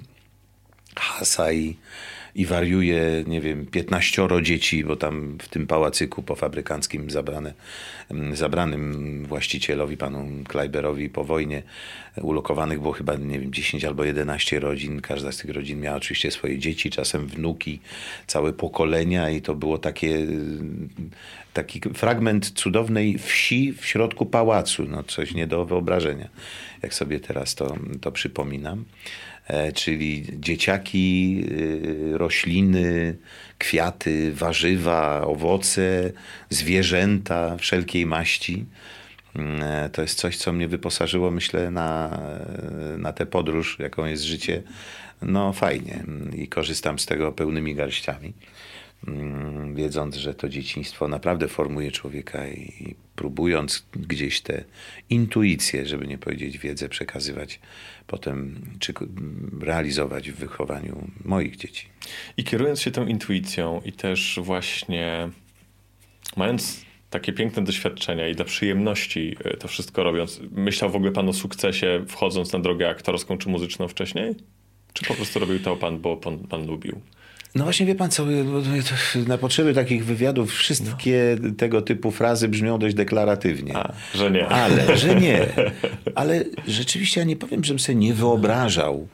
hasa 0.97 1.53
i, 1.53 1.77
i 2.37 2.47
wariuje, 2.47 3.25
nie 3.27 3.41
wiem, 3.41 3.67
15 3.67 4.29
dzieci, 4.43 4.85
bo 4.85 4.97
tam 4.97 5.39
w 5.43 5.49
tym 5.49 5.67
pałacyku 5.67 6.23
pofabrykanckim 6.23 7.11
zabrane, 7.11 7.55
mm, 8.11 8.37
zabranym 8.37 9.25
właścicielowi, 9.27 9.97
panu 9.97 10.29
Kleiberowi 10.49 11.09
po 11.09 11.25
wojnie 11.25 11.63
ulokowanych 12.23 12.81
było 12.81 12.93
chyba, 12.93 13.15
nie 13.15 13.41
wiem, 13.41 13.53
10 13.53 13.85
albo 13.85 14.05
11 14.05 14.61
rodzin. 14.61 15.01
Każda 15.01 15.33
z 15.33 15.37
tych 15.37 15.51
rodzin 15.51 15.81
miała 15.81 15.97
oczywiście 15.97 16.31
swoje 16.31 16.59
dzieci, 16.59 16.91
czasem 16.91 17.27
wnuki, 17.27 17.81
całe 18.27 18.53
pokolenia 18.53 19.31
i 19.31 19.43
to 19.43 19.55
było 19.55 19.79
takie, 19.79 20.27
taki 21.53 21.81
fragment 21.81 22.51
cudownej 22.51 23.19
wsi 23.19 23.73
w 23.73 23.87
środku 23.87 24.27
pałacu. 24.27 24.85
No 24.89 25.03
coś 25.03 25.35
nie 25.35 25.47
do 25.47 25.65
wyobrażenia, 25.65 26.29
jak 26.83 26.95
sobie 26.95 27.21
teraz 27.21 27.55
to, 27.55 27.77
to 28.01 28.13
przypominam 28.13 28.85
czyli 29.75 30.27
dzieciaki, 30.33 31.45
y, 31.51 32.19
rośliny, 32.19 33.17
kwiaty, 33.59 34.33
warzywa, 34.35 35.23
owoce, 35.27 36.13
zwierzęta 36.51 37.57
wszelkiej 37.57 38.07
maści. 38.07 38.65
Mm, 39.35 39.63
e, 39.63 39.91
To 39.91 40.03
jest 40.03 40.19
coś, 40.19 40.37
co 40.37 40.53
mnie 40.53 40.69
wyposażyło, 40.69 41.31
myślę, 41.31 41.71
na, 41.71 42.21
na 42.99 43.13
tę 43.13 43.27
podróż, 43.27 43.77
jaką 43.79 44.05
jest 44.05 44.23
życie. 44.23 44.63
No 45.23 45.53
fajnie 45.53 46.05
i 46.37 46.49
korzystam 46.49 46.99
z 46.99 47.07
tego 47.07 47.33
pełnymi 47.33 47.75
garściami, 47.75 48.33
wiedząc, 49.75 50.17
że 50.17 50.35
to 50.35 50.49
dzieciństwo 50.49 51.09
naprawdę 51.09 51.49
formuje 51.49 51.91
człowieka 51.91 52.49
i 52.49 52.95
próbując 53.17 53.87
gdzieś 53.93 54.41
te 54.41 54.65
intuicje, 55.11 55.87
żeby 55.87 56.07
nie 56.07 56.19
powiedzieć 56.19 56.59
wiedzę, 56.59 56.89
przekazywać 56.89 57.61
potem, 58.07 58.61
czy 58.79 58.95
realizować 59.61 60.31
w 60.31 60.37
wychowaniu 60.37 61.11
moich 61.25 61.57
dzieci. 61.57 61.89
I 62.37 62.45
kierując 62.45 62.81
się 62.81 62.91
tą 62.91 63.07
intuicją 63.07 63.81
i 63.85 63.93
też 63.93 64.39
właśnie 64.43 65.29
mając 66.37 66.87
takie 67.11 67.33
piękne 67.33 67.65
doświadczenia 67.65 68.29
i 68.29 68.35
dla 68.35 68.45
przyjemności 68.45 69.37
e, 69.45 69.57
to 69.57 69.69
wszystko 69.69 70.03
robiąc, 70.03 70.41
myślał 70.51 70.91
w 70.91 70.97
ogóle 70.97 71.13
pan 71.13 71.29
o 71.29 71.33
sukcesie 71.33 72.05
wchodząc 72.09 72.53
na 72.53 72.59
drogę 72.59 72.89
aktorską 72.89 73.39
czy 73.39 73.49
muzyczną 73.49 73.89
wcześniej? 73.89 74.35
Czy 74.93 75.05
po 75.05 75.15
prostu 75.15 75.39
robił 75.39 75.61
to 75.61 75.77
pan, 75.77 75.99
bo 75.99 76.17
pan, 76.17 76.39
pan 76.39 76.67
lubił? 76.67 77.01
No 77.57 77.65
właśnie 77.65 77.87
wie 77.87 77.95
pan 77.95 78.11
co, 78.11 78.27
na 79.27 79.39
potrzeby 79.39 79.75
takich 79.75 80.05
wywiadów 80.05 80.53
wszystkie 80.53 81.37
tego 81.59 81.83
typu 81.83 82.11
frazy 82.11 82.49
brzmią 82.49 82.79
dość 82.79 82.95
deklaratywnie. 82.95 83.77
A, 83.77 83.93
że 84.15 84.31
nie. 84.31 84.49
Ale, 84.49 84.99
że 84.99 85.15
nie. 85.15 85.47
Ale 86.15 86.45
rzeczywiście 86.69 87.21
ja 87.21 87.27
nie 87.27 87.37
powiem, 87.37 87.65
żebym 87.65 87.79
sobie 87.79 87.99
nie 87.99 88.15
wyobrażał 88.15 89.09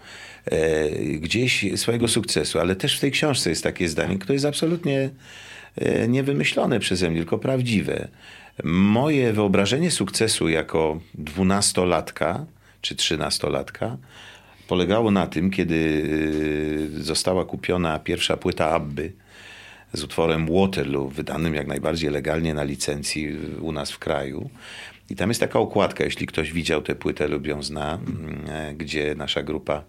e, 0.44 0.90
gdzieś 0.98 1.64
swojego 1.76 2.08
sukcesu, 2.08 2.58
ale 2.58 2.76
też 2.76 2.96
w 2.96 3.00
tej 3.00 3.10
książce 3.10 3.50
jest 3.50 3.62
takie 3.62 3.88
zdanie, 3.88 4.18
które 4.18 4.34
jest 4.34 4.46
absolutnie 4.46 5.10
e, 5.76 6.08
niewymyślone 6.08 6.80
przeze 6.80 7.10
mnie, 7.10 7.18
tylko 7.18 7.38
prawdziwe. 7.38 8.08
Moje 8.64 9.32
wyobrażenie 9.32 9.90
sukcesu 9.90 10.48
jako 10.48 11.00
dwunastolatka 11.14 12.46
czy 12.80 12.96
trzynastolatka 12.96 13.96
polegało 14.72 15.10
na 15.10 15.26
tym, 15.26 15.50
kiedy 15.50 16.04
e, 16.98 17.02
została 17.02 17.44
kupiona 17.44 17.98
pierwsza 17.98 18.36
płyta 18.36 18.70
Abby 18.70 19.12
z 19.92 20.04
utworem 20.04 20.46
Waterloo, 20.46 21.08
wydanym 21.08 21.54
jak 21.54 21.66
najbardziej 21.66 22.10
legalnie 22.10 22.54
na 22.54 22.62
licencji 22.62 23.36
u 23.60 23.72
nas 23.72 23.92
w 23.92 23.98
kraju. 23.98 24.50
I 25.10 25.16
tam 25.16 25.30
jest 25.30 25.40
taka 25.40 25.58
okładka, 25.58 26.04
jeśli 26.04 26.26
ktoś 26.26 26.52
widział 26.52 26.82
tę 26.82 26.94
płytę 26.94 27.28
lub 27.28 27.46
ją 27.46 27.62
zna, 27.62 27.94
mm, 27.94 28.44
e, 28.48 28.74
gdzie 28.74 29.14
nasza 29.14 29.42
grupa 29.42 29.84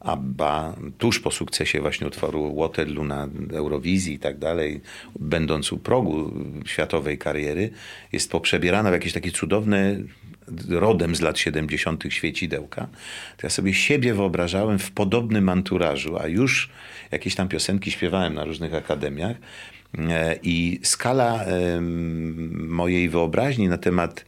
ABBA, 0.00 0.76
tuż 0.98 1.20
po 1.20 1.30
sukcesie 1.30 1.80
właśnie 1.80 2.06
utworu 2.06 2.56
Waterloo 2.56 3.04
na 3.04 3.28
Eurowizji 3.52 4.14
i 4.14 4.18
tak 4.18 4.38
dalej, 4.38 4.80
będąc 5.18 5.72
u 5.72 5.78
progu 5.78 6.32
światowej 6.64 7.18
kariery, 7.18 7.70
jest 8.12 8.30
poprzebierana 8.30 8.90
w 8.90 8.92
jakieś 8.92 9.12
takie 9.12 9.30
cudowne 9.30 9.96
rodem 10.68 11.16
z 11.16 11.20
lat 11.20 11.38
70. 11.38 12.04
świecidełka, 12.08 12.86
to 13.36 13.46
ja 13.46 13.50
sobie 13.50 13.74
siebie 13.74 14.14
wyobrażałem 14.14 14.78
w 14.78 14.90
podobnym 14.90 15.48
anturażu, 15.48 16.18
a 16.18 16.26
już 16.26 16.70
jakieś 17.10 17.34
tam 17.34 17.48
piosenki 17.48 17.90
śpiewałem 17.90 18.34
na 18.34 18.44
różnych 18.44 18.74
akademiach 18.74 19.36
e, 19.98 20.38
i 20.42 20.80
skala 20.82 21.44
mojej 22.52 23.08
wyobraźni 23.08 23.68
na 23.68 23.78
temat 23.78 24.24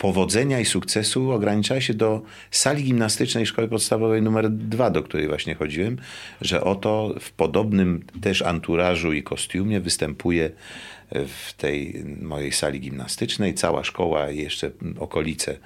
powodzenia 0.00 0.60
i 0.60 0.64
sukcesu 0.64 1.30
ograniczała 1.30 1.80
się 1.80 1.94
do 1.94 2.22
sali 2.50 2.84
gimnastycznej 2.84 3.46
szkoły 3.46 3.68
podstawowej 3.68 4.22
numer 4.22 4.50
dwa, 4.50 4.90
do 4.90 5.02
której 5.02 5.28
właśnie 5.28 5.54
chodziłem, 5.54 5.98
że 6.40 6.64
oto 6.64 7.14
w 7.20 7.32
podobnym 7.32 8.04
też 8.20 8.42
anturażu 8.42 9.12
i 9.12 9.22
kostiumie 9.22 9.80
występuje 9.80 10.50
w 11.12 11.52
tej 11.52 12.04
mojej 12.20 12.52
sali 12.52 12.80
gimnastycznej. 12.80 13.54
Cała 13.54 13.84
szkoła 13.84 14.30
i 14.30 14.38
jeszcze 14.38 14.70
okolice 14.98 15.56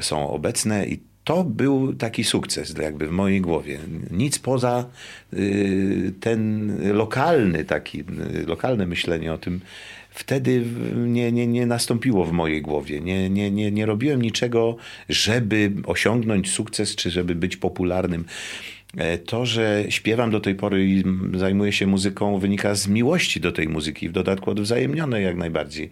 są 0.00 0.30
obecne 0.30 0.86
i 0.86 0.98
to 1.24 1.44
był 1.44 1.94
taki 1.94 2.24
sukces 2.24 2.74
jakby 2.82 3.08
w 3.08 3.10
mojej 3.10 3.40
głowie. 3.40 3.78
Nic 4.10 4.38
poza 4.38 4.84
y, 5.32 6.12
ten 6.20 6.76
lokalny 6.92 7.64
taki, 7.64 8.00
y, 8.00 8.46
lokalne 8.46 8.86
myślenie 8.86 9.32
o 9.32 9.38
tym 9.38 9.60
wtedy 10.16 10.64
nie, 10.96 11.32
nie, 11.32 11.46
nie 11.46 11.66
nastąpiło 11.66 12.24
w 12.24 12.32
mojej 12.32 12.62
głowie. 12.62 13.00
Nie, 13.00 13.30
nie, 13.30 13.50
nie, 13.50 13.70
nie 13.70 13.86
robiłem 13.86 14.22
niczego, 14.22 14.76
żeby 15.08 15.72
osiągnąć 15.86 16.50
sukces, 16.50 16.96
czy 16.96 17.10
żeby 17.10 17.34
być 17.34 17.56
popularnym. 17.56 18.24
E, 18.96 19.18
To, 19.18 19.46
że 19.46 19.84
śpiewam 19.88 20.30
do 20.30 20.40
tej 20.40 20.54
pory 20.54 20.86
i 20.86 21.04
zajmuję 21.34 21.72
się 21.72 21.86
muzyką, 21.86 22.38
wynika 22.38 22.74
z 22.74 22.88
miłości 22.88 23.40
do 23.40 23.52
tej 23.52 23.68
muzyki, 23.68 24.08
w 24.08 24.12
dodatku 24.12 24.50
odwzajemnionej 24.50 25.24
jak 25.24 25.36
najbardziej. 25.36 25.90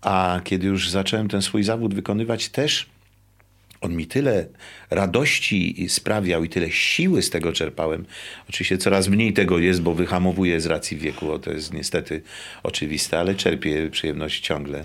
A 0.00 0.40
kiedy 0.44 0.66
już 0.66 0.90
zacząłem 0.90 1.28
ten 1.28 1.42
swój 1.42 1.62
zawód 1.62 1.94
wykonywać, 1.94 2.48
też 2.48 2.86
on 3.82 3.96
mi 3.96 4.06
tyle 4.06 4.46
radości 4.90 5.86
sprawiał 5.88 6.44
i 6.44 6.48
tyle 6.48 6.70
siły 6.70 7.22
z 7.22 7.30
tego 7.30 7.52
czerpałem. 7.52 8.04
Oczywiście 8.48 8.78
coraz 8.78 9.08
mniej 9.08 9.32
tego 9.32 9.58
jest, 9.58 9.82
bo 9.82 9.94
wyhamowuję 9.94 10.60
z 10.60 10.66
racji 10.66 10.96
wieku, 10.96 11.38
to 11.38 11.52
jest 11.52 11.72
niestety 11.72 12.22
oczywiste, 12.62 13.18
ale 13.18 13.34
czerpię 13.34 13.90
przyjemność 13.90 14.40
ciągle 14.40 14.84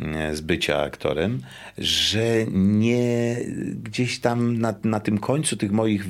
mm, 0.00 0.36
z 0.36 0.40
bycia 0.40 0.80
aktorem, 0.82 1.42
że 1.78 2.46
nie 2.52 3.36
gdzieś 3.82 4.18
tam 4.20 4.58
na, 4.58 4.74
na 4.84 5.00
tym 5.00 5.18
końcu 5.18 5.56
tych 5.56 5.72
moich 5.72 6.04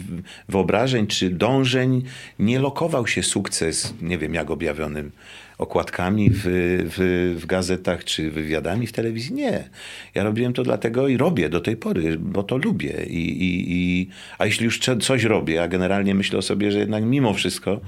wyobrażeń 0.48 1.06
czy 1.06 1.30
dążeń 1.30 2.02
nie 2.38 2.58
lokował 2.58 3.06
się 3.06 3.22
sukces, 3.22 3.94
nie 4.02 4.18
wiem 4.18 4.34
jak 4.34 4.50
objawionym 4.50 5.10
okładkami 5.58 6.30
w, 6.30 6.42
w, 6.44 7.34
w 7.40 7.46
gazetach 7.46 8.04
czy 8.04 8.30
wywiadami 8.30 8.86
w 8.86 8.92
telewizji. 8.92 9.34
Nie. 9.34 9.68
Ja 10.14 10.24
robiłem 10.24 10.52
to 10.52 10.62
dlatego 10.62 11.08
i 11.08 11.16
robię 11.16 11.48
do 11.48 11.60
tej 11.60 11.76
pory, 11.76 12.18
bo 12.18 12.42
to 12.42 12.56
lubię. 12.56 13.06
I, 13.06 13.42
i, 13.42 13.72
i, 13.72 14.08
a 14.38 14.46
jeśli 14.46 14.64
już 14.64 14.80
coś 15.00 15.24
robię, 15.24 15.62
a 15.62 15.68
generalnie 15.68 16.14
myślę 16.14 16.38
o 16.38 16.42
sobie, 16.42 16.72
że 16.72 16.78
jednak 16.78 17.04
mimo 17.04 17.34
wszystko 17.34 17.80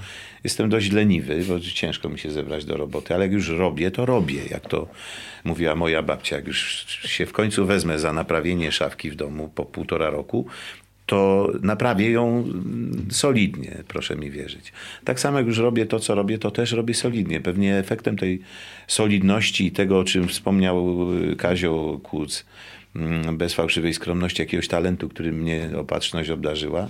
jestem 0.44 0.68
dość 0.68 0.92
leniwy, 0.92 1.44
bo 1.48 1.60
ciężko 1.60 2.08
mi 2.08 2.18
się 2.18 2.30
zebrać 2.30 2.64
do 2.64 2.76
roboty, 2.76 3.14
ale 3.14 3.24
jak 3.24 3.32
już 3.32 3.48
robię, 3.48 3.90
to 3.90 4.06
robię. 4.06 4.40
Jak 4.50 4.68
to 4.68 4.88
mówiła 5.44 5.74
moja 5.74 6.02
babcia, 6.02 6.36
jak 6.36 6.46
już 6.46 6.86
się 6.88 7.26
w 7.26 7.32
końcu 7.32 7.66
wezmę 7.66 7.98
za 7.98 8.12
naprawienie 8.12 8.72
szafki 8.72 9.10
w 9.10 9.14
domu 9.14 9.50
po 9.54 9.64
półtora 9.64 10.10
roku, 10.10 10.46
to 11.06 11.50
naprawię 11.62 12.10
ją 12.10 12.28
mm, 12.28 13.06
solidnie, 13.10 13.82
proszę 13.88 14.16
mi 14.16 14.30
wierzyć. 14.30 14.72
Tak 15.04 15.20
samo 15.20 15.38
jak 15.38 15.46
już 15.46 15.58
robię 15.58 15.86
to, 15.86 16.00
co 16.00 16.14
robię, 16.14 16.38
to 16.38 16.50
też 16.50 16.72
robię 16.72 16.94
solidnie. 16.94 17.40
Pewnie 17.40 17.76
efektem 17.76 18.16
tej 18.16 18.40
solidności 18.86 19.66
i 19.66 19.70
tego, 19.70 19.98
o 19.98 20.04
czym 20.04 20.28
wspomniał 20.28 20.96
Kazio 21.38 22.00
Kuc, 22.02 22.44
mm, 22.96 23.36
bez 23.36 23.54
fałszywej 23.54 23.94
skromności, 23.94 24.42
jakiegoś 24.42 24.68
talentu, 24.68 25.08
który 25.08 25.32
mnie 25.32 25.70
opatrzność 25.76 26.30
obdarzyła, 26.30 26.88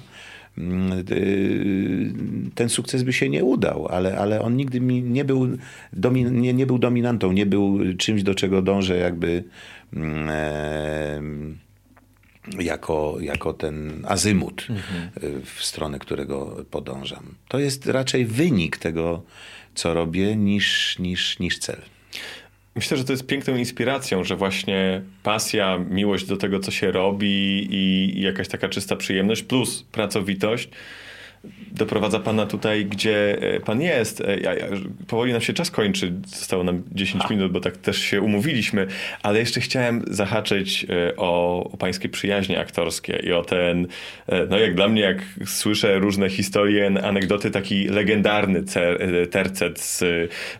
mm, 0.59 1.05
y, 1.11 2.13
ten 2.55 2.69
sukces 2.69 3.03
by 3.03 3.13
się 3.13 3.29
nie 3.29 3.45
udał, 3.45 3.87
ale, 3.87 4.19
ale 4.19 4.43
on 4.43 4.57
nigdy 4.57 4.81
mi 4.81 5.03
nie 5.03 5.25
był, 5.25 5.49
domin, 5.93 6.41
nie, 6.41 6.55
nie 6.55 6.67
był 6.67 6.79
dominantą, 6.79 7.33
nie 7.33 7.47
był 7.47 7.79
czymś, 7.99 8.23
do 8.23 8.35
czego 8.35 8.63
dążę 8.63 8.97
jakby 8.97 9.45
jako, 12.59 13.17
jako 13.21 13.53
ten 13.53 14.05
azymut, 14.09 14.67
mhm. 14.71 15.11
w 15.45 15.65
stronę 15.65 15.99
którego 15.99 16.65
podążam. 16.71 17.35
To 17.49 17.59
jest 17.59 17.87
raczej 17.87 18.27
wynik 18.27 18.77
tego, 18.77 19.23
co 19.75 19.95
robię, 19.95 20.37
niż, 20.37 20.99
niż, 20.99 21.39
niż 21.39 21.59
cel. 21.59 21.81
Myślę, 22.77 22.97
że 22.97 23.05
to 23.05 23.13
jest 23.13 23.27
piękną 23.27 23.57
inspiracją, 23.57 24.25
że 24.25 24.37
właśnie 24.37 25.03
pasja, 25.23 25.79
miłość 25.79 26.27
do 26.27 26.37
tego, 26.37 26.61
co 26.61 26.71
się 26.71 26.91
robi 26.91 27.67
i 27.71 28.21
jakaś 28.21 28.49
taka 28.49 28.69
czysta 28.69 28.97
przyjemność 28.97 29.43
plus 29.43 29.83
pracowitość 29.83 30.69
doprowadza 31.77 32.21
pana 32.21 32.47
tutaj, 32.47 32.87
gdzie 32.87 33.39
e, 33.41 33.61
pan 33.61 33.81
jest. 33.81 34.21
E, 34.21 34.41
ja, 34.41 34.55
ja, 34.55 34.67
powoli 35.07 35.33
nam 35.33 35.41
się 35.41 35.53
czas 35.53 35.71
kończy, 35.71 36.13
zostało 36.27 36.65
nam 36.65 36.83
10 36.93 37.31
minut, 37.31 37.53
bo 37.53 37.61
tak 37.61 37.77
też 37.77 37.99
się 37.99 38.21
umówiliśmy, 38.21 38.87
ale 39.23 39.39
jeszcze 39.39 39.61
chciałem 39.61 40.03
zahaczyć 40.07 40.87
e, 40.91 41.17
o, 41.17 41.65
o 41.73 41.77
pańskie 41.77 42.09
przyjaźnie 42.09 42.61
aktorskie 42.61 43.21
i 43.25 43.33
o 43.33 43.43
ten, 43.43 43.87
no 44.51 44.59
jak 44.59 44.75
dla 44.75 44.89
mnie, 44.89 45.03
jak 45.03 45.23
słyszę 45.47 45.99
różne 45.99 46.31
historie, 46.31 46.95
anegdoty, 47.03 47.51
taki 47.51 47.89
legendarny 47.89 48.63
tercet 49.31 49.81
z 49.81 50.05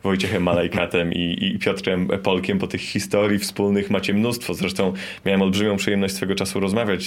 Wojciechem 0.03 0.43
Malajkatem 0.43 1.13
i, 1.13 1.39
i 1.41 1.59
Piotrem 1.59 2.09
Polkiem, 2.09 2.59
po 2.59 2.67
tych 2.67 2.81
historii 2.81 3.39
wspólnych 3.39 3.91
macie 3.91 4.15
mnóstwo. 4.15 4.55
Zresztą 4.55 4.93
miałem 5.27 5.43
olbrzymią 5.43 5.77
przyjemność 5.77 6.15
swego 6.15 6.35
czasu 6.35 6.61
rozmawiać 6.61 7.03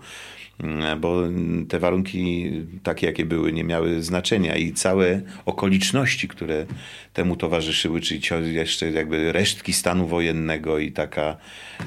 mm, 0.62 1.00
bo 1.00 1.22
te 1.68 1.78
warunki 1.78 2.50
takie, 2.82 3.06
jakie 3.06 3.24
były, 3.24 3.52
nie 3.52 3.64
miały 3.64 4.02
znaczenia 4.02 4.56
i 4.56 4.72
całe 4.72 5.22
okoliczności, 5.46 6.28
które 6.28 6.66
temu 7.12 7.36
towarzyszyły, 7.36 8.00
czyli 8.00 8.20
jeszcze 8.52 8.90
jakby 8.90 9.32
resztki 9.32 9.72
stanu 9.72 10.06
wojennego 10.06 10.78
i 10.78 10.92
taka 10.92 11.36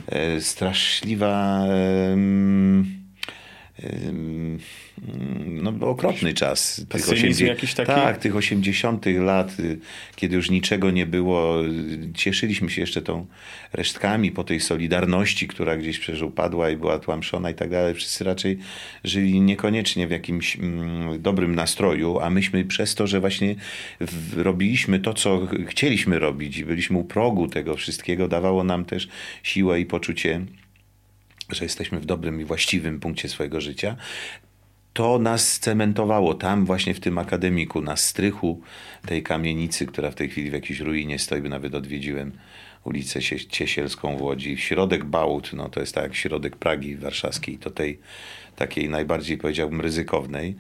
e, 0.08 0.42
straszliwa 0.42 1.66
no, 5.46 5.90
okropny 5.90 6.34
czas. 6.34 6.86
Tych 6.90 7.10
80, 7.10 7.50
jakiś 7.50 7.74
taki? 7.74 7.92
Tak, 7.92 8.18
tych 8.18 8.36
80 8.36 9.06
lat, 9.06 9.60
y, 9.60 9.80
kiedy 10.16 10.36
już 10.36 10.50
niczego 10.50 10.92
nie 10.92 11.06
było. 11.06 11.56
Cieszyliśmy 12.14 12.70
się 12.70 12.82
jeszcze 12.82 13.02
tą 13.02 13.26
resztkami 13.74 14.32
po 14.32 14.44
tej 14.44 14.60
solidarności, 14.60 15.48
która 15.48 15.78
gdzieś 15.78 16.00
przecież 16.00 16.22
upadła 16.22 16.70
i 16.70 16.78
była 16.78 17.00
tłamszona 17.00 17.50
i 17.50 17.54
tak 17.54 17.70
dalej. 17.70 17.94
Wszyscy 17.94 18.24
raczej 18.24 18.58
żyli 19.04 19.42
niekoniecznie 19.42 20.08
w 20.08 20.12
jakimś 20.12 20.56
mm, 20.56 21.22
dobrym 21.22 21.56
nastroju, 21.56 22.20
a 22.20 22.30
myśmy 22.30 22.66
przez 22.66 22.96
to, 22.96 23.08
że 23.08 23.20
właśnie 23.20 23.56
robiliśmy 24.36 25.00
to, 25.00 25.14
co 25.14 25.48
chcieliśmy 25.68 26.20
robić 26.20 26.58
i 26.58 26.66
byliśmy 26.66 26.98
u 26.98 27.04
progu 27.04 27.48
tego 27.48 27.76
wszystkiego, 27.76 28.28
dawało 28.28 28.64
nam 28.64 28.86
też 28.86 29.08
siłę 29.44 29.80
i 29.80 29.86
poczucie 29.86 30.42
że 31.50 31.66
jesteśmy 31.66 32.00
w 32.00 32.06
dobrym 32.06 32.42
i 32.42 32.46
właściwym 32.46 33.00
punkcie 33.00 33.30
swojego 33.30 33.62
życia, 33.62 33.96
to 34.94 35.20
nas 35.20 35.60
cementowało 35.60 36.34
tam, 36.34 36.66
właśnie 36.66 36.94
w 36.94 37.00
tym 37.00 37.18
akademiku, 37.18 37.82
na 37.82 37.96
strychu 37.96 38.62
tej 39.06 39.24
kamienicy, 39.24 39.86
która 39.86 40.12
w 40.12 40.16
tej 40.16 40.30
chwili 40.30 40.50
w 40.50 40.54
jakiejś 40.54 40.80
ruinie 40.80 41.20
stoi, 41.20 41.42
by 41.42 41.50
nawet 41.50 41.76
odwiedziłem 41.76 42.32
ulicę 42.84 43.20
Ciesielską 43.50 44.18
w 44.18 44.22
Łodzi. 44.22 44.58
Środek 44.58 45.06
Bałut, 45.06 45.54
no 45.54 45.70
to 45.70 45.80
jest 45.80 45.96
tak 45.96 46.04
jak 46.04 46.16
środek 46.16 46.56
Pragi 46.56 46.96
warszawskiej, 46.96 47.58
to 47.58 47.70
tej 47.70 48.00
takiej 48.56 48.90
najbardziej 48.90 49.38
powiedziałbym 49.38 49.82
ryzykownej. 49.82 50.56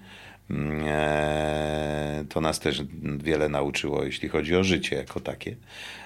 Mm, 0.49 0.83
e, 0.87 2.25
to 2.29 2.41
nas 2.41 2.59
też 2.59 2.83
wiele 3.17 3.49
nauczyło, 3.49 4.03
jeśli 4.03 4.29
chodzi 4.29 4.55
o 4.55 4.63
życie 4.63 4.95
jako 4.95 5.19
takie. 5.19 5.55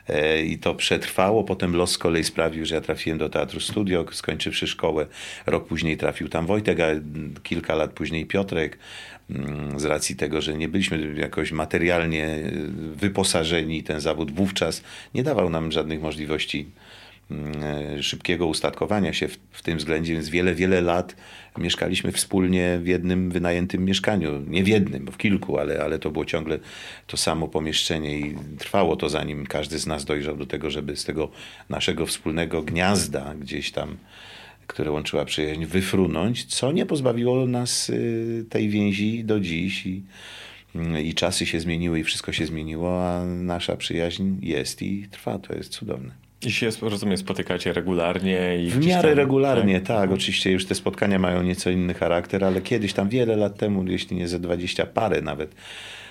E, 0.10 0.44
I 0.44 0.60
to 0.60 0.76
przetrwało. 0.76 1.44
Potem 1.44 1.76
los 1.76 1.92
z 1.92 1.98
kolei 1.98 2.24
sprawił, 2.24 2.66
że 2.66 2.76
ja 2.76 2.82
trafiłem 2.82 3.20
do 3.20 3.30
Teatru 3.30 3.60
Studio, 3.60 4.06
skończywszy 4.12 4.68
szkołę. 4.68 5.06
Rok 5.46 5.68
później 5.68 5.98
trafił 5.98 6.30
tam 6.30 6.46
Wojtek, 6.46 6.80
a 6.80 6.86
kilka 7.44 7.76
lat 7.76 7.92
później 7.92 8.26
Piotrek. 8.26 8.78
Mm, 9.30 9.80
z 9.80 9.86
racji 9.86 10.16
tego, 10.16 10.42
że 10.42 10.54
nie 10.54 10.68
byliśmy 10.68 11.14
jakoś 11.18 11.52
materialnie 11.52 12.40
wyposażeni, 12.96 13.84
ten 13.84 14.00
zawód 14.00 14.32
wówczas 14.32 14.84
nie 15.14 15.24
dawał 15.24 15.50
nam 15.50 15.72
żadnych 15.72 16.02
możliwości 16.02 16.68
szybkiego 18.02 18.48
ustatkowania 18.48 19.14
się 19.14 19.28
w, 19.28 19.38
w, 19.52 19.62
tym 19.62 19.78
względzie, 19.78 20.14
więc 20.14 20.30
wiele, 20.30 20.56
wiele 20.56 20.82
lat 20.82 21.16
mieszkaliśmy 21.58 22.12
wspólnie 22.12 22.80
w 22.84 22.88
jednym 22.88 23.32
wynajętym 23.32 23.86
mieszkaniu. 23.86 24.44
Nie 24.48 24.64
w 24.64 24.68
jednym, 24.68 25.06
bo 25.06 25.12
w 25.12 25.18
kilku, 25.18 25.58
ale, 25.58 25.84
ale 25.84 26.00
to 26.00 26.12
było 26.12 26.26
ciągle 26.26 26.60
to 27.08 27.18
samo 27.18 27.48
pomieszczenie 27.48 28.20
i 28.20 28.36
trwało 28.60 28.96
to 28.96 29.10
zanim 29.10 29.48
każdy 29.48 29.80
z 29.80 29.88
nas 29.88 30.06
dojrzał 30.06 30.38
do 30.38 30.46
tego, 30.46 30.70
żeby 30.70 30.96
z 30.96 31.06
tego 31.06 31.30
naszego 31.70 32.06
wspólnego 32.06 32.62
gniazda 32.62 33.34
gdzieś 33.40 33.72
tam 33.72 33.98
które 34.68 34.92
łączyła 34.92 35.26
przyjaźń, 35.26 35.66
wyfrunąć, 35.66 36.46
co 36.46 36.72
nie 36.72 36.86
pozbawiło 36.86 37.48
nas 37.48 37.90
y, 37.90 38.46
tej 38.50 38.70
więzi 38.70 39.24
do 39.24 39.40
dziś 39.40 39.86
i, 39.86 40.04
mm, 40.76 41.02
i 41.02 41.14
czasy 41.14 41.46
się 41.46 41.60
zmieniły 41.60 42.00
i 42.00 42.04
wszystko 42.04 42.32
się 42.32 42.46
zmieniło, 42.46 43.06
a 43.06 43.26
nasza 43.26 43.78
przyjaźń 43.78 44.24
jest 44.42 44.82
i 44.82 45.08
trwa. 45.12 45.40
To 45.40 45.54
jest 45.56 45.72
cudowne. 45.72 46.21
I 46.46 46.52
się, 46.52 46.70
rozumiem, 46.82 47.18
spotykacie 47.18 47.74
regularnie? 47.74 48.64
I 48.64 48.70
w 48.70 48.86
miarę 48.86 49.10
tam, 49.10 49.18
regularnie, 49.18 49.82
tak? 49.82 49.88
tak. 49.88 50.12
Oczywiście 50.12 50.52
już 50.52 50.66
te 50.66 50.76
spotkania 50.76 51.20
mają 51.20 51.44
nieco 51.44 51.70
inny 51.70 51.94
charakter, 51.94 52.44
ale 52.44 52.62
kiedyś 52.62 52.94
tam 52.94 53.10
wiele 53.10 53.36
lat 53.36 53.58
temu, 53.58 53.88
jeśli 53.88 54.18
nie 54.18 54.28
ze 54.28 54.40
dwadzieścia 54.40 54.86
parę 54.86 55.22
nawet, 55.22 55.56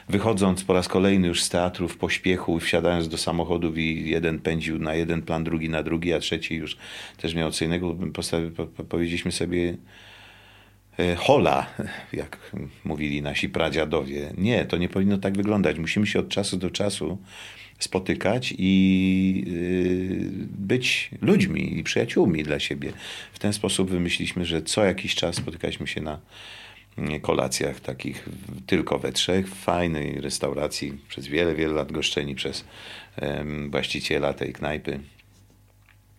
wychodząc 0.08 0.64
po 0.64 0.72
raz 0.72 0.88
kolejny 0.88 1.28
już 1.28 1.42
z 1.42 1.48
teatru 1.48 1.88
w 1.88 1.96
pośpiechu 1.96 2.56
i 2.56 2.60
wsiadając 2.60 3.08
do 3.08 3.18
samochodów 3.18 3.78
i 3.78 4.10
jeden 4.10 4.38
pędził 4.38 4.78
na 4.78 4.94
jeden 4.94 5.22
plan, 5.22 5.44
drugi 5.44 5.68
na 5.68 5.82
drugi, 5.82 6.12
a 6.12 6.18
trzeci 6.18 6.54
już 6.54 6.76
też 7.16 7.34
miał 7.34 7.50
co 7.50 7.64
innego, 7.64 7.96
powiedzieliśmy 8.88 9.32
sobie 9.32 9.76
hola, 11.16 11.66
jak 12.12 12.38
mówili 12.84 13.22
nasi 13.22 13.48
pradziadowie. 13.48 14.32
Nie, 14.38 14.64
to 14.64 14.76
nie 14.76 14.88
powinno 14.88 15.18
tak 15.18 15.36
wyglądać. 15.36 15.78
Musimy 15.78 16.06
się 16.06 16.18
od 16.18 16.28
czasu 16.28 16.56
do 16.56 16.70
czasu 16.70 17.18
spotykać 17.78 18.54
i 18.58 19.44
y, 19.46 20.30
być 20.58 21.10
ludźmi 21.22 21.78
i 21.78 21.82
przyjaciółmi 21.82 22.42
dla 22.42 22.60
siebie. 22.60 22.92
W 23.32 23.38
ten 23.38 23.52
sposób 23.52 23.90
wymyśliliśmy, 23.90 24.44
że 24.44 24.62
co 24.62 24.84
jakiś 24.84 25.14
czas 25.14 25.36
spotykaliśmy 25.36 25.86
się 25.86 26.00
na 26.00 26.18
mm, 26.98 27.20
kolacjach 27.20 27.80
takich 27.80 28.28
tylko 28.66 28.98
we 28.98 29.12
trzech, 29.12 29.48
w 29.48 29.54
fajnej 29.54 30.20
restauracji, 30.20 30.98
przez 31.08 31.26
wiele, 31.26 31.54
wiele 31.54 31.74
lat 31.74 31.92
goszczeni 31.92 32.34
przez 32.34 32.64
właściciela 33.70 34.32
tej 34.32 34.52
knajpy. 34.52 35.00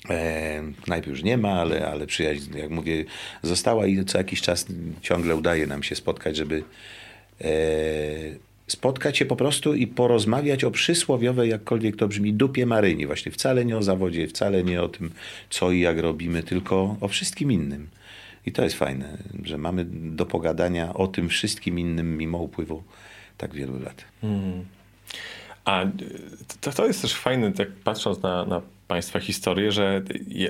E, 0.09 0.63
już 1.07 1.23
nie 1.23 1.37
ma, 1.37 1.49
ale, 1.49 1.87
ale 1.87 2.07
przyjaźń, 2.07 2.57
jak 2.57 2.69
mówię, 2.69 3.05
została 3.43 3.87
i 3.87 4.05
co 4.05 4.17
jakiś 4.17 4.41
czas 4.41 4.65
ciągle 5.01 5.35
udaje 5.35 5.67
nam 5.67 5.83
się 5.83 5.95
spotkać, 5.95 6.37
żeby 6.37 6.63
e, 7.41 7.51
spotkać 8.67 9.17
się 9.17 9.25
po 9.25 9.35
prostu 9.35 9.73
i 9.73 9.87
porozmawiać 9.87 10.63
o 10.63 10.71
przysłowiowej, 10.71 11.49
jakkolwiek 11.49 11.95
to 11.95 12.07
brzmi, 12.07 12.33
dupie 12.33 12.65
Maryni. 12.65 13.07
Właśnie 13.07 13.31
wcale 13.31 13.65
nie 13.65 13.77
o 13.77 13.83
zawodzie, 13.83 14.27
wcale 14.27 14.63
nie 14.63 14.81
o 14.81 14.89
tym, 14.89 15.11
co 15.49 15.71
i 15.71 15.79
jak 15.79 15.99
robimy, 15.99 16.43
tylko 16.43 16.97
o 17.01 17.07
wszystkim 17.07 17.51
innym. 17.51 17.89
I 18.45 18.51
to 18.51 18.63
jest 18.63 18.75
fajne, 18.75 19.17
że 19.43 19.57
mamy 19.57 19.85
do 19.89 20.25
pogadania 20.25 20.93
o 20.93 21.07
tym 21.07 21.29
wszystkim 21.29 21.79
innym 21.79 22.17
mimo 22.17 22.37
upływu 22.37 22.83
tak 23.37 23.53
wielu 23.53 23.79
lat. 23.79 24.05
A 25.65 25.83
y, 25.83 25.89
to, 26.61 26.71
to 26.71 26.87
jest 26.87 27.01
też 27.01 27.15
fajne, 27.15 27.51
tak 27.51 27.71
patrząc 27.71 28.21
na, 28.21 28.45
na 28.45 28.61
Państwa 28.91 29.19
historię, 29.19 29.71
że 29.71 30.01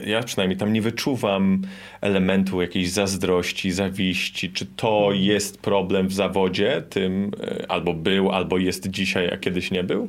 ja, 0.06 0.24
przynajmniej 0.24 0.58
tam 0.58 0.74
nie 0.74 0.82
wyczuwam 0.82 1.62
elementu 2.02 2.62
jakiejś 2.62 2.90
zazdrości, 2.90 3.72
zawiści. 3.72 4.50
Czy 4.50 4.66
to 4.66 5.10
jest 5.14 5.62
problem 5.62 6.08
w 6.08 6.14
zawodzie, 6.14 6.84
tym 6.90 7.32
y, 7.44 7.68
albo 7.68 7.94
był, 7.94 8.32
albo 8.32 8.58
jest 8.58 8.90
dzisiaj, 8.90 9.34
a 9.34 9.38
kiedyś 9.38 9.72
nie 9.72 9.84
był? 9.84 10.08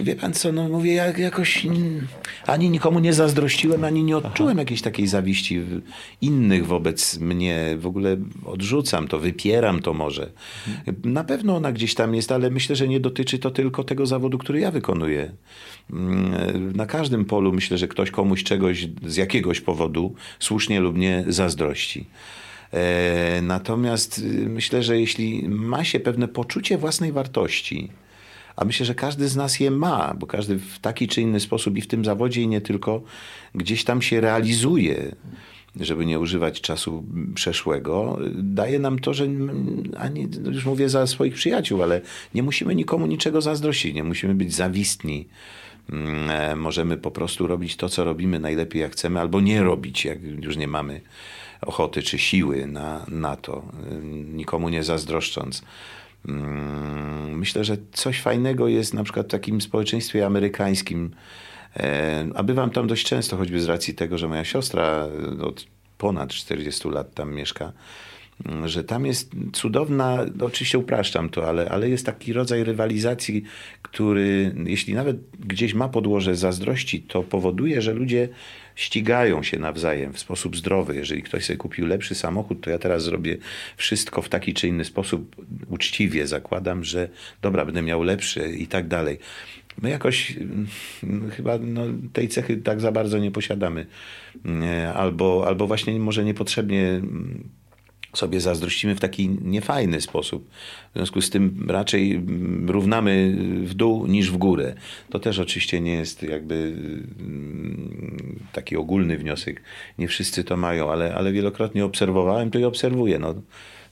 Wie 0.00 0.16
pan 0.16 0.32
co, 0.32 0.52
no 0.52 0.68
mówię, 0.68 0.92
ja 0.94 1.18
jakoś 1.18 1.66
ani 2.46 2.70
nikomu 2.70 2.98
nie 2.98 3.12
zazdrościłem, 3.12 3.84
ani 3.84 4.04
nie 4.04 4.16
odczułem 4.16 4.58
jakiejś 4.58 4.82
takiej 4.82 5.06
zawiści 5.06 5.60
innych 6.20 6.66
wobec 6.66 7.18
mnie. 7.18 7.76
W 7.78 7.86
ogóle 7.86 8.16
odrzucam 8.44 9.08
to, 9.08 9.18
wypieram 9.18 9.82
to 9.82 9.94
może. 9.94 10.30
Na 11.04 11.24
pewno 11.24 11.56
ona 11.56 11.72
gdzieś 11.72 11.94
tam 11.94 12.14
jest, 12.14 12.32
ale 12.32 12.50
myślę, 12.50 12.76
że 12.76 12.88
nie 12.88 13.00
dotyczy 13.00 13.38
to 13.38 13.50
tylko 13.50 13.84
tego 13.84 14.06
zawodu, 14.06 14.38
który 14.38 14.60
ja 14.60 14.70
wykonuję. 14.70 15.32
Mm, 15.92 16.76
Na 16.76 16.86
każdym 16.86 17.24
polu 17.24 17.52
myślę, 17.52 17.78
że 17.78 17.88
ktoś 17.88 18.10
komuś 18.10 18.44
czegoś 18.44 18.88
z 19.06 19.16
jakiegoś 19.16 19.60
powodu, 19.60 20.14
słusznie 20.38 20.80
lub 20.80 20.96
nie, 20.96 21.24
zazdrości. 21.28 22.04
E, 22.72 23.42
Natomiast 23.42 24.18
y, 24.18 24.22
myślę, 24.48 24.82
że 24.82 25.00
jeśli 25.00 25.48
ma 25.48 25.84
się 25.84 26.00
pewne 26.00 26.28
poczucie 26.28 26.78
własnej 26.78 27.12
wartości, 27.12 27.88
a 28.58 28.64
myślę, 28.64 28.86
że 28.86 28.94
każdy 28.94 29.28
z 29.28 29.36
nas 29.36 29.60
je 29.60 29.70
ma, 29.70 30.14
bo 30.18 30.26
każdy 30.26 30.58
w 30.58 30.78
taki 30.78 31.08
czy 31.08 31.22
inny 31.22 31.40
sposób 31.40 31.76
i 31.76 31.80
w 31.80 31.86
tym 31.86 32.04
zawodzie, 32.04 32.42
i 32.42 32.48
nie 32.48 32.60
tylko, 32.60 33.02
gdzieś 33.54 33.84
tam 33.84 34.02
się 34.02 34.20
realizuje, 34.20 35.16
żeby 35.80 36.06
nie 36.06 36.18
używać 36.18 36.60
czasu 36.60 37.04
przeszłego. 37.34 38.18
Daje 38.34 38.78
nam 38.78 38.98
to, 38.98 39.14
że 39.14 39.26
ani, 39.96 40.28
no 40.40 40.50
już 40.50 40.64
mówię 40.64 40.88
za 40.88 41.06
swoich 41.06 41.34
przyjaciół, 41.34 41.82
ale 41.82 42.00
nie 42.34 42.42
musimy 42.42 42.74
nikomu 42.74 43.06
niczego 43.06 43.40
zazdrościć, 43.40 43.94
nie 43.94 44.04
musimy 44.04 44.34
być 44.34 44.54
zawistni. 44.54 45.28
Mm, 45.90 46.30
e, 46.30 46.56
Możemy 46.56 46.96
po 46.96 47.10
prostu 47.10 47.46
robić 47.46 47.76
to, 47.76 47.88
co 47.88 48.04
robimy 48.04 48.38
najlepiej 48.38 48.82
jak 48.82 48.92
chcemy, 48.92 49.20
albo 49.20 49.40
nie 49.40 49.62
robić, 49.62 50.04
jak 50.04 50.22
już 50.22 50.56
nie 50.56 50.68
mamy 50.68 51.00
ochoty 51.60 52.02
czy 52.02 52.18
siły 52.18 52.66
na, 52.66 53.06
na 53.08 53.36
to, 53.36 53.62
y, 53.92 54.04
nikomu 54.04 54.68
nie 54.68 54.82
zazdroszcząc. 54.82 55.62
Mm, 56.28 56.98
Myślę, 57.38 57.64
że 57.64 57.76
coś 57.92 58.20
fajnego 58.20 58.68
jest 58.68 58.94
na 58.94 59.04
przykład 59.04 59.26
w 59.26 59.30
takim 59.30 59.60
społeczeństwie 59.60 60.26
amerykańskim, 60.26 61.10
e, 61.76 62.28
a 62.34 62.42
bywam 62.42 62.70
tam 62.70 62.86
dość 62.86 63.06
często, 63.06 63.36
choćby 63.36 63.60
z 63.60 63.66
racji 63.66 63.94
tego, 63.94 64.18
że 64.18 64.28
moja 64.28 64.44
siostra 64.44 65.08
e, 65.38 65.42
od 65.44 65.66
ponad 65.98 66.30
40 66.30 66.88
lat 66.88 67.14
tam 67.14 67.34
mieszka, 67.34 67.72
mm, 68.46 68.68
że 68.68 68.84
tam 68.84 69.06
jest 69.06 69.30
cudowna, 69.52 70.18
no 70.36 70.46
oczywiście 70.46 70.78
upraszczam 70.78 71.28
to, 71.28 71.48
ale, 71.48 71.68
ale 71.68 71.88
jest 71.88 72.06
taki 72.06 72.32
rodzaj 72.32 72.64
rywalizacji, 72.64 73.42
który 73.82 74.54
jeśli 74.66 74.94
nawet 74.94 75.16
gdzieś 75.40 75.74
ma 75.74 75.88
podłoże 75.88 76.36
zazdrości, 76.36 77.02
to 77.02 77.22
powoduje, 77.22 77.82
że 77.82 77.92
ludzie 77.92 78.28
ścigają 78.78 79.42
się 79.42 79.58
nawzajem 79.58 80.12
w 80.12 80.18
sposób 80.18 80.56
zdrowy. 80.56 80.96
Jeżeli 80.96 81.22
ktoś 81.22 81.44
sobie 81.44 81.56
kupił 81.56 81.86
lepszy 81.86 82.14
samochód, 82.14 82.60
to 82.60 82.70
ja 82.70 82.78
teraz 82.78 83.02
zrobię 83.02 83.36
wszystko 83.76 84.22
w 84.22 84.28
taki 84.28 84.54
czy 84.54 84.68
inny 84.68 84.84
sposób 84.84 85.36
uczciwie. 85.68 86.26
Zakładam, 86.26 86.84
że 86.84 87.08
dobra, 87.42 87.64
będę 87.64 87.82
miał 87.82 88.02
lepszy 88.02 88.52
i 88.58 88.66
tak 88.66 88.88
dalej. 88.88 89.18
My 89.82 89.90
jakoś 89.90 90.36
mm, 90.36 91.30
chyba 91.30 91.58
no, 91.58 91.82
tej 92.12 92.28
cechy 92.28 92.56
tak 92.56 92.80
za 92.80 92.92
bardzo 92.92 93.18
nie 93.18 93.30
posiadamy. 93.30 93.86
Nie, 94.44 94.92
Albo, 94.92 95.44
albo 95.46 95.66
właśnie 95.66 95.98
może 95.98 96.24
niepotrzebnie 96.24 96.88
mm, 96.88 97.48
sobie 98.14 98.40
zazdrościmy 98.40 98.94
w 98.94 99.00
taki 99.00 99.28
niefajny 99.28 100.00
sposób. 100.00 100.50
W 100.90 100.96
związku 100.96 101.22
z 101.22 101.30
tym 101.30 101.66
raczej 101.68 102.22
równamy 102.66 103.36
w 103.64 103.74
dół 103.74 104.06
niż 104.06 104.30
w 104.30 104.36
górę. 104.36 104.74
To 105.10 105.18
też 105.18 105.38
oczywiście 105.38 105.80
nie 105.80 105.92
jest 105.92 106.22
jakby 106.22 106.54
mm, 107.20 108.38
taki 108.52 108.76
ogólny 108.76 109.18
wniosek. 109.18 109.62
Nie 109.98 110.08
wszyscy 110.08 110.44
to 110.44 110.56
mają, 110.56 110.90
ale, 110.90 111.14
ale 111.14 111.32
wielokrotnie 111.32 111.84
obserwowałem 111.84 112.50
to 112.50 112.58
i 112.58 112.64
obserwuję. 112.64 113.18
No, 113.18 113.34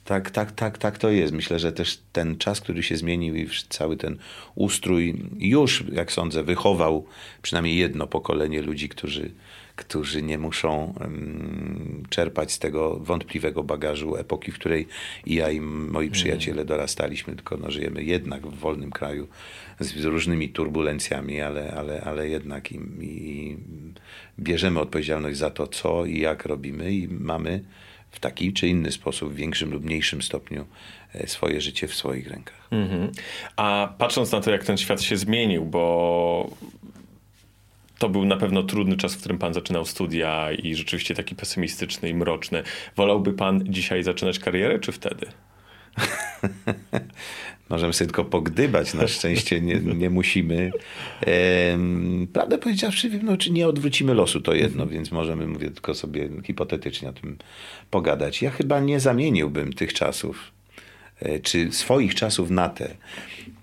tak, 0.05 0.31
tak, 0.31 0.53
tak, 0.53 0.79
tak 0.79 0.99
to 0.99 1.11
jest. 1.11 1.33
Myślę, 1.33 1.59
że 1.59 1.73
też 1.73 1.99
ten 2.13 2.39
czas, 2.39 2.61
który 2.61 2.83
się 2.83 2.97
zmienił 2.97 3.37
i 3.37 3.49
cały 3.69 3.97
ten 3.97 4.19
ustrój 4.55 5.23
już, 5.39 5.85
jak 5.93 6.13
sądzę, 6.13 6.43
wychował 6.43 7.07
przynajmniej 7.43 7.77
jedno 7.77 8.07
pokolenie 8.07 8.63
ludzi, 8.63 8.89
którzy, 8.89 9.31
którzy 9.77 10.23
nie 10.23 10.39
muszą 10.39 10.95
czerpać 12.11 12.53
z 12.53 12.59
tego 12.59 12.97
wątpliwego 12.97 13.63
bagażu 13.63 14.17
epoki, 14.17 14.53
w 14.53 14.55
której 14.55 14.89
i 15.27 15.35
ja 15.35 15.51
i 15.51 15.61
moi 15.61 16.11
przyjaciele 16.11 16.65
dorastaliśmy, 16.65 17.35
tylko 17.35 17.57
no, 17.57 17.71
żyjemy 17.71 18.05
jednak 18.05 18.47
w 18.47 18.59
wolnym 18.59 18.91
kraju 18.91 19.29
z, 19.81 20.05
różnymi 20.05 20.49
turbulencjami, 20.49 21.41
ale, 21.41 21.73
ale, 21.73 22.01
ale 22.01 22.29
jednak 22.29 22.73
i, 22.73 22.81
i 23.01 23.57
bierzemy 24.39 24.81
odpowiedzialność 24.81 25.39
za 25.39 25.51
to, 25.51 25.67
co 25.67 26.05
i 26.05 26.21
jak 26.21 26.47
robimy 26.47 26.93
i 26.93 27.09
mamy 27.09 27.65
w 28.11 28.21
taki 28.21 28.53
czy 28.53 28.69
inny 28.69 28.93
sposób, 28.93 29.33
w 29.33 29.37
większym 29.37 29.71
lub 29.71 29.85
mniejszym 29.85 30.23
stopniu 30.23 30.67
e, 31.15 31.27
swoje 31.27 31.61
życie 31.61 31.89
w 31.89 31.95
swoich 31.95 32.31
rękach. 32.31 32.69
Mhm. 32.71 33.13
A 33.57 33.95
patrząc 33.99 34.33
na 34.33 34.41
to, 34.41 34.51
jak 34.51 34.65
ten 34.65 34.77
świat 34.77 35.03
się 35.03 35.17
zmienił, 35.17 35.65
bo 35.65 36.51
to 37.99 38.09
był 38.09 38.25
na 38.25 38.37
pewno 38.37 38.63
trudny 38.63 38.97
czas, 38.97 39.15
w 39.15 39.19
którym 39.19 39.39
pan 39.39 39.55
zaczynał 39.55 39.85
studia 39.85 40.53
i 40.53 40.75
rzeczywiście 40.75 41.15
taki 41.15 41.35
pesymistyczny 41.35 42.09
i 42.09 42.15
mroczny. 42.15 42.63
Wolałby 42.97 43.33
pan 43.33 43.65
dzisiaj 43.65 44.03
zaczynać 44.03 44.39
karierę, 44.39 44.79
czy 44.79 44.93
wtedy? 44.93 45.27
Możemy 47.69 47.93
sobie 47.93 48.07
tylko 48.07 48.25
pogdybać, 48.25 48.95
na 48.95 49.09
szczęście 49.09 49.61
nie, 49.61 49.75
nie 49.75 50.11
musimy. 50.11 50.71
Ehm, 51.21 52.27
prawdę 52.27 52.59
powiedziawszy, 52.59 53.11
no, 53.23 53.37
czy 53.37 53.51
nie 53.51 53.69
odwrócimy 53.69 54.15
losu, 54.15 54.41
to 54.41 54.55
jedno, 54.55 54.87
więc 54.87 55.13
możemy, 55.13 55.47
mówię 55.47 55.71
tylko 55.71 55.95
sobie 55.95 56.29
hipotetycznie 56.45 57.09
o 57.09 57.13
tym 57.13 57.39
pogadać. 57.91 58.43
Ja 58.43 58.51
chyba 58.51 58.81
nie 58.81 59.01
zamieniłbym 59.01 59.73
tych 59.73 59.93
czasów, 59.93 60.53
e, 61.21 61.41
czy 61.41 61.73
swoich 61.73 62.15
czasów 62.15 62.51
na 62.51 62.69
te. 62.69 62.97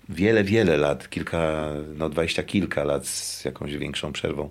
Wiele, 0.08 0.44
wiele 0.44 0.76
lat, 0.76 1.08
kilka, 1.08 1.70
no 1.96 2.08
dwadzieścia 2.08 2.42
kilka 2.42 2.84
lat 2.84 3.06
z 3.06 3.44
jakąś 3.44 3.76
większą 3.76 4.12
przerwą 4.12 4.50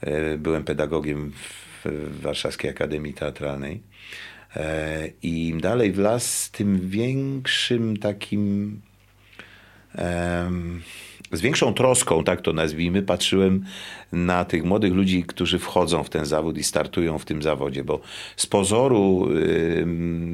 e, 0.00 0.38
byłem 0.38 0.64
pedagogiem 0.64 1.32
w, 1.32 2.20
Warszawskiej 2.22 2.70
Akademii 2.70 3.14
Teatralnej. 3.14 3.82
E, 4.56 5.08
I 5.22 5.48
im 5.48 5.60
dalej 5.60 5.92
w 5.92 5.98
las, 5.98 6.50
tym 6.50 6.90
większym 6.90 7.96
takim 7.96 8.80
z 11.32 11.40
większą 11.40 11.74
troską, 11.74 12.24
tak 12.24 12.40
to 12.40 12.52
nazwijmy, 12.52 13.02
patrzyłem 13.02 13.64
na 14.12 14.44
tych 14.44 14.64
młodych 14.64 14.92
ludzi, 14.92 15.24
którzy 15.26 15.58
wchodzą 15.58 16.04
w 16.04 16.10
ten 16.10 16.26
zawód 16.26 16.58
i 16.58 16.64
startują 16.64 17.18
w 17.18 17.24
tym 17.24 17.42
zawodzie, 17.42 17.84
bo 17.84 18.00
z 18.36 18.46
pozoru 18.46 19.28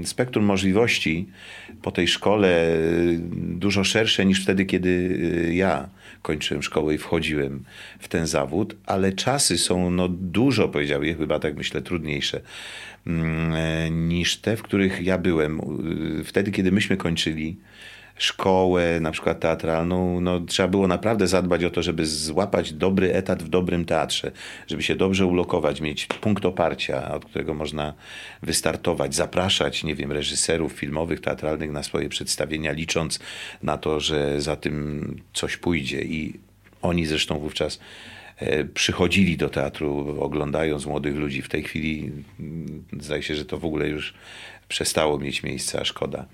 spektrum 0.04 0.44
możliwości 0.44 1.26
po 1.82 1.90
tej 1.90 2.08
szkole 2.08 2.74
y, 2.76 3.18
dużo 3.34 3.84
szersze 3.84 4.26
niż 4.26 4.42
wtedy, 4.42 4.64
kiedy 4.64 4.88
y, 4.88 5.54
ja 5.54 5.88
kończyłem 6.22 6.62
szkołę 6.62 6.94
i 6.94 6.98
wchodziłem 6.98 7.64
w 7.98 8.08
ten 8.08 8.26
zawód, 8.26 8.76
ale 8.86 9.12
czasy 9.12 9.58
są 9.58 9.90
no, 9.90 10.08
dużo, 10.08 10.68
powiedziałbym, 10.68 11.18
chyba 11.18 11.38
tak 11.38 11.56
myślę, 11.56 11.82
trudniejsze 11.82 12.40
e, 13.06 13.90
niż 13.90 14.36
te, 14.36 14.56
w 14.56 14.62
których 14.62 15.02
ja 15.02 15.18
byłem. 15.18 15.60
Y, 16.20 16.24
Wtedy, 16.24 16.50
kiedy 16.50 16.72
myśmy 16.72 16.96
kończyli, 16.96 17.56
szkołę, 18.16 19.00
na 19.00 19.10
przykład 19.10 19.40
teatralną, 19.40 20.20
no, 20.20 20.40
trzeba 20.40 20.68
było 20.68 20.88
naprawdę 20.88 21.26
zadbać 21.26 21.64
o 21.64 21.70
to, 21.70 21.82
żeby 21.82 22.06
złapać 22.06 22.72
dobry 22.72 23.14
etat 23.14 23.42
w 23.42 23.48
dobrym 23.48 23.84
teatrze, 23.84 24.30
żeby 24.66 24.82
się 24.82 24.94
dobrze 24.96 25.26
ulokować, 25.26 25.80
mieć 25.80 26.06
punkt 26.06 26.44
oparcia, 26.44 27.14
od 27.14 27.24
którego 27.24 27.54
można 27.54 27.94
wystartować, 28.42 29.14
zapraszać, 29.14 29.84
nie 29.84 29.94
wiem, 29.94 30.12
reżyserów 30.12 30.72
filmowych, 30.72 31.20
teatralnych 31.20 31.70
na 31.70 31.82
swoje 31.82 32.08
przedstawienia, 32.08 32.72
licząc 32.72 33.18
na 33.62 33.78
to, 33.78 34.00
że 34.00 34.40
za 34.40 34.56
tym 34.56 35.16
coś 35.32 35.56
pójdzie. 35.56 36.02
I 36.02 36.38
oni 36.82 37.06
zresztą 37.06 37.38
wówczas 37.38 37.80
e, 38.36 38.64
przychodzili 38.64 39.36
do 39.36 39.48
teatru 39.48 40.16
oglądając 40.20 40.86
młodych 40.86 41.16
ludzi. 41.16 41.42
W 41.42 41.48
tej 41.48 41.62
chwili 41.62 42.12
mm, 42.40 42.84
zdaje 43.00 43.22
się, 43.22 43.34
że 43.34 43.44
to 43.44 43.58
w 43.58 43.64
ogóle 43.64 43.88
już 43.88 44.14
przestało 44.68 45.18
mieć 45.18 45.42
miejsce, 45.42 45.80
a 45.80 45.84
szkoda. 45.84 46.26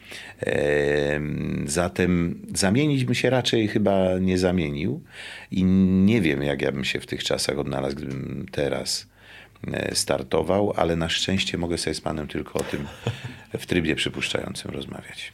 Zatem 1.65 2.41
zamienić 2.55 3.05
bym 3.05 3.15
się 3.15 3.31
raczej 3.31 3.69
chyba 3.69 4.19
nie 4.19 4.39
zamienił 4.39 5.03
i 5.51 5.65
nie 6.05 6.21
wiem, 6.21 6.43
jak 6.43 6.63
ja 6.63 6.73
bym 6.73 6.85
się 6.85 7.01
w 7.01 7.07
tych 7.07 7.25
czasach 7.25 7.59
odnalazł, 7.59 7.97
gdybym 7.97 8.47
teraz 8.53 9.07
e, 9.73 9.95
startował, 9.95 10.73
ale 10.77 10.97
na 10.97 11.09
szczęście 11.09 11.59
mogę 11.59 11.79
sobie 11.79 11.95
z 11.95 12.01
panem 12.01 12.29
tylko 12.29 12.59
o 12.59 12.63
tym 12.63 12.87
w 13.59 13.67
trybie 13.67 13.97
przypuszczającym 13.97 14.71
rozmawiać. 14.71 15.33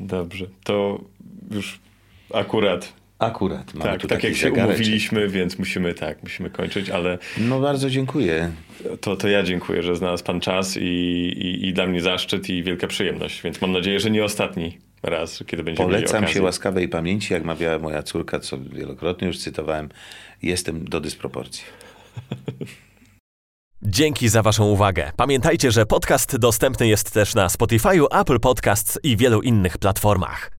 Dobrze, 0.00 0.46
to 0.64 1.00
już 1.50 1.80
akurat 2.34 2.92
Akurat. 3.18 3.74
Mamy 3.74 3.90
tak, 3.90 4.00
tu 4.00 4.08
tak 4.08 4.24
jak 4.24 4.34
się 4.34 4.40
zegareczek. 4.48 4.68
umówiliśmy, 4.78 5.28
więc 5.28 5.58
musimy 5.58 5.94
tak, 5.94 6.22
musimy 6.22 6.50
kończyć, 6.50 6.90
ale 6.90 7.18
No 7.38 7.60
bardzo 7.60 7.90
dziękuję. 7.90 8.50
to, 9.00 9.16
to 9.16 9.28
ja 9.28 9.42
dziękuję, 9.42 9.82
że 9.82 9.96
znalazł 9.96 10.24
pan 10.24 10.40
czas 10.40 10.76
i, 10.76 10.80
i, 10.80 11.68
i 11.68 11.72
dla 11.72 11.86
mnie 11.86 12.00
zaszczyt 12.00 12.48
i 12.48 12.62
wielka 12.62 12.86
przyjemność, 12.86 13.42
więc 13.42 13.60
mam 13.60 13.72
nadzieję, 13.72 14.00
że 14.00 14.10
nie 14.10 14.24
ostatni 14.24 14.78
raz, 15.02 15.44
kiedy 15.46 15.62
będziemy 15.62 15.88
mieli 15.92 16.02
Polecam 16.04 16.28
się 16.28 16.42
łaskawej 16.42 16.88
pamięci, 16.88 17.32
jak 17.32 17.44
mawiała 17.44 17.78
moja 17.78 18.02
córka, 18.02 18.40
co 18.40 18.58
wielokrotnie 18.58 19.26
już 19.28 19.38
cytowałem. 19.38 19.88
Jestem 20.42 20.84
do 20.84 21.00
dysproporcji. 21.00 21.64
Dzięki 23.82 24.28
za 24.28 24.42
Waszą 24.42 24.64
uwagę. 24.64 25.12
Pamiętajcie, 25.16 25.70
że 25.70 25.86
podcast 25.86 26.36
dostępny 26.38 26.88
jest 26.88 27.12
też 27.12 27.34
na 27.34 27.48
Spotify, 27.48 27.88
Apple 28.10 28.40
Podcasts 28.40 28.98
i 29.02 29.16
wielu 29.16 29.42
innych 29.42 29.78
platformach. 29.78 30.57